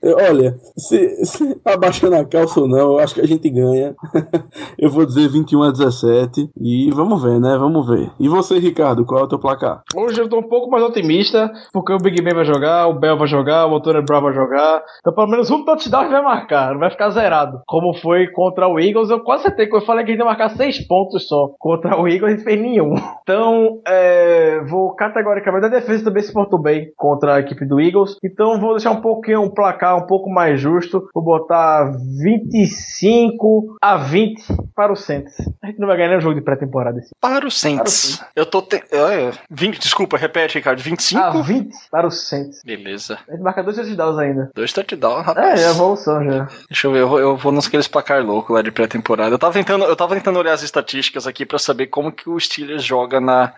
olha, 0.04 0.56
se, 0.78 1.26
se 1.26 1.62
abaixando 1.66 2.16
a 2.16 2.26
calça 2.26 2.60
ou 2.60 2.68
não, 2.68 2.94
eu 2.94 3.00
acho 3.00 3.16
que 3.16 3.22
a 3.22 3.28
gente 3.28 3.50
ganha. 3.50 3.96
eu 4.78 4.90
vou 4.90 5.06
dizer 5.06 5.30
21 5.30 5.64
a 5.64 5.72
17. 5.72 6.50
E 6.60 6.92
vamos 6.92 7.22
ver, 7.22 7.40
né? 7.40 7.58
Vamos 7.58 7.88
ver. 7.88 8.12
E 8.20 8.28
você, 8.28 8.60
Ricardo, 8.60 9.06
qual 9.06 9.22
é 9.22 9.24
o 9.24 9.28
teu 9.28 9.40
placar? 9.40 9.82
Hoje 9.96 10.22
eu 10.22 10.30
tô 10.30 10.40
um 10.40 10.48
pouco 10.48 10.70
mais 10.70 10.84
otimista, 10.84 11.52
porque 11.74 11.94
o 11.94 11.98
Big 11.98 12.22
Ben 12.22 12.34
vai 12.34 12.46
jogar, 12.46 12.88
o 12.88 13.00
Bell 13.00 13.18
vai 13.18 13.28
jogar, 13.28 13.68
o 13.68 13.76
Antônio 13.76 14.04
Brown 14.04 14.22
vai 14.22 14.34
jogar. 14.34 14.84
Então 15.00 15.14
pelo 15.14 15.28
menos 15.28 15.50
um 15.50 15.64
touchdown 15.64 16.10
vai 16.10 16.22
marcar, 16.22 16.72
não 16.74 16.80
vai 16.80 16.90
ficar 16.90 17.10
zerado. 17.10 17.62
Como 17.68 17.94
foi 17.94 18.28
contra 18.28 18.68
o 18.68 18.80
Eagles, 18.80 19.10
eu 19.10 19.20
quase 19.22 19.42
acertei, 19.42 19.68
que 19.68 19.76
eu 19.76 19.82
falei 19.82 20.04
que 20.06 20.12
a 20.12 20.14
gente 20.14 20.22
ia 20.22 20.26
marcar 20.26 20.50
seis 20.50 20.80
pontos 20.86 21.28
só. 21.28 21.50
Contra 21.60 22.00
o 22.00 22.08
Eagles 22.08 22.34
a 22.34 22.36
gente 22.36 22.44
fez 22.44 22.62
nenhum. 22.62 22.94
Então, 23.24 23.82
é, 23.88 24.62
vou 24.68 24.96
categoricamente, 24.96 25.66
a 25.66 25.70
defesa 25.70 25.91
também 26.04 26.24
se 26.24 26.32
portou 26.34 26.60
bem 26.60 26.92
contra 26.96 27.36
a 27.36 27.40
equipe 27.40 27.66
do 27.66 27.80
Eagles. 27.82 28.16
Então 28.24 28.60
vou 28.60 28.72
deixar 28.76 28.92
um 28.92 29.02
pouquinho 29.02 29.42
um 29.42 29.50
placar 29.50 29.98
um 29.98 30.06
pouco 30.08 30.30
mais 30.30 30.60
justo. 30.60 31.08
Vou 31.14 31.24
botar 31.24 31.92
25 32.72 33.78
a 33.82 33.98
20 33.98 34.42
para 34.76 34.92
o 34.94 34.96
Saints. 34.96 35.36
A 35.64 35.68
gente 35.68 35.80
não 35.80 35.88
vai 35.88 35.98
ganhar 35.98 36.10
nenhum 36.10 36.22
jogo 36.22 36.36
de 36.36 36.42
pré-temporada 36.42 37.00
esse. 37.00 37.10
Para 37.20 37.46
o 37.46 37.52
Saints. 37.52 38.24
Eu 38.36 38.46
tô. 38.46 38.62
Te... 38.62 38.78
é, 38.92 39.32
20, 39.50 39.80
desculpa, 39.80 40.18
repete, 40.18 40.56
Ricardo. 40.58 40.80
25? 40.82 41.22
A 41.22 41.30
20 41.42 41.74
para 41.90 42.08
o 42.08 42.12
Saints. 42.12 42.62
Beleza. 42.64 43.18
A 43.28 43.32
gente 43.32 43.42
marca 43.42 43.64
dois 43.64 43.76
touchdowns 43.76 44.18
ainda. 44.18 44.52
Dois 44.56 44.72
touchdowns, 44.74 45.22
É, 45.22 45.26
rapaz. 45.28 45.62
é 45.62 45.70
evolução 45.70 46.24
já. 46.24 46.48
Deixa 46.70 46.88
eu 46.88 46.92
ver, 46.92 47.00
eu 47.02 47.08
vou, 47.10 47.20
eu 47.20 47.36
vou 47.38 47.52
nos 47.52 47.68
aqueles 47.68 47.88
placar 47.88 48.24
louco 48.24 48.54
lá 48.54 48.62
de 48.62 48.72
pré-temporada. 48.72 49.34
Eu 49.34 49.40
tava 49.40 49.54
tentando, 49.54 49.86
eu 49.86 49.96
tava 49.96 50.16
tentando 50.16 50.40
olhar 50.40 50.54
as 50.54 50.64
estatísticas 50.64 51.26
aqui 51.28 51.46
pra 51.46 51.60
saber 51.60 51.88
como 51.88 52.12
que 52.12 52.30
o 52.30 52.40
Steelers 52.40 52.84
joga 52.84 53.20
na 53.20 53.54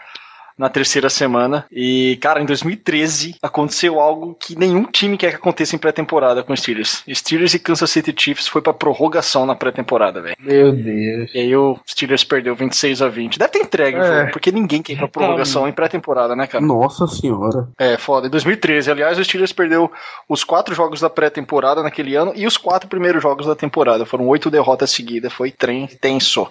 na 0.57 0.69
terceira 0.69 1.09
semana. 1.09 1.65
E, 1.71 2.17
cara, 2.21 2.41
em 2.41 2.45
2013 2.45 3.35
aconteceu 3.41 3.99
algo 3.99 4.35
que 4.39 4.57
nenhum 4.57 4.83
time 4.85 5.17
quer 5.17 5.29
que 5.31 5.35
aconteça 5.37 5.75
em 5.75 5.79
pré-temporada 5.79 6.43
com 6.43 6.53
os 6.53 6.59
Steelers. 6.59 7.03
Steelers 7.09 7.53
e 7.53 7.59
Kansas 7.59 7.89
City 7.89 8.13
Chiefs 8.17 8.47
foi 8.47 8.61
pra 8.61 8.73
prorrogação 8.73 9.45
na 9.45 9.55
pré-temporada, 9.55 10.21
velho. 10.21 10.35
Meu 10.39 10.71
Deus. 10.71 11.31
E 11.33 11.39
aí 11.39 11.55
o 11.55 11.77
Steelers 11.87 12.23
perdeu 12.23 12.55
26 12.55 13.01
a 13.01 13.09
20. 13.09 13.39
Deve 13.39 13.51
ter 13.51 13.59
entregue, 13.59 13.97
É. 13.97 14.25
porque 14.27 14.51
ninguém 14.51 14.81
quer 14.81 14.93
ir 14.93 14.97
pra 14.97 15.07
prorrogação 15.07 15.67
em 15.67 15.71
pré-temporada, 15.71 16.35
né, 16.35 16.47
cara? 16.47 16.63
Nossa 16.63 17.07
senhora. 17.07 17.67
É, 17.77 17.97
foda. 17.97 18.27
Em 18.27 18.29
2013, 18.29 18.91
aliás, 18.91 19.17
o 19.17 19.23
Steelers 19.23 19.53
perdeu 19.53 19.91
os 20.27 20.43
quatro 20.43 20.73
jogos 20.75 20.99
da 21.01 21.09
pré-temporada 21.09 21.81
naquele 21.83 22.15
ano 22.15 22.31
e 22.35 22.45
os 22.45 22.57
quatro 22.57 22.87
primeiros 22.89 23.21
jogos 23.21 23.45
da 23.45 23.55
temporada. 23.55 24.05
Foram 24.05 24.27
oito 24.27 24.49
derrotas 24.49 24.91
seguidas, 24.91 25.31
foi 25.33 25.51
trem 25.51 25.87
tenso. 25.87 26.47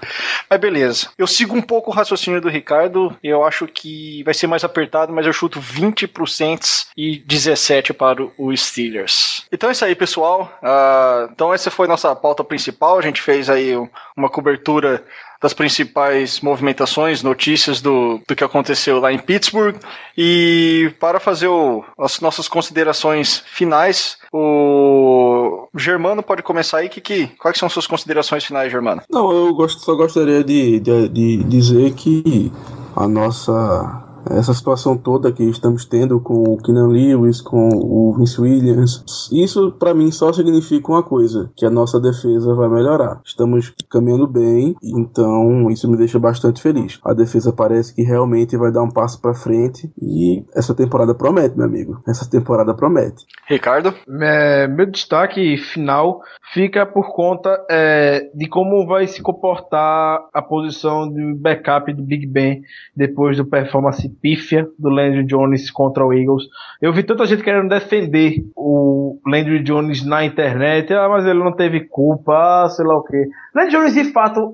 Mas 0.48 0.61
beleza. 0.61 1.09
Eu 1.18 1.26
sigo 1.26 1.57
um 1.57 1.62
pouco 1.62 1.90
o 1.90 1.94
raciocínio 1.94 2.40
do 2.40 2.48
Ricardo. 2.48 3.14
Eu 3.22 3.44
acho 3.44 3.66
que 3.66 3.91
vai 4.24 4.34
ser 4.34 4.47
mais 4.47 4.64
apertado, 4.64 5.12
mas 5.12 5.26
eu 5.26 5.32
chuto 5.32 5.61
20 5.61 6.07
pro 6.07 6.26
Saints 6.26 6.86
e 6.97 7.18
17 7.26 7.93
para 7.93 8.22
o 8.38 8.57
Steelers. 8.57 9.45
Então 9.53 9.68
é 9.68 9.72
isso 9.72 9.84
aí, 9.84 9.95
pessoal. 9.95 10.53
Ah, 10.62 11.28
então 11.32 11.53
essa 11.53 11.70
foi 11.70 11.86
nossa 11.86 12.14
pauta 12.14 12.43
principal. 12.45 12.99
A 12.99 13.03
gente 13.03 13.20
fez 13.20 13.49
aí 13.51 13.76
um- 13.76 13.88
uma 14.16 14.28
cobertura 14.28 15.05
das 15.40 15.53
principais 15.53 16.40
movimentações, 16.40 17.20
notícias 17.22 17.80
do, 17.80 18.20
do 18.28 18.36
que 18.36 18.45
aconteceu 18.45 19.01
lá 19.01 19.12
em 19.12 19.18
Pittsburgh. 19.18 19.74
E 20.16 20.95
para 21.01 21.18
fazer 21.18 21.49
o- 21.49 21.84
as 21.99 22.20
nossas 22.20 22.47
considerações 22.47 23.43
finais, 23.47 24.18
o 24.32 25.68
Germano 25.76 26.22
pode 26.22 26.43
começar 26.43 26.78
aí. 26.78 26.88
Que, 26.88 27.01
que, 27.01 27.26
quais 27.38 27.59
são 27.59 27.68
suas 27.68 27.86
considerações 27.86 28.45
finais, 28.45 28.70
Germano? 28.70 29.03
Não, 29.11 29.32
eu 29.32 29.53
gosto, 29.55 29.80
só 29.80 29.95
gostaria 29.95 30.45
de, 30.45 30.78
de, 30.80 31.09
de 31.09 31.45
dizer 31.45 31.93
que 31.95 32.53
a 32.97 33.09
nossa. 33.09 34.01
Essa 34.31 34.55
situação 34.55 34.97
toda 34.97 35.33
que 35.33 35.43
estamos 35.45 35.85
tendo 35.85 36.20
com 36.20 36.43
o 36.43 36.57
Keenan 36.59 36.89
Lewis, 36.89 37.41
com 37.41 37.68
o 37.68 38.14
Vince 38.16 38.41
Williams, 38.41 39.29
isso 39.33 39.73
pra 39.73 39.95
mim 39.95 40.11
só 40.11 40.33
significa 40.33 40.93
uma 40.93 41.03
coisa: 41.03 41.51
que 41.57 41.66
a 41.66 41.70
nossa 41.70 42.01
defesa 42.01 42.55
vai 42.55 42.68
melhorar. 42.68 43.20
Estamos 43.25 43.75
caminhando 43.91 44.27
bem, 44.27 44.77
então 44.83 45.70
isso 45.70 45.91
me 45.91 45.97
deixa 45.97 46.18
bastante 46.18 46.62
feliz. 46.62 46.99
A 47.05 47.12
defesa 47.12 47.53
parece 47.53 47.95
que 47.95 48.03
realmente 48.03 48.57
vai 48.57 48.70
dar 48.70 48.83
um 48.83 48.91
passo 48.91 49.20
pra 49.20 49.35
frente 49.35 49.91
e 50.01 50.45
essa 50.55 50.75
temporada 50.75 51.14
promete, 51.14 51.57
meu 51.57 51.66
amigo. 51.66 52.03
Essa 52.07 52.29
temporada 52.29 52.75
promete. 52.75 53.25
Ricardo? 53.49 53.95
É, 54.20 54.66
meu 54.68 54.87
destaque 54.87 55.57
final 55.57 56.20
fica 56.53 56.87
por 56.87 57.14
conta 57.14 57.64
é, 57.70 58.31
de 58.35 58.49
como 58.49 58.87
vai 58.87 59.07
se 59.07 59.23
comportar 59.23 60.20
a 60.33 60.43
posição 60.43 61.09
de 61.12 61.35
backup 61.35 61.93
do 61.93 62.03
Big 62.03 62.27
Ben 62.27 62.62
depois 62.97 63.37
do 63.37 63.45
performance 63.45 64.11
pífia 64.20 64.68
do 64.78 64.88
Landry 64.88 65.24
Jones 65.24 65.70
contra 65.70 66.04
o 66.04 66.12
Eagles. 66.12 66.44
Eu 66.80 66.92
vi 66.92 67.02
tanta 67.02 67.24
gente 67.26 67.42
querendo 67.42 67.68
defender 67.68 68.44
o 68.56 69.18
Landry 69.26 69.62
Jones 69.62 70.04
na 70.04 70.24
internet, 70.24 70.92
ah, 70.92 71.08
mas 71.08 71.26
ele 71.26 71.38
não 71.38 71.52
teve 71.52 71.80
culpa, 71.80 72.64
ah, 72.64 72.68
sei 72.68 72.84
lá 72.84 72.96
o 72.96 73.02
que. 73.02 73.26
Landry 73.54 73.72
Jones 73.72 73.94
de 73.94 74.04
fato 74.12 74.52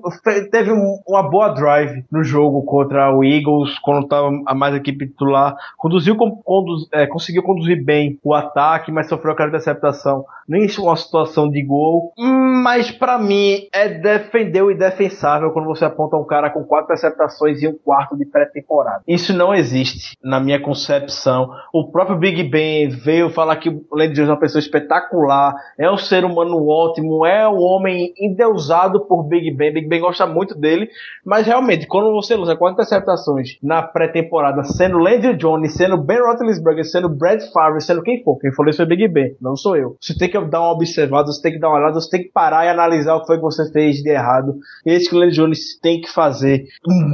teve 0.51 0.71
um- 0.71 0.99
uma 1.07 1.23
boa 1.29 1.49
drive 1.49 2.03
no 2.11 2.23
jogo 2.23 2.63
contra 2.63 3.13
o 3.15 3.23
Eagles, 3.23 3.77
quando 3.79 4.03
estava 4.03 4.29
a 4.45 4.53
mais 4.53 4.75
equipe 4.75 5.07
titular, 5.07 5.55
conduziu, 5.77 6.15
conduz- 6.15 6.87
é, 6.91 7.07
conseguiu 7.07 7.43
conduzir 7.43 7.83
bem 7.83 8.19
o 8.23 8.33
ataque, 8.33 8.91
mas 8.91 9.07
sofreu 9.07 9.33
aquela 9.33 9.49
interceptação 9.49 10.25
nem 10.47 10.67
uma 10.79 10.95
situação 10.95 11.49
de 11.49 11.61
gol. 11.63 12.11
Hum, 12.17 12.49
Mas 12.63 12.91
pra 12.91 13.17
mim 13.17 13.67
é 13.71 13.87
defender 13.87 14.61
o 14.61 14.69
indefensável 14.71 15.51
quando 15.51 15.65
você 15.67 15.85
aponta 15.85 16.17
um 16.17 16.25
cara 16.25 16.49
com 16.49 16.63
quatro 16.63 16.85
interceptações 16.85 17.61
e 17.61 17.67
um 17.67 17.73
quarto 17.73 18.17
de 18.17 18.25
pré-temporada. 18.25 19.01
Isso 19.07 19.31
não 19.33 19.48
existe 19.53 20.17
na 20.23 20.39
minha 20.39 20.59
concepção. 20.59 21.49
O 21.73 21.91
próprio 21.91 22.17
Big 22.17 22.43
Ben 22.43 22.89
veio 22.89 23.29
falar 23.29 23.55
que 23.57 23.69
o 23.69 23.85
Lady 23.91 24.13
Jones 24.13 24.29
é 24.29 24.33
uma 24.33 24.39
pessoa 24.39 24.59
espetacular, 24.59 25.53
é 25.77 25.89
um 25.89 25.97
ser 25.97 26.25
humano 26.25 26.67
ótimo, 26.67 27.25
é 27.25 27.47
um 27.47 27.59
homem 27.59 28.13
endeusado 28.17 29.01
por 29.01 29.23
Big 29.23 29.51
Ben. 29.51 29.73
Big 29.73 29.87
Ben 29.87 30.01
gosta 30.01 30.25
muito 30.25 30.55
dele, 30.55 30.89
mas 31.25 31.45
realmente 31.45 31.87
quando 31.87 32.11
você 32.11 32.35
usa 32.35 32.55
quatro 32.55 32.75
interceptações 32.75 33.57
na 33.61 33.81
pré-temporada, 33.81 34.63
sendo 34.63 34.97
Landry 34.97 35.35
Jones, 35.35 35.73
sendo 35.73 35.97
Ben 35.97 36.19
Roethlisberger, 36.19 36.85
sendo 36.85 37.09
Brad 37.09 37.41
Favre, 37.53 37.81
sendo 37.81 38.01
quem 38.01 38.23
for, 38.23 38.37
quem 38.39 38.53
falou 38.53 38.69
isso 38.69 38.77
foi 38.77 38.85
Big 38.85 39.07
Ben, 39.07 39.35
não 39.41 39.55
sou 39.55 39.75
eu. 39.75 39.97
Você 39.99 40.17
tem 40.17 40.29
que 40.29 40.39
dar 40.39 40.61
uma 40.61 40.71
observada, 40.71 41.31
você 41.31 41.41
tem 41.41 41.53
que 41.53 41.59
dar 41.59 41.69
uma 41.69 41.77
olhada, 41.77 41.99
você 41.99 42.09
tem 42.09 42.23
que 42.23 42.29
parar 42.29 42.65
e 42.65 42.69
analisar 42.69 43.15
o 43.15 43.21
que 43.21 43.27
foi 43.27 43.37
que 43.37 43.43
você 43.43 43.71
fez 43.71 43.97
de 43.97 44.09
errado. 44.09 44.57
E 44.85 44.91
é 44.91 44.99
que 44.99 45.15
o 45.15 45.19
Landry 45.19 45.35
Jones 45.35 45.79
tem 45.79 45.99
que 46.01 46.09
fazer. 46.09 46.65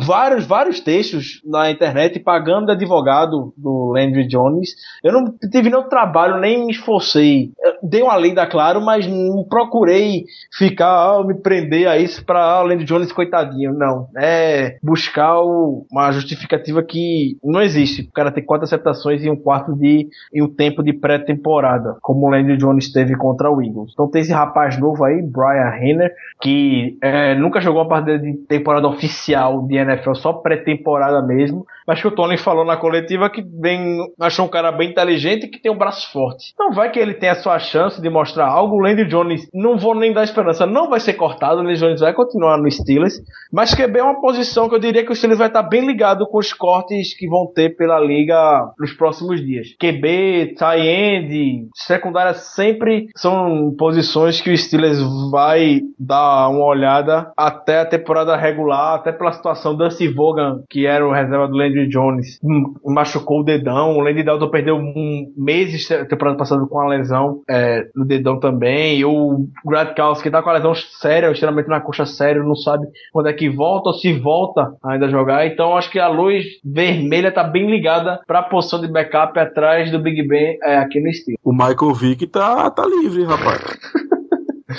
Vários, 0.05 0.45
vários 0.45 0.79
textos 0.79 1.41
na 1.45 1.71
internet 1.71 2.19
pagando 2.25 2.65
de 2.65 2.71
advogado 2.73 3.53
do 3.55 3.91
Landry 3.93 4.27
Jones. 4.27 4.75
Eu 5.03 5.13
não 5.13 5.31
tive 5.51 5.69
nenhum 5.69 5.87
trabalho, 5.87 6.39
nem 6.39 6.65
me 6.65 6.71
esforcei. 6.71 7.51
Eu 7.63 7.75
dei 7.83 8.01
uma 8.01 8.17
lida, 8.17 8.45
claro, 8.47 8.81
mas 8.81 9.07
não 9.07 9.43
procurei 9.47 10.25
ficar, 10.51 10.89
ah, 10.89 11.23
me 11.23 11.35
prender 11.35 11.87
a 11.87 11.97
isso 11.97 12.25
pra 12.25 12.39
ah, 12.43 12.61
Landry 12.63 12.83
Jones, 12.85 13.11
coitadinho. 13.11 13.73
Não. 13.73 14.07
É 14.17 14.77
buscar 14.81 15.39
o- 15.41 15.85
uma 15.91 16.11
justificativa 16.11 16.81
que 16.83 17.37
não 17.43 17.61
existe. 17.61 18.01
O 18.01 18.11
cara 18.11 18.31
tem 18.31 18.43
quatro 18.43 18.65
aceptações 18.65 19.23
e 19.23 19.29
um 19.29 19.35
quarto 19.35 19.73
de 19.75 20.07
e 20.33 20.41
um 20.41 20.47
tempo 20.47 20.83
de 20.83 20.91
pré-temporada, 20.93 21.97
como 22.01 22.25
o 22.25 22.29
Landry 22.29 22.57
Jones 22.57 22.91
teve 22.91 23.15
contra 23.15 23.51
o 23.51 23.61
Eagles. 23.61 23.91
Então 23.93 24.07
tem 24.09 24.21
esse 24.21 24.31
rapaz 24.33 24.79
novo 24.79 25.03
aí, 25.03 25.21
Brian 25.21 25.75
Henner, 25.79 26.11
que 26.41 26.97
é, 27.01 27.35
nunca 27.35 27.61
jogou 27.61 27.81
uma 27.81 27.87
partida 27.89 28.17
de 28.17 28.33
temporada 28.33 28.87
oficial 28.87 29.61
de 29.67 29.75
NFL, 29.75 30.13
só 30.15 30.33
pré-temporada 30.33 31.21
mesmo, 31.21 31.65
mas 31.87 32.01
que 32.01 32.07
Tony 32.15 32.37
falou 32.37 32.65
na 32.65 32.77
coletiva 32.77 33.29
que 33.29 33.41
bem, 33.41 33.99
achou 34.19 34.45
um 34.45 34.49
cara 34.49 34.71
bem 34.71 34.89
inteligente 34.89 35.45
e 35.45 35.49
que 35.49 35.61
tem 35.61 35.71
um 35.71 35.77
braço 35.77 36.11
forte. 36.11 36.51
Então 36.53 36.71
vai 36.71 36.89
que 36.89 36.99
ele 36.99 37.13
tem 37.13 37.29
a 37.29 37.35
sua 37.35 37.59
chance 37.59 38.01
de 38.01 38.09
mostrar 38.09 38.47
algo. 38.47 38.75
O 38.75 38.79
Landry 38.79 39.05
Jones, 39.05 39.47
não 39.53 39.77
vou 39.77 39.93
nem 39.93 40.13
dar 40.13 40.23
esperança, 40.23 40.65
não 40.65 40.89
vai 40.89 40.99
ser 40.99 41.13
cortado. 41.13 41.55
O 41.55 41.57
Landry 41.57 41.77
Jones 41.77 41.99
vai 41.99 42.13
continuar 42.13 42.57
no 42.57 42.69
Steelers, 42.71 43.21
mas 43.51 43.73
QB 43.73 43.99
é 43.99 44.03
uma 44.03 44.21
posição 44.21 44.69
que 44.69 44.75
eu 44.75 44.79
diria 44.79 45.05
que 45.05 45.11
o 45.11 45.15
Steelers 45.15 45.39
vai 45.39 45.47
estar 45.47 45.63
bem 45.63 45.85
ligado 45.85 46.25
com 46.27 46.37
os 46.37 46.53
cortes 46.53 47.15
que 47.17 47.27
vão 47.27 47.45
ter 47.53 47.75
pela 47.75 47.99
liga 47.99 48.71
nos 48.79 48.93
próximos 48.93 49.43
dias. 49.45 49.67
QB, 49.79 50.55
tight 50.57 50.87
end, 50.87 51.67
secundária 51.75 52.33
sempre 52.33 53.07
são 53.15 53.73
posições 53.77 54.39
que 54.41 54.51
o 54.51 54.57
Steelers 54.57 54.99
vai 55.31 55.81
dar 55.99 56.49
uma 56.49 56.65
olhada 56.65 57.31
até 57.37 57.79
a 57.79 57.85
temporada 57.85 58.35
regular, 58.35 58.95
até 58.95 59.11
pela 59.11 59.31
situação 59.31 59.75
do 59.75 59.85
Vaughan, 60.13 60.63
que 60.69 60.85
era 60.85 61.05
o 61.05 61.11
reserva 61.11 61.47
do 61.47 61.57
Landry 61.57 61.87
Jones, 61.87 62.04
hum, 62.43 62.73
machucou 62.85 63.41
o 63.41 63.43
dedão. 63.43 63.97
O 63.97 64.01
Landry 64.01 64.23
Dalton 64.23 64.49
perdeu 64.49 64.75
um 64.75 65.33
mês 65.37 65.87
temporada 66.09 66.37
passada 66.37 66.65
com 66.65 66.79
a 66.79 66.87
lesão 66.87 67.41
é, 67.49 67.87
no 67.95 68.05
dedão 68.05 68.39
também. 68.39 68.99
E 68.99 69.05
o 69.05 69.47
Gradkowski 69.65 70.29
tá 70.29 70.41
com 70.41 70.49
a 70.49 70.53
lesão 70.53 70.73
séria, 70.75 71.31
extremamente 71.31 71.69
na 71.69 71.81
coxa 71.81 72.05
séria, 72.05 72.43
não 72.43 72.55
sabe 72.55 72.87
quando 73.11 73.27
é 73.27 73.33
que 73.33 73.49
volta 73.49 73.89
ou 73.89 73.95
se 73.95 74.13
volta 74.13 74.75
ainda 74.83 75.05
a 75.05 75.09
jogar. 75.09 75.45
Então 75.45 75.77
acho 75.77 75.91
que 75.91 75.99
a 75.99 76.07
luz 76.07 76.45
vermelha 76.63 77.31
tá 77.31 77.43
bem 77.43 77.69
ligada 77.69 78.21
para 78.27 78.39
a 78.39 78.43
posição 78.43 78.79
de 78.79 78.87
backup 78.87 79.37
atrás 79.39 79.91
do 79.91 79.99
Big 79.99 80.27
Ben 80.27 80.57
é, 80.63 80.77
aqui 80.77 80.99
no 80.99 81.11
Steelers. 81.13 81.41
O 81.43 81.51
Michael 81.51 81.93
Vick 81.93 82.27
tá, 82.27 82.69
tá 82.69 82.85
livre, 82.85 83.23
rapaz. 83.23 83.61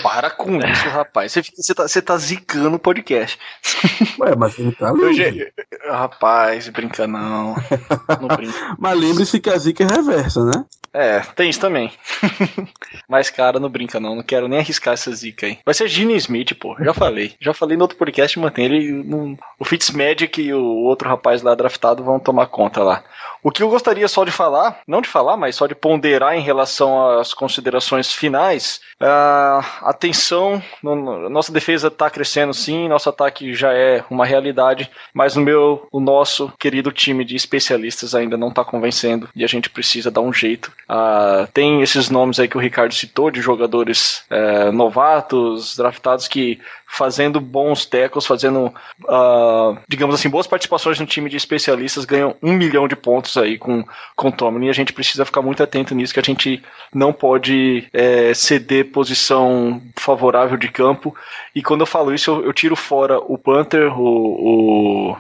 Para 0.02 0.30
com 0.30 0.56
isso, 0.58 0.88
rapaz. 0.88 1.32
Você, 1.32 1.42
fica- 1.42 1.62
você 1.62 1.74
tá, 1.74 1.82
você 1.88 2.02
tá 2.02 2.16
zicando 2.18 2.76
o 2.76 2.78
podcast. 2.78 3.38
Ué, 4.18 4.34
mas 4.36 4.58
ele 4.58 4.72
tá 4.72 4.90
livre. 4.92 5.52
rapaz, 5.88 6.68
brinca 6.68 7.06
não. 7.06 7.54
Não 8.20 8.28
brinca. 8.36 8.56
Mas 8.78 8.98
lembre-se 8.98 9.38
que 9.40 9.48
a 9.50 9.56
zica 9.56 9.84
é 9.84 9.86
reversa, 9.86 10.44
né? 10.44 10.64
É, 10.92 11.20
tem 11.20 11.50
isso 11.50 11.60
também. 11.60 11.92
Mas, 13.08 13.28
cara, 13.30 13.60
não 13.60 13.68
brinca 13.68 14.00
não. 14.00 14.16
Não 14.16 14.22
quero 14.22 14.48
nem 14.48 14.58
arriscar 14.60 14.94
essa 14.94 15.12
zica 15.14 15.46
aí. 15.46 15.58
Vai 15.64 15.74
ser 15.74 15.88
Gene 15.88 16.16
Smith, 16.16 16.54
pô. 16.58 16.74
Já 16.80 16.94
falei. 16.94 17.34
Já 17.40 17.52
falei 17.52 17.76
no 17.76 17.84
outro 17.84 17.98
podcast, 17.98 18.38
mantém 18.38 18.64
ele. 18.64 18.92
no- 19.04 19.38
O 19.58 19.64
Fitzmagic 19.64 20.40
e 20.40 20.54
o 20.54 20.64
outro 20.84 21.08
rapaz 21.08 21.42
lá 21.42 21.54
draftado 21.54 22.02
vão 22.02 22.18
tomar 22.18 22.46
conta 22.46 22.82
lá. 22.82 23.04
O 23.42 23.50
que 23.50 23.62
eu 23.62 23.68
gostaria 23.68 24.08
só 24.08 24.24
de 24.24 24.30
falar, 24.32 24.80
não 24.88 25.00
de 25.02 25.08
falar, 25.08 25.36
mas 25.36 25.54
só 25.54 25.66
de 25.66 25.74
ponderar 25.74 26.34
em 26.34 26.40
relação 26.40 27.18
às 27.20 27.32
considerações 27.34 28.10
finais. 28.12 28.80
ah, 29.00 29.60
atenção, 29.82 30.62
no- 30.82 30.94
no- 30.96 31.28
nossa 31.28 31.52
defesa 31.52 31.90
tá 31.90 32.08
crescendo 32.10 32.52
sim, 32.54 32.88
nosso 32.88 33.08
ataque 33.08 33.54
já 33.54 33.72
é 33.72 34.04
uma 34.10 34.24
realidade, 34.26 34.90
mas 35.12 35.36
o 35.36 35.40
meu, 35.40 35.86
o 35.90 36.00
nosso 36.00 36.52
querido 36.58 36.92
time 36.92 37.24
de 37.24 37.36
especialistas 37.36 38.14
ainda 38.14 38.36
não 38.36 38.50
tá 38.50 38.64
convencendo 38.64 39.28
e 39.34 39.44
a 39.44 39.46
gente 39.46 39.70
precisa 39.70 40.10
dar 40.10 40.20
um 40.20 40.32
jeito. 40.32 40.72
Uh, 40.88 41.46
tem 41.52 41.82
esses 41.82 42.08
nomes 42.10 42.38
aí 42.38 42.48
que 42.48 42.56
o 42.56 42.60
Ricardo 42.60 42.94
citou 42.94 43.30
de 43.30 43.40
jogadores 43.40 44.24
uh, 44.30 44.72
novatos, 44.72 45.76
draftados 45.76 46.28
que 46.28 46.58
fazendo 46.86 47.40
bons 47.40 47.84
tackles, 47.84 48.26
fazendo, 48.26 48.72
uh, 49.04 49.78
digamos 49.88 50.14
assim, 50.14 50.30
boas 50.30 50.46
participações 50.46 51.00
no 51.00 51.06
time 51.06 51.28
de 51.28 51.36
especialistas, 51.36 52.04
ganham 52.04 52.34
um 52.42 52.52
milhão 52.52 52.86
de 52.86 52.94
pontos 52.94 53.36
aí 53.36 53.58
com, 53.58 53.84
com 54.14 54.28
o 54.28 54.32
Tomlin. 54.32 54.66
E 54.66 54.70
a 54.70 54.74
gente 54.74 54.92
precisa 54.92 55.24
ficar 55.24 55.42
muito 55.42 55.62
atento 55.62 55.94
nisso, 55.94 56.14
que 56.14 56.20
a 56.20 56.22
gente 56.22 56.62
não 56.94 57.12
pode 57.12 57.88
é, 57.92 58.32
ceder 58.32 58.92
posição 58.92 59.82
favorável 59.96 60.56
de 60.56 60.68
campo. 60.68 61.14
E 61.54 61.62
quando 61.62 61.80
eu 61.80 61.86
falo 61.86 62.14
isso, 62.14 62.30
eu, 62.30 62.46
eu 62.46 62.52
tiro 62.52 62.76
fora 62.76 63.18
o 63.18 63.36
Panther, 63.36 63.92
o, 63.98 65.12
o 65.12 65.16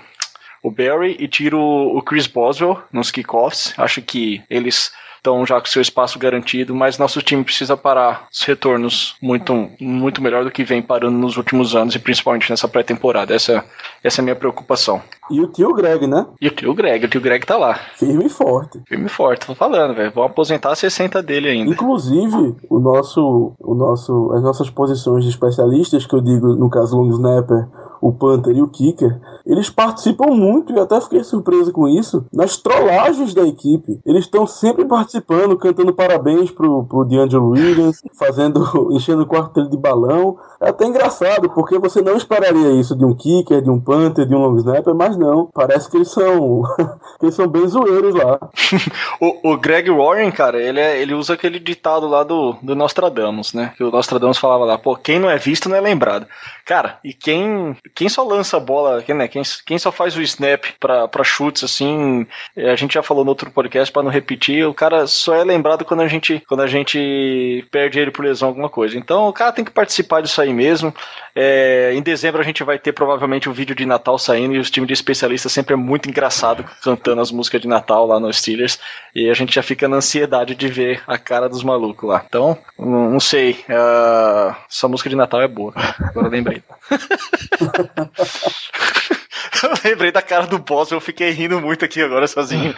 o 0.62 0.70
Barry 0.70 1.16
e 1.20 1.28
tiro 1.28 1.60
o 1.60 2.02
Chris 2.02 2.26
Boswell 2.26 2.82
nos 2.92 3.12
kickoffs. 3.12 3.72
Acho 3.78 4.02
que 4.02 4.42
eles 4.50 4.90
estão 5.26 5.44
já 5.44 5.60
com 5.60 5.66
seu 5.66 5.82
espaço 5.82 6.18
garantido, 6.18 6.74
mas 6.74 6.98
nosso 6.98 7.20
time 7.20 7.42
precisa 7.42 7.76
parar 7.76 8.28
os 8.32 8.42
retornos 8.44 9.16
muito, 9.20 9.68
muito 9.80 10.22
melhor 10.22 10.44
do 10.44 10.50
que 10.50 10.62
vem 10.62 10.80
parando 10.80 11.18
nos 11.18 11.36
últimos 11.36 11.74
anos 11.74 11.96
e 11.96 11.98
principalmente 11.98 12.48
nessa 12.48 12.68
pré-temporada. 12.68 13.34
Essa, 13.34 13.64
essa 14.04 14.20
é 14.20 14.22
a 14.22 14.24
minha 14.24 14.36
preocupação. 14.36 15.02
E 15.30 15.40
o 15.40 15.46
tio 15.48 15.72
Greg, 15.74 16.06
né? 16.06 16.26
E 16.40 16.48
o 16.48 16.50
tio 16.50 16.74
Greg, 16.74 17.04
o 17.04 17.08
tio 17.08 17.20
Greg 17.20 17.44
tá 17.44 17.56
lá. 17.56 17.74
Firme 17.94 18.26
e 18.26 18.28
forte. 18.28 18.80
Firme 18.86 19.06
e 19.06 19.08
forte, 19.08 19.46
tô 19.46 19.54
falando, 19.54 19.94
velho. 19.94 20.12
Vamos 20.14 20.30
aposentar 20.30 20.72
a 20.72 20.76
60 20.76 21.22
dele 21.22 21.48
ainda. 21.48 21.70
Inclusive, 21.70 22.56
o 22.70 22.78
nosso, 22.78 23.52
o 23.58 23.74
nosso, 23.74 24.32
as 24.32 24.42
nossas 24.42 24.70
posições 24.70 25.24
de 25.24 25.30
especialistas, 25.30 26.06
que 26.06 26.14
eu 26.14 26.20
digo, 26.20 26.54
no 26.54 26.70
caso, 26.70 26.96
long 26.96 27.08
snapper, 27.10 27.66
o 28.00 28.12
Panther 28.12 28.56
e 28.56 28.62
o 28.62 28.68
Kicker, 28.68 29.18
eles 29.44 29.70
participam 29.70 30.26
muito, 30.34 30.72
e 30.72 30.78
até 30.78 31.00
fiquei 31.00 31.24
surpreso 31.24 31.72
com 31.72 31.88
isso, 31.88 32.24
nas 32.32 32.56
trollagens 32.56 33.34
da 33.34 33.42
equipe. 33.42 34.00
Eles 34.04 34.24
estão 34.24 34.46
sempre 34.46 34.84
participando, 34.84 35.56
cantando 35.56 35.92
parabéns 35.92 36.50
pro, 36.50 36.84
pro 36.84 37.04
D'Angelo 37.04 37.50
Williams, 37.50 38.00
fazendo, 38.18 38.60
enchendo 38.92 39.22
o 39.22 39.26
quarto 39.26 39.54
dele 39.54 39.70
de 39.70 39.76
balão. 39.76 40.36
É 40.60 40.68
até 40.68 40.86
engraçado, 40.86 41.50
porque 41.50 41.78
você 41.78 42.02
não 42.02 42.16
esperaria 42.16 42.72
isso 42.72 42.96
de 42.96 43.04
um 43.04 43.14
Kicker, 43.14 43.62
de 43.62 43.70
um 43.70 43.80
Panther, 43.80 44.26
de 44.26 44.34
um 44.34 44.38
Long 44.38 44.56
Snapper, 44.56 44.94
mas 44.94 45.15
não. 45.16 45.46
Parece 45.52 45.90
que 45.90 45.96
eles 45.96 46.10
são, 46.10 46.62
que 47.18 47.26
eles 47.26 47.34
são 47.34 47.46
bem 47.46 47.66
zoeiros 47.66 48.14
lá. 48.14 48.38
o, 49.20 49.52
o 49.52 49.56
Greg 49.56 49.90
Warren, 49.90 50.30
cara, 50.30 50.60
ele, 50.60 50.80
é, 50.80 51.00
ele 51.00 51.14
usa 51.14 51.34
aquele 51.34 51.58
ditado 51.58 52.06
lá 52.06 52.22
do, 52.22 52.56
do 52.62 52.74
Nostradamus, 52.74 53.52
né? 53.52 53.72
Que 53.76 53.84
o 53.84 53.90
Nostradamus 53.90 54.38
falava 54.38 54.64
lá, 54.64 54.78
pô, 54.78 54.96
quem 54.96 55.18
não 55.18 55.30
é 55.30 55.36
visto 55.36 55.68
não 55.68 55.76
é 55.76 55.80
lembrado. 55.80 56.26
Cara, 56.64 56.98
e 57.04 57.14
quem, 57.14 57.76
quem 57.94 58.08
só 58.08 58.24
lança 58.24 58.56
a 58.56 58.60
bola, 58.60 59.02
quem, 59.02 59.14
né, 59.14 59.28
quem, 59.28 59.42
quem 59.64 59.78
só 59.78 59.92
faz 59.92 60.16
o 60.16 60.22
snap 60.22 60.64
pra, 60.80 61.08
chutes, 61.22 61.62
assim, 61.62 62.26
a 62.56 62.74
gente 62.74 62.94
já 62.94 63.02
falou 63.02 63.24
no 63.24 63.30
outro 63.30 63.50
podcast 63.50 63.92
para 63.92 64.02
não 64.02 64.10
repetir, 64.10 64.66
o 64.66 64.74
cara 64.74 65.06
só 65.06 65.34
é 65.34 65.44
lembrado 65.44 65.84
quando 65.84 66.00
a 66.00 66.08
gente 66.08 66.42
quando 66.48 66.62
a 66.62 66.66
gente 66.66 67.66
perde 67.70 67.98
ele 67.98 68.10
por 68.10 68.24
lesão 68.24 68.48
alguma 68.48 68.68
coisa. 68.68 68.98
Então 68.98 69.28
o 69.28 69.32
cara 69.32 69.52
tem 69.52 69.64
que 69.64 69.70
participar 69.70 70.20
disso 70.20 70.40
aí 70.40 70.52
mesmo. 70.52 70.92
É, 71.34 71.92
em 71.94 72.02
dezembro 72.02 72.40
a 72.40 72.44
gente 72.44 72.64
vai 72.64 72.78
ter 72.78 72.92
provavelmente 72.92 73.48
o 73.48 73.52
um 73.52 73.54
vídeo 73.54 73.74
de 73.74 73.86
Natal 73.86 74.18
saindo 74.18 74.54
e 74.54 74.58
os 74.58 74.70
times 74.70 74.88
de 74.88 74.94
especialistas 75.06 75.52
sempre 75.52 75.74
é 75.74 75.76
muito 75.76 76.08
engraçado 76.08 76.64
cantando 76.82 77.20
as 77.20 77.30
músicas 77.30 77.60
de 77.60 77.68
Natal 77.68 78.06
lá 78.06 78.18
nos 78.18 78.38
Steelers 78.38 78.80
e 79.14 79.30
a 79.30 79.34
gente 79.34 79.54
já 79.54 79.62
fica 79.62 79.86
na 79.86 79.98
ansiedade 79.98 80.56
de 80.56 80.66
ver 80.66 81.02
a 81.06 81.16
cara 81.16 81.48
dos 81.48 81.62
malucos 81.62 82.08
lá. 82.08 82.24
Então, 82.26 82.58
não, 82.76 83.12
não 83.12 83.20
sei, 83.20 83.64
uh, 83.68 84.54
essa 84.68 84.88
música 84.88 85.08
de 85.08 85.16
Natal 85.16 85.40
é 85.40 85.48
boa. 85.48 85.72
Agora 85.76 86.28
lembrei. 86.28 86.62
Eu 89.62 89.70
lembrei 89.84 90.12
da 90.12 90.22
cara 90.22 90.46
do 90.46 90.58
boss, 90.58 90.90
eu 90.90 91.00
fiquei 91.00 91.30
rindo 91.30 91.60
muito 91.60 91.84
aqui 91.84 92.02
agora 92.02 92.26
sozinho. 92.26 92.74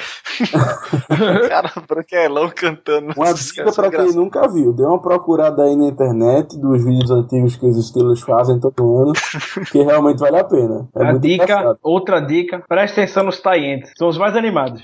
cara 1.49 1.73
branquelão 1.89 2.51
cantando. 2.51 3.13
Uma 3.17 3.33
dica 3.33 3.73
pra 3.73 3.91
quem 3.91 4.13
nunca 4.13 4.49
viu, 4.49 4.73
dê 4.73 4.85
uma 4.85 5.01
procurada 5.01 5.65
aí 5.65 5.77
na 5.77 5.87
internet 5.87 6.59
dos 6.59 6.85
vídeos 6.85 7.11
antigos 7.11 7.57
que 7.57 7.67
os 7.67 7.89
Steelers 7.89 8.21
fazem 8.21 8.61
todo 8.61 8.99
ano, 8.99 9.13
que 9.71 9.83
realmente 9.83 10.19
vale 10.19 10.39
a 10.39 10.45
pena. 10.45 10.89
É 10.97 11.07
a 11.07 11.13
dica, 11.13 11.45
engraçado. 11.45 11.79
outra 11.83 12.21
dica, 12.21 12.63
presta 12.69 13.01
atenção 13.01 13.25
nos 13.25 13.41
tie 13.41 13.83
são 13.97 14.09
os 14.09 14.19
mais 14.19 14.37
animados. 14.37 14.83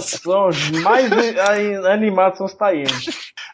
são 0.00 0.48
os 0.48 0.70
mais 0.82 1.10
animados, 1.86 2.38
são 2.38 2.46
os 2.46 2.54
tie 2.54 2.84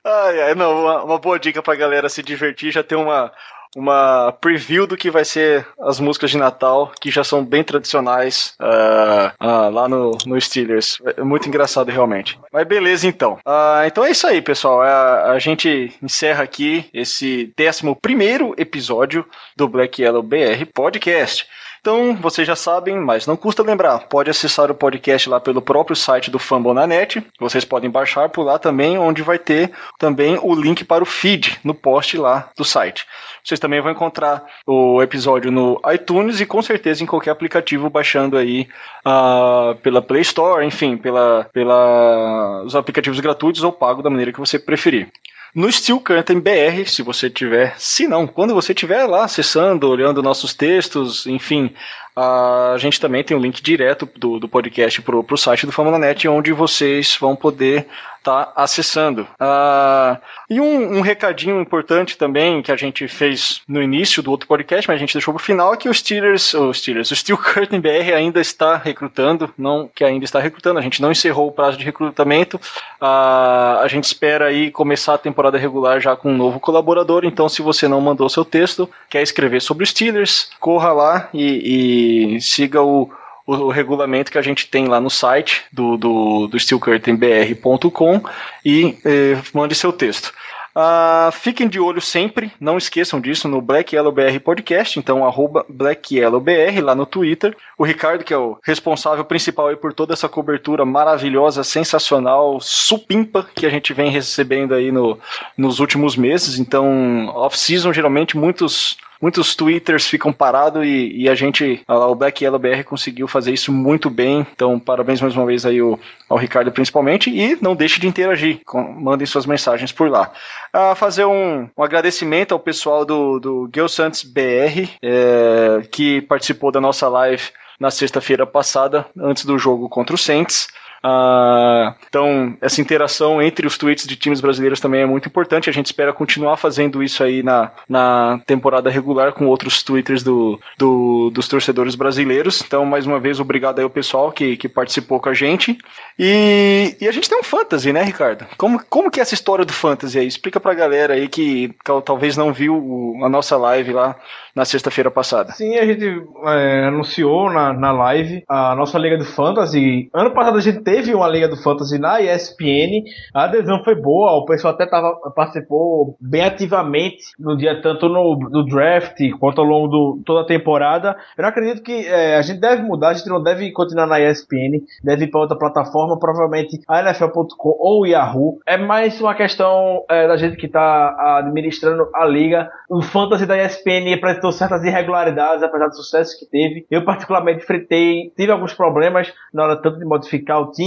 Ai, 0.05 0.42
ai, 0.42 0.55
não, 0.55 0.82
uma, 0.82 1.05
uma 1.05 1.18
boa 1.18 1.38
dica 1.38 1.62
pra 1.62 1.74
galera 1.74 2.09
se 2.09 2.22
divertir, 2.22 2.70
já 2.70 2.82
tem 2.82 2.98
uma 2.98 3.32
uma 3.77 4.33
preview 4.41 4.87
do 4.87 4.97
que 4.97 5.11
vai 5.11 5.25
ser 5.25 5.66
as 5.81 6.01
músicas 6.01 6.31
de 6.31 6.39
Natal, 6.39 6.93
que 7.01 7.11
já 7.11 7.25
são 7.25 7.45
bem 7.45 7.62
tradicionais 7.62 8.55
uh, 8.61 9.45
uh, 9.45 9.70
lá 9.70 9.89
no, 9.89 10.16
no 10.27 10.41
Steelers. 10.41 10.99
É 11.16 11.22
muito 11.22 11.49
engraçado, 11.49 11.91
realmente. 11.91 12.39
Mas 12.53 12.66
beleza, 12.66 13.07
então. 13.07 13.35
Uh, 13.47 13.87
então 13.87 14.05
é 14.05 14.11
isso 14.11 14.27
aí, 14.27 14.41
pessoal. 14.41 14.83
A, 14.83 15.33
a 15.33 15.39
gente 15.39 15.93
encerra 16.03 16.45
aqui 16.45 16.89
esse 16.93 17.53
11 17.59 18.55
episódio 18.57 19.27
do 19.57 19.68
Black 19.68 20.03
Yellow 20.03 20.22
BR 20.22 20.64
Podcast. 20.72 21.47
Então, 21.85 22.16
vocês 22.16 22.47
já 22.47 22.57
sabem, 22.57 22.97
mas 22.97 23.26
não 23.26 23.37
custa 23.37 23.62
lembrar, 23.62 24.09
pode 24.09 24.30
acessar 24.30 24.70
o 24.70 24.74
podcast 24.74 25.28
lá 25.28 25.39
pelo 25.39 25.61
próprio 25.61 25.95
site 25.95 26.30
do 26.30 26.39
Fambonanet. 26.39 27.22
Vocês 27.39 27.62
podem 27.62 27.91
baixar 27.91 28.30
por 28.30 28.43
lá 28.43 28.59
também, 28.59 28.97
onde 28.97 29.20
vai 29.20 29.39
ter 29.39 29.70
também 29.99 30.39
o 30.43 30.55
link 30.55 30.82
para 30.82 31.03
o 31.03 31.07
feed 31.07 31.61
no 31.62 31.74
post 31.74 32.16
lá 32.16 32.49
do 32.57 32.64
site. 32.64 33.05
Vocês 33.45 33.61
também 33.61 33.82
vão 33.82 33.93
encontrar 33.93 34.43
o 34.66 35.03
episódio 35.03 35.53
no 35.53 35.78
iTunes 35.93 36.41
e 36.41 36.47
com 36.47 36.62
certeza 36.62 37.03
em 37.03 37.07
qualquer 37.07 37.32
aplicativo 37.32 37.91
baixando 37.91 38.39
aí 38.39 38.66
uh, 39.07 39.74
pela 39.82 40.01
Play 40.01 40.22
Store, 40.22 40.64
enfim, 40.64 40.97
pela, 40.97 41.51
pela 41.53 42.62
os 42.64 42.74
aplicativos 42.74 43.20
gratuitos 43.20 43.62
ou 43.62 43.70
pago 43.70 44.03
da 44.03 44.09
maneira 44.09 44.32
que 44.32 44.41
você 44.41 44.59
preferir 44.59 45.12
no 45.55 45.70
Steel 45.70 46.00
Curtain 46.00 46.40
BR, 46.40 46.86
se 46.86 47.00
você 47.02 47.30
tiver, 47.30 47.78
se 47.78 48.09
não, 48.09 48.26
quando 48.26 48.55
você 48.55 48.72
estiver 48.72 49.07
lá 49.07 49.24
acessando, 49.24 49.88
olhando 49.88 50.22
nossos 50.22 50.52
textos, 50.52 51.26
enfim, 51.26 51.72
a 52.16 52.76
gente 52.78 53.00
também 53.00 53.24
tem 53.24 53.36
um 53.36 53.40
link 53.40 53.62
direto 53.62 54.08
do, 54.16 54.38
do 54.38 54.48
podcast 54.48 55.02
pro, 55.02 55.24
pro 55.24 55.36
site 55.36 55.66
do 55.66 55.72
Famulanet, 55.72 56.28
onde 56.28 56.52
vocês 56.52 57.16
vão 57.20 57.34
poder 57.34 57.86
tá 58.24 58.50
acessando. 58.56 59.28
Ah, 59.38 60.18
e 60.48 60.58
um, 60.58 60.96
um, 60.96 61.00
recadinho 61.02 61.60
importante 61.60 62.16
também 62.16 62.62
que 62.62 62.72
a 62.72 62.76
gente 62.76 63.06
fez 63.06 63.60
no 63.68 63.82
início 63.82 64.22
do 64.22 64.30
outro 64.30 64.48
podcast, 64.48 64.88
mas 64.88 64.96
a 64.96 64.98
gente 64.98 65.12
deixou 65.12 65.34
para 65.34 65.42
o 65.42 65.44
final, 65.44 65.74
é 65.74 65.76
que 65.76 65.90
o 65.90 65.94
Steelers, 65.94 66.54
o 66.54 66.72
Steelers, 66.72 67.10
o 67.10 67.16
Steel 67.16 67.36
Curtain 67.36 67.80
BR 67.80 68.14
ainda 68.16 68.40
está 68.40 68.76
recrutando, 68.76 69.52
não 69.58 69.90
que 69.94 70.02
ainda 70.02 70.24
está 70.24 70.40
recrutando, 70.40 70.78
a 70.78 70.82
gente 70.82 71.02
não 71.02 71.12
encerrou 71.12 71.48
o 71.48 71.52
prazo 71.52 71.76
de 71.76 71.84
recrutamento. 71.84 72.58
Ah, 72.98 73.80
a 73.82 73.88
gente 73.88 74.04
espera 74.04 74.46
aí 74.46 74.70
começar 74.70 75.14
a 75.14 75.18
temporada 75.18 75.58
regular 75.58 76.00
já 76.00 76.16
com 76.16 76.32
um 76.32 76.36
novo 76.36 76.58
colaborador, 76.58 77.26
então 77.26 77.46
se 77.46 77.60
você 77.60 77.86
não 77.86 78.00
mandou 78.00 78.30
seu 78.30 78.44
texto, 78.44 78.88
quer 79.10 79.22
escrever 79.22 79.60
sobre 79.60 79.84
os 79.84 79.90
Steelers, 79.90 80.50
corra 80.58 80.92
lá 80.92 81.28
e, 81.34 81.42
e 81.42 82.03
siga 82.40 82.82
o 82.82 83.11
o, 83.46 83.55
o, 83.55 83.70
regulamento 83.70 84.32
que 84.32 84.38
a 84.38 84.42
gente 84.42 84.68
tem 84.68 84.86
lá 84.86 84.98
no 84.98 85.11
site 85.11 85.64
do, 85.70 85.96
do, 85.96 86.46
do 86.46 86.59
steelcurtainbr.com 86.59 88.22
e 88.64 88.96
eh, 89.05 89.36
mande 89.52 89.74
seu 89.74 89.92
texto. 89.92 90.32
Uh, 90.76 91.30
fiquem 91.30 91.68
de 91.68 91.78
olho 91.78 92.00
sempre, 92.00 92.50
não 92.59 92.76
esqueçam 92.76 93.20
disso, 93.20 93.46
no 93.46 93.61
Black 93.61 93.94
Yellow 93.94 94.11
BR 94.11 94.40
Podcast, 94.42 94.98
então 94.98 95.24
arroba 95.24 95.64
Black 95.68 96.16
Yellow 96.16 96.40
BR 96.40 96.80
lá 96.82 96.96
no 96.96 97.07
Twitter. 97.07 97.57
O 97.78 97.84
Ricardo, 97.84 98.24
que 98.24 98.34
é 98.34 98.36
o 98.36 98.59
responsável 98.61 99.24
principal 99.24 99.68
aí 99.68 99.76
por 99.76 99.94
toda 99.94 100.14
essa 100.14 100.28
cobertura 100.28 100.84
maravilhosa, 100.84 101.62
sensacional, 101.62 102.59
supimpa 102.61 103.46
que 103.55 103.66
a 103.66 103.70
gente 103.70 103.92
vem 103.92 104.11
recebendo 104.11 104.74
aí 104.74 104.90
no, 104.90 105.16
nos 105.57 105.78
últimos 105.78 106.16
meses. 106.16 106.59
Então, 106.59 107.28
off-season, 107.28 107.92
geralmente 107.92 108.36
muitos 108.36 108.96
muitos 109.25 109.57
twitters 109.57 110.07
ficam 110.07 110.31
parados 110.31 110.85
e, 110.85 111.22
e, 111.22 111.29
a 111.31 111.35
gente, 111.35 111.81
o 111.89 112.14
Black 112.14 112.45
Yellow 112.45 112.59
BR 112.59 112.85
conseguiu 112.85 113.27
fazer 113.27 113.55
isso 113.55 113.72
muito 113.72 114.11
bem. 114.11 114.47
Então, 114.55 114.79
parabéns 114.79 115.18
mais 115.18 115.35
uma 115.35 115.47
vez 115.47 115.64
aí 115.64 115.81
ao, 115.81 115.99
ao 116.29 116.37
Ricardo 116.37 116.70
principalmente 116.70 117.31
e 117.31 117.57
não 117.59 117.75
deixe 117.75 117.99
de 117.99 118.07
interagir, 118.07 118.61
com, 118.66 118.83
mandem 118.83 119.27
suas 119.27 119.47
mensagens 119.47 119.93
por 119.93 120.11
lá. 120.11 120.31
Uh, 120.75 120.95
fazer 120.95 121.25
um, 121.25 121.66
um, 121.75 121.83
agradecimento 121.83 122.53
ao 122.53 122.61
pessoal 122.61 123.07
do, 123.07 123.41
do 123.41 123.70
Gil 123.75 123.89
Santos 123.89 124.25
BR 124.25 124.91
é, 125.03 125.83
que 125.91 126.20
participou 126.20 126.70
da 126.70 126.81
nossa 126.81 127.09
live 127.09 127.45
na 127.81 127.91
sexta-feira 127.91 128.45
passada, 128.45 129.07
antes 129.18 129.47
do 129.47 129.59
jogo 129.59 129.89
contra 129.89 130.14
o 130.14 130.18
Saints. 130.18 130.68
Uh, 131.05 131.94
então, 132.09 132.57
essa 132.62 132.80
interação 132.80 133.42
entre 133.42 133.66
os 133.66 133.76
tweets 133.76 134.07
de 134.07 134.16
times 134.16 134.40
brasileiros 134.40 134.80
também 134.80 135.02
é 135.02 135.07
muito 135.07 135.28
importante. 135.28 135.68
A 135.68 135.72
gente 135.72 135.86
espera 135.86 136.14
continuar 136.14 136.57
fazendo 136.57 137.02
isso 137.02 137.22
aí 137.22 137.42
na, 137.42 137.70
na 137.86 138.40
temporada 138.46 138.88
regular 138.88 139.32
com 139.32 139.46
outros 139.46 139.82
twitters 139.82 140.22
do, 140.22 140.59
do, 140.78 141.30
dos 141.30 141.46
torcedores 141.46 141.94
brasileiros. 141.94 142.62
Então, 142.66 142.86
mais 142.86 143.07
uma 143.07 143.20
vez, 143.20 143.38
obrigado 143.38 143.78
aí 143.78 143.84
ao 143.84 143.90
pessoal 143.90 144.32
que, 144.32 144.57
que 144.57 144.68
participou 144.68 145.20
com 145.20 145.28
a 145.28 145.34
gente. 145.34 145.76
E, 146.18 146.96
e 146.98 147.07
a 147.07 147.12
gente 147.12 147.28
tem 147.28 147.38
um 147.38 147.42
fantasy, 147.42 147.92
né, 147.92 148.02
Ricardo? 148.02 148.46
Como, 148.57 148.82
como 148.88 149.11
que 149.11 149.20
é 149.20 149.22
essa 149.22 149.34
história 149.34 149.64
do 149.64 149.72
fantasy 149.72 150.18
aí? 150.18 150.26
Explica 150.26 150.59
pra 150.59 150.72
galera 150.72 151.14
aí 151.14 151.28
que 151.28 151.74
talvez 152.05 152.36
não 152.36 152.52
viu 152.52 153.14
a 153.22 153.28
nossa 153.28 153.59
live 153.59 153.92
lá 153.92 154.16
na 154.55 154.64
sexta-feira 154.64 155.11
passada. 155.11 155.52
Sim, 155.52 155.76
a 155.76 155.84
gente 155.84 156.22
é, 156.46 156.84
anunciou 156.84 157.50
na, 157.50 157.72
na 157.72 157.92
live 157.92 158.44
a 158.48 158.74
nossa 158.74 158.98
Liga 158.98 159.18
do 159.18 159.24
Fantasy. 159.24 160.09
Ano 160.14 160.30
passado 160.30 160.59
a 160.59 160.61
gente 160.61 160.80
teve 160.80 160.93
teve 160.95 161.12
uma 161.12 161.26
liga 161.26 161.49
do 161.49 161.57
Fantasy 161.57 161.99
na 161.99 162.20
ESPN, 162.20 163.03
a 163.34 163.45
adesão 163.45 163.82
foi 163.82 163.97
boa, 163.97 164.38
o 164.38 164.45
pessoal 164.45 164.72
até 164.72 164.86
tava, 164.86 165.12
participou 165.34 166.16
bem 166.20 166.42
ativamente 166.42 167.24
no 167.36 167.57
dia, 167.57 167.82
tanto 167.82 168.09
no, 168.09 168.38
no 168.38 168.64
draft 168.64 169.18
quanto 169.40 169.61
ao 169.61 169.66
longo 169.66 169.88
de 169.88 170.22
toda 170.22 170.42
a 170.42 170.47
temporada. 170.47 171.16
Eu 171.36 171.42
não 171.42 171.49
acredito 171.49 171.82
que 171.82 172.07
é, 172.07 172.36
a 172.36 172.42
gente 172.42 172.61
deve 172.61 172.82
mudar, 172.82 173.09
a 173.09 173.14
gente 173.14 173.28
não 173.28 173.42
deve 173.42 173.72
continuar 173.72 174.07
na 174.07 174.20
ESPN, 174.20 174.84
deve 175.03 175.24
ir 175.24 175.30
para 175.32 175.40
outra 175.40 175.59
plataforma, 175.59 176.16
provavelmente 176.16 176.78
a 176.86 177.01
NFL.com 177.01 177.76
ou 177.80 178.07
Yahoo. 178.07 178.61
É 178.64 178.76
mais 178.76 179.20
uma 179.20 179.34
questão 179.34 180.05
é, 180.09 180.28
da 180.28 180.36
gente 180.36 180.57
que 180.57 180.66
está 180.66 181.38
administrando 181.40 182.09
a 182.14 182.24
liga. 182.24 182.70
O 182.88 183.03
Fantasy 183.03 183.47
da 183.47 183.61
ESPN 183.61 184.14
apresentou 184.14 184.53
certas 184.53 184.84
irregularidades, 184.84 185.61
apesar 185.61 185.88
do 185.88 185.97
sucesso 185.97 186.38
que 186.38 186.47
teve. 186.47 186.86
Eu, 186.88 187.05
particularmente, 187.05 187.64
fritei, 187.64 188.32
tive 188.36 188.53
alguns 188.53 188.72
problemas 188.72 189.32
na 189.53 189.64
hora 189.64 189.82
tanto 189.82 189.99
de 189.99 190.05
modificar 190.05 190.61
o 190.61 190.70
time, 190.70 190.84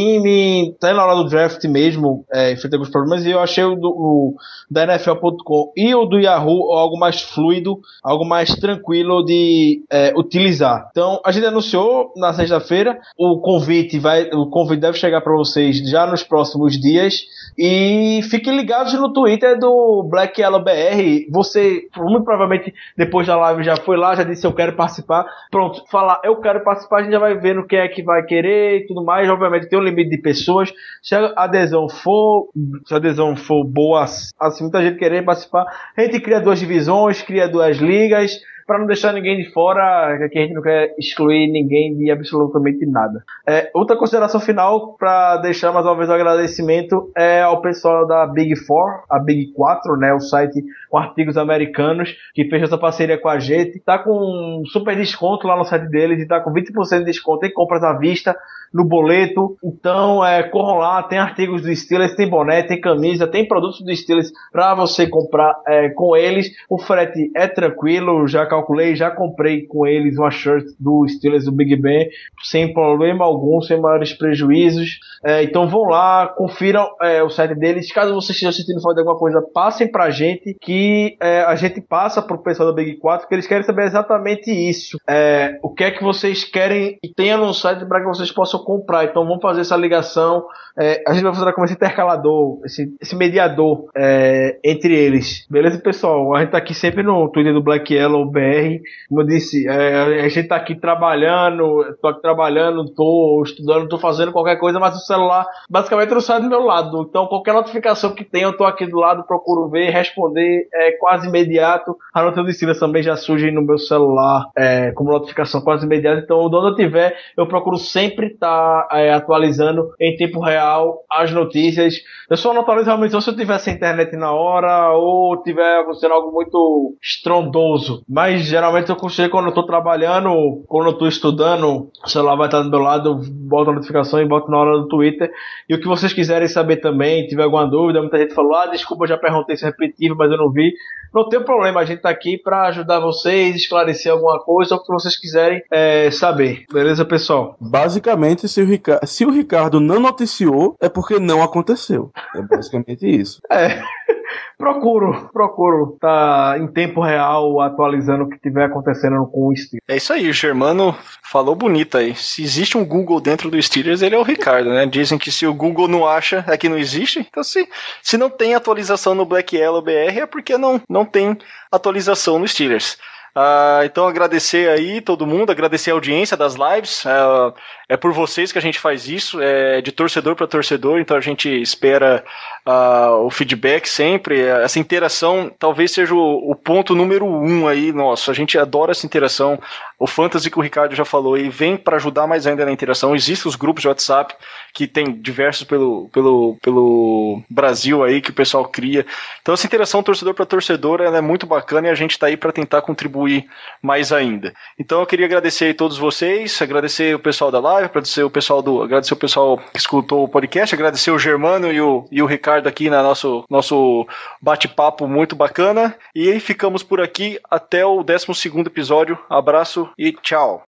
até 0.78 0.93
na 0.93 1.06
hora 1.06 1.16
do 1.16 1.30
draft 1.30 1.64
mesmo, 1.66 2.26
é, 2.32 2.52
enfrentei 2.52 2.78
alguns 2.78 2.91
problemas, 2.91 3.26
e 3.26 3.32
eu 3.32 3.39
achei 3.39 3.64
o, 3.64 3.76
do, 3.76 3.89
o 3.89 4.36
da 4.70 4.84
NFL.com 4.84 5.72
e 5.76 5.93
o 5.95 6.06
do 6.06 6.20
Yahoo 6.20 6.74
algo 6.74 6.98
mais 6.98 7.22
fluido, 7.22 7.80
algo 8.04 8.26
mais 8.26 8.50
tranquilo 8.56 9.24
de 9.24 9.84
é, 9.89 10.14
utilizar. 10.16 10.88
Então, 10.91 11.22
a 11.26 11.32
gente 11.32 11.45
anunciou 11.45 12.14
na 12.16 12.34
sexta-feira, 12.34 13.00
o 13.18 13.39
convite 13.39 14.00
vai, 14.00 14.30
o 14.32 14.48
convite 14.48 14.82
deve 14.82 14.98
chegar 14.98 15.22
para 15.22 15.34
vocês 15.34 15.78
já 15.89 16.06
nos 16.06 16.24
próximos 16.24 16.80
dias. 16.80 17.26
E 17.58 18.22
fiquem 18.30 18.56
ligados 18.56 18.93
no 18.93 19.12
Twitter 19.12 19.58
do 19.58 20.04
Black 20.04 20.39
Yellow 20.39 20.64
BR. 20.64 21.32
Você, 21.32 21.88
muito 21.98 22.24
provavelmente, 22.24 22.72
depois 22.95 23.26
da 23.26 23.36
live 23.36 23.64
já 23.64 23.76
foi 23.76 23.98
lá, 23.98 24.16
já 24.16 24.24
disse 24.24 24.45
eu 24.45 24.54
quero 24.54 24.76
participar. 24.76 25.26
Pronto, 25.50 25.84
falar 25.89 26.22
eu 26.24 26.36
quero 26.39 26.64
participar, 26.64 27.00
a 27.00 27.04
gente 27.04 27.14
já 27.14 27.20
vai 27.20 27.36
ver 27.36 27.56
no 27.56 27.66
que 27.66 27.76
é 27.76 27.88
que 27.88 28.04
vai 28.04 28.24
querer 28.24 28.82
e 28.82 28.88
tudo 28.88 29.04
mais. 29.04 29.28
Obviamente 29.28 29.70
tem 29.70 29.80
um 29.80 29.84
limite 29.90 30.10
de 30.10 30.18
pessoas. 30.18 30.74
Se 31.02 31.16
a 31.16 31.34
adesão 31.36 31.90
for, 31.90 32.50
se 32.86 32.94
a 32.94 32.98
adesão 32.98 33.36
for 33.36 33.64
boa, 33.64 34.04
assim, 34.04 34.64
muita 34.64 34.82
gente 34.82 34.98
querer 34.98 35.24
participar, 35.24 35.66
a 35.96 36.02
gente 36.02 36.20
cria 36.20 36.40
duas 36.40 36.60
divisões, 36.60 37.22
cria 37.22 37.48
duas 37.48 37.78
ligas 37.78 38.40
para 38.68 38.78
não 38.78 38.86
deixar 38.86 39.14
ninguém 39.14 39.38
de 39.38 39.50
fora, 39.54 40.28
que 40.30 40.38
a 40.38 40.42
gente 40.42 40.54
não 40.54 40.62
quer 40.62 40.94
excluir 41.00 41.48
ninguém 41.48 41.96
de 41.96 42.12
absolutamente 42.12 42.86
nada. 42.86 43.24
É, 43.48 43.72
outra 43.74 43.96
consideração 43.96 44.42
final 44.42 44.98
para 45.00 45.38
deixar 45.38 45.72
mais 45.72 45.86
uma 45.86 45.96
vez 45.96 46.10
o 46.10 46.14
agradecimento 46.14 47.10
é 47.16 47.42
ao 47.42 47.62
pessoal 47.62 48.06
da 48.06 48.28
Big 48.28 48.58
Four, 48.58 49.06
a 49.10 49.18
Big 49.20 49.54
4, 49.54 49.96
né, 49.96 50.14
o 50.14 50.20
site 50.20 50.62
com 50.90 50.98
artigos 50.98 51.38
americanos 51.38 52.14
que 52.34 52.44
fez 52.50 52.64
essa 52.64 52.78
parceria 52.78 53.18
com 53.18 53.30
a 53.30 53.40
gente. 53.40 53.80
Tá 53.80 53.98
com 53.98 54.12
um 54.12 54.66
super 54.66 54.98
desconto 54.98 55.48
lá 55.48 55.56
no 55.56 55.64
site 55.64 55.88
deles 55.90 56.20
e 56.20 56.28
tá 56.28 56.42
com 56.42 56.52
20% 56.52 57.00
de 57.00 57.06
desconto 57.06 57.46
em 57.46 57.54
compras 57.54 57.82
à 57.84 57.94
vista 57.94 58.36
no 58.74 58.84
boleto. 58.84 59.57
Então, 59.63 60.24
é, 60.26 60.43
corram 60.43 60.78
lá, 60.78 61.03
tem 61.03 61.20
artigos 61.20 61.61
do 61.61 61.76
Steelers, 61.76 62.15
tem 62.15 62.30
boné, 62.30 62.63
tem 62.63 62.80
camisa, 62.80 63.28
tem 63.28 63.47
produtos 63.47 63.82
do 63.82 63.95
Steelers 63.95 64.32
para 64.51 64.76
você 64.76 65.07
comprar 65.07 65.55
é, 65.68 65.89
com 65.89 66.15
eles. 66.15 66.51
O 66.70 66.78
frete 66.78 67.32
é 67.36 67.47
tranquilo, 67.47 68.28
já 68.28 68.45
calculei, 68.45 68.95
já 68.95 69.11
comprei 69.11 69.65
com 69.65 69.86
eles 69.86 70.18
uma 70.18 70.32
shirt 70.32 70.65
do 70.80 71.07
Steelers 71.07 71.45
do 71.45 71.51
Big 71.51 71.76
Ben, 71.76 72.09
sem 72.43 72.74
problema 72.74 73.26
algum, 73.26 73.61
sem 73.61 73.80
maiores 73.80 74.13
prejuízos. 74.13 74.99
É, 75.24 75.43
então 75.43 75.68
vão 75.68 75.84
lá, 75.84 76.28
confiram 76.28 76.88
é, 77.01 77.24
o 77.24 77.30
site 77.30 77.55
deles. 77.55 77.91
Caso 77.91 78.13
vocês 78.13 78.36
estejam 78.36 78.51
sentindo 78.51 78.82
falta 78.82 78.95
de 78.95 79.01
alguma 79.01 79.18
coisa, 79.18 79.41
passem 79.41 79.88
pra 79.88 80.09
gente, 80.09 80.55
que 80.61 81.18
é, 81.22 81.41
a 81.41 81.55
gente 81.55 81.82
passa 81.82 82.22
pro 82.22 82.38
pessoal 82.38 82.70
da 82.70 82.76
Big 82.76 82.97
4, 82.97 83.28
que 83.28 83.36
eles 83.36 83.47
querem 83.47 83.63
saber 83.63 83.86
exatamente 83.86 84.51
isso. 84.51 84.99
É, 85.07 85.59
o 85.61 85.70
que 85.70 85.84
é 85.84 85.91
que 85.91 86.03
vocês 86.03 86.43
querem 86.43 86.97
e 87.03 87.13
tenha 87.13 87.38
no 87.38 87.53
site 87.53 87.86
para 87.86 87.99
que 87.99 88.07
vocês 88.07 88.32
possam 88.32 88.57
comprar. 88.64 89.05
Então 89.05 89.26
vamos 89.26 89.41
fazer 89.41 89.62
essa 89.62 89.76
ligação. 89.76 90.45
É, 90.80 91.03
a 91.08 91.14
gente 91.14 91.24
vai 91.24 91.34
fazer 91.34 91.53
como 91.53 91.66
esse 91.66 91.74
intercalador, 91.74 92.60
esse, 92.64 92.95
esse 93.01 93.16
mediador 93.16 93.86
é, 93.95 94.60
entre 94.64 94.93
eles. 94.93 95.45
Beleza, 95.49 95.80
pessoal? 95.80 96.36
A 96.36 96.41
gente 96.41 96.51
tá 96.51 96.60
aqui 96.60 96.74
sempre 96.74 97.01
no 97.01 97.28
Twitter 97.30 97.53
do 97.53 97.64
Black 97.64 97.93
Yellow 97.93 98.26
BR. 98.26 98.80
Como 99.10 99.22
eu 99.22 99.26
disse, 99.26 99.68
é, 99.68 100.22
a 100.24 100.30
gente 100.30 100.47
tá 100.47 100.55
aqui 100.55 100.76
trabalhando, 100.76 101.95
tô 102.01 102.08
aqui 102.08 102.22
trabalhando, 102.22 102.93
tô 102.93 103.41
estudando, 103.43 103.89
tô 103.89 103.97
fazendo 103.97 104.32
qualquer 104.32 104.58
coisa, 104.58 104.80
mas 104.80 104.95
o 104.95 104.99
celular 104.99 105.47
basicamente 105.70 106.14
não 106.14 106.22
sai 106.22 106.41
do 106.41 106.49
meu 106.49 106.62
lado. 106.62 107.08
Então 107.10 107.26
qualquer 107.26 107.53
notificação 107.53 108.14
que 108.14 108.24
tem, 108.24 108.43
eu 108.43 108.55
tô 108.55 108.64
aqui 108.64 108.86
do 108.86 108.97
lado, 108.97 109.24
procuro 109.24 109.68
ver, 109.70 109.89
responder 109.89 110.68
é 110.74 110.91
quase 110.93 111.28
imediato. 111.28 111.97
A 112.14 112.22
Silas 112.53 112.80
também 112.80 113.01
já 113.01 113.16
surge 113.16 113.51
no 113.51 113.62
meu 113.62 113.78
celular 113.78 114.49
é, 114.55 114.91
como 114.91 115.12
notificação 115.12 115.62
quase 115.62 115.86
imediata. 115.86 116.22
Então, 116.24 116.39
onde 116.39 116.55
eu 116.55 116.76
tiver, 116.76 117.16
eu 117.36 117.47
procuro 117.47 117.78
sempre 117.78 118.28
estar 118.28 118.47
tá, 118.48 118.88
é, 118.91 119.12
atualizando 119.12 119.89
em 120.00 120.16
tempo 120.16 120.39
real 120.39 121.04
as 121.12 121.32
notícias. 121.32 121.95
Eu 122.30 122.38
só 122.38 122.54
não 122.54 122.62
atualizo 122.62 122.88
realmente 122.88 123.22
se 123.22 123.30
eu 123.30 123.36
tiver 123.36 123.58
sem 123.60 123.74
internet 123.74 124.16
na 124.16 124.32
hora 124.32 124.91
ou 124.91 125.41
tiver 125.41 125.82
acontecendo 125.82 126.14
algo 126.14 126.32
muito 126.32 126.95
estrondoso. 127.02 128.04
Mas 128.08 128.43
geralmente 128.43 128.89
eu 128.89 128.95
consigo 128.95 129.30
quando 129.30 129.48
eu 129.48 129.54
tô 129.54 129.64
trabalhando, 129.64 130.64
quando 130.68 130.88
eu 130.88 130.98
tô 130.98 131.08
estudando, 131.08 131.89
o 132.04 132.10
celular 132.10 132.36
vai 132.36 132.48
estar 132.48 132.62
do 132.62 132.70
meu 132.70 132.80
lado, 132.80 133.22
boto 133.32 133.72
a 133.72 133.74
notificação 133.74 134.22
e 134.22 134.26
boto 134.26 134.50
na 134.50 134.58
hora 134.58 134.78
do 134.78 134.88
Twitter. 134.88 135.32
E 135.70 135.74
o 135.74 135.80
que 135.80 135.88
vocês 135.88 136.14
quiserem 136.14 136.48
saber 136.48 136.78
também, 136.78 137.28
tiver 137.28 137.43
alguma 137.43 137.68
dúvida, 137.68 138.02
muita 138.02 138.18
gente 138.18 138.34
falou, 138.34 138.56
ah, 138.56 138.68
desculpa, 138.68 139.08
já 139.08 139.18
perguntei 139.18 139.58
se 139.58 139.66
é 139.66 139.68
repetitivo, 139.68 140.16
mas 140.16 140.32
eu 140.32 140.38
não 140.38 140.52
vi. 140.52 140.74
Não 141.14 141.28
tem 141.30 141.41
problema, 141.41 141.80
a 141.80 141.86
gente 141.86 142.02
tá 142.02 142.10
aqui 142.10 142.38
para 142.38 142.68
ajudar 142.68 143.00
vocês, 143.00 143.56
esclarecer 143.56 144.12
alguma 144.12 144.39
coisa, 144.39 144.76
ou 144.76 144.82
o 144.82 144.84
que 144.84 144.91
vocês 144.91 145.18
quiserem 145.18 145.64
é, 145.72 146.12
saber. 146.12 146.66
Beleza, 146.72 147.06
pessoal? 147.06 147.56
Basicamente, 147.60 148.37
se 148.46 148.62
o, 148.62 148.66
Ricardo, 148.66 149.08
se 149.08 149.26
o 149.26 149.32
Ricardo 149.32 149.80
não 149.80 150.02
noticiou, 150.02 150.76
é 150.82 150.90
porque 150.90 151.18
não 151.18 151.42
aconteceu. 151.42 152.12
É 152.36 152.42
basicamente 152.42 153.08
isso. 153.08 153.40
É. 153.50 153.82
procuro, 154.58 155.30
procuro 155.32 155.98
tá 156.02 156.56
em 156.60 156.68
tempo 156.68 157.02
real 157.02 157.62
atualizando 157.62 158.24
o 158.24 158.30
que 158.30 158.40
tiver 158.40 158.66
acontecendo 158.66 159.26
com 159.28 159.48
o 159.48 159.56
Steelers. 159.56 159.86
É 159.88 159.96
isso 159.96 160.12
aí, 160.12 160.30
o 160.30 160.34
Germano 160.34 160.96
falou 161.24 161.56
bonito 161.56 161.98
aí. 161.98 162.16
Se 162.16 162.44
existe 162.44 162.78
um 162.78 162.86
Google 162.86 163.22
dentro 163.22 163.50
do 163.50 163.62
Steelers, 163.62 164.02
ele 164.02 164.16
é 164.16 164.20
o 164.20 164.24
Ricardo, 164.24 164.70
né? 164.70 164.86
Dizem 164.86 165.18
que 165.18 165.32
se 165.32 165.46
o 165.46 165.54
Google 165.54 165.88
não 165.88 166.08
acha, 166.08 166.44
é 166.48 166.58
que 166.58 166.68
não 166.68 166.78
existe. 166.78 167.20
Então, 167.20 167.44
se, 167.44 167.68
se 168.02 168.18
não 168.18 168.30
tem 168.30 168.56
atualização 168.56 169.14
no 169.14 169.26
Black 169.26 169.56
Yellow 169.56 169.82
BR, 169.82 170.20
é 170.20 170.26
porque 170.26 170.58
não, 170.58 170.82
não 170.90 171.06
tem 171.06 171.38
atualização 171.72 172.40
no 172.40 172.48
Steelers. 172.48 172.98
Uh, 173.38 173.86
então 173.86 174.08
agradecer 174.08 174.68
aí 174.68 175.00
todo 175.00 175.28
mundo, 175.28 175.52
agradecer 175.52 175.92
a 175.92 175.94
audiência 175.94 176.36
das 176.36 176.56
lives. 176.56 177.06
Uh, 177.06 177.54
é 177.88 177.96
por 177.96 178.12
vocês 178.12 178.52
que 178.52 178.58
a 178.58 178.62
gente 178.62 178.80
faz 178.80 179.08
isso, 179.08 179.40
é 179.40 179.80
de 179.80 179.92
torcedor 179.92 180.36
para 180.36 180.48
torcedor, 180.48 181.00
então 181.00 181.16
a 181.16 181.22
gente 181.22 181.48
espera 181.48 182.26
uh, 182.68 183.26
o 183.26 183.32
feedback 183.32 183.88
sempre. 183.88 184.41
Essa 184.41 184.80
interação 184.80 185.49
talvez 185.57 185.91
seja 185.91 186.13
o, 186.13 186.51
o, 186.51 186.55
ponto 186.55 186.93
número 186.93 187.26
um 187.26 187.68
aí 187.68 187.93
nosso. 187.93 188.30
A 188.30 188.34
gente 188.34 188.57
adora 188.57 188.91
essa 188.91 189.05
interação. 189.05 189.59
O 189.97 190.05
Fantasy 190.05 190.51
que 190.51 190.59
o 190.59 190.61
Ricardo 190.61 190.93
já 190.93 191.05
falou 191.05 191.38
e 191.38 191.49
vem 191.49 191.76
para 191.76 191.95
ajudar 191.95 192.28
mais 192.28 192.45
ainda 192.45 192.65
na 192.65 192.72
interação. 192.72 193.15
Existem 193.15 193.49
os 193.49 193.55
grupos 193.55 193.82
de 193.82 193.88
WhatsApp 193.88 194.36
que 194.74 194.86
tem 194.86 195.11
diversos 195.11 195.63
pelo, 195.63 196.07
pelo, 196.09 196.57
pelo 196.61 197.41
Brasil 197.49 198.03
aí 198.03 198.22
que 198.22 198.30
o 198.30 198.34
pessoal 198.34 198.65
cria. 198.65 199.05
Então 199.41 199.53
essa 199.53 199.65
interação 199.65 200.03
torcedor 200.03 200.36
para 200.36 200.45
torcedor 200.45 201.01
é 201.01 201.22
muito 201.22 201.47
bacana 201.47 201.88
e 201.88 201.91
a 201.91 201.95
gente 201.95 202.11
está 202.11 202.28
aí 202.28 202.38
para 202.38 202.51
tentar 202.51 202.84
contribuir 202.84 203.47
mais 203.82 204.11
ainda. 204.11 204.53
Então 204.78 204.99
eu 204.99 205.05
queria 205.07 205.26
agradecer 205.26 205.72
a 205.72 205.74
todos 205.74 205.97
vocês, 205.97 206.61
agradecer 206.61 207.15
o 207.15 207.20
pessoal 207.20 207.49
da 207.49 207.59
live, 207.59 207.86
agradecer 207.86 208.24
o 208.24 208.30
pessoal 208.30 208.61
do, 208.61 208.84
agradecer 208.84 209.13
o 209.13 209.18
pessoal 209.18 209.57
que 209.57 209.80
escutou 209.80 210.26
o 210.26 210.30
podcast, 210.30 210.76
agradecer 210.76 211.09
o 211.09 211.18
Germano 211.18 211.72
e 211.72 211.82
o, 211.82 212.05
e 212.11 212.22
o 212.22 212.28
Ricardo 212.28 212.57
aqui 212.66 212.89
na 212.89 213.03
nosso 213.03 213.43
nosso 213.49 214.08
bate-papo 214.41 215.08
muito 215.08 215.36
bacana. 215.36 215.95
E 216.16 216.39
ficamos 216.39 216.82
por 216.82 217.01
aqui 217.01 217.39
até 217.49 217.86
o 217.86 218.01
12 218.01 218.34
segundo 218.34 218.68
episódio. 218.68 219.18
Abraço 219.30 219.89
e 219.97 220.12
tchau. 220.12 220.64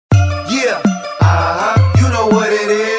Yeah, 0.50 0.82
uh 1.22 1.26
-huh. 1.26 2.02
you 2.02 2.10
know 2.10 2.95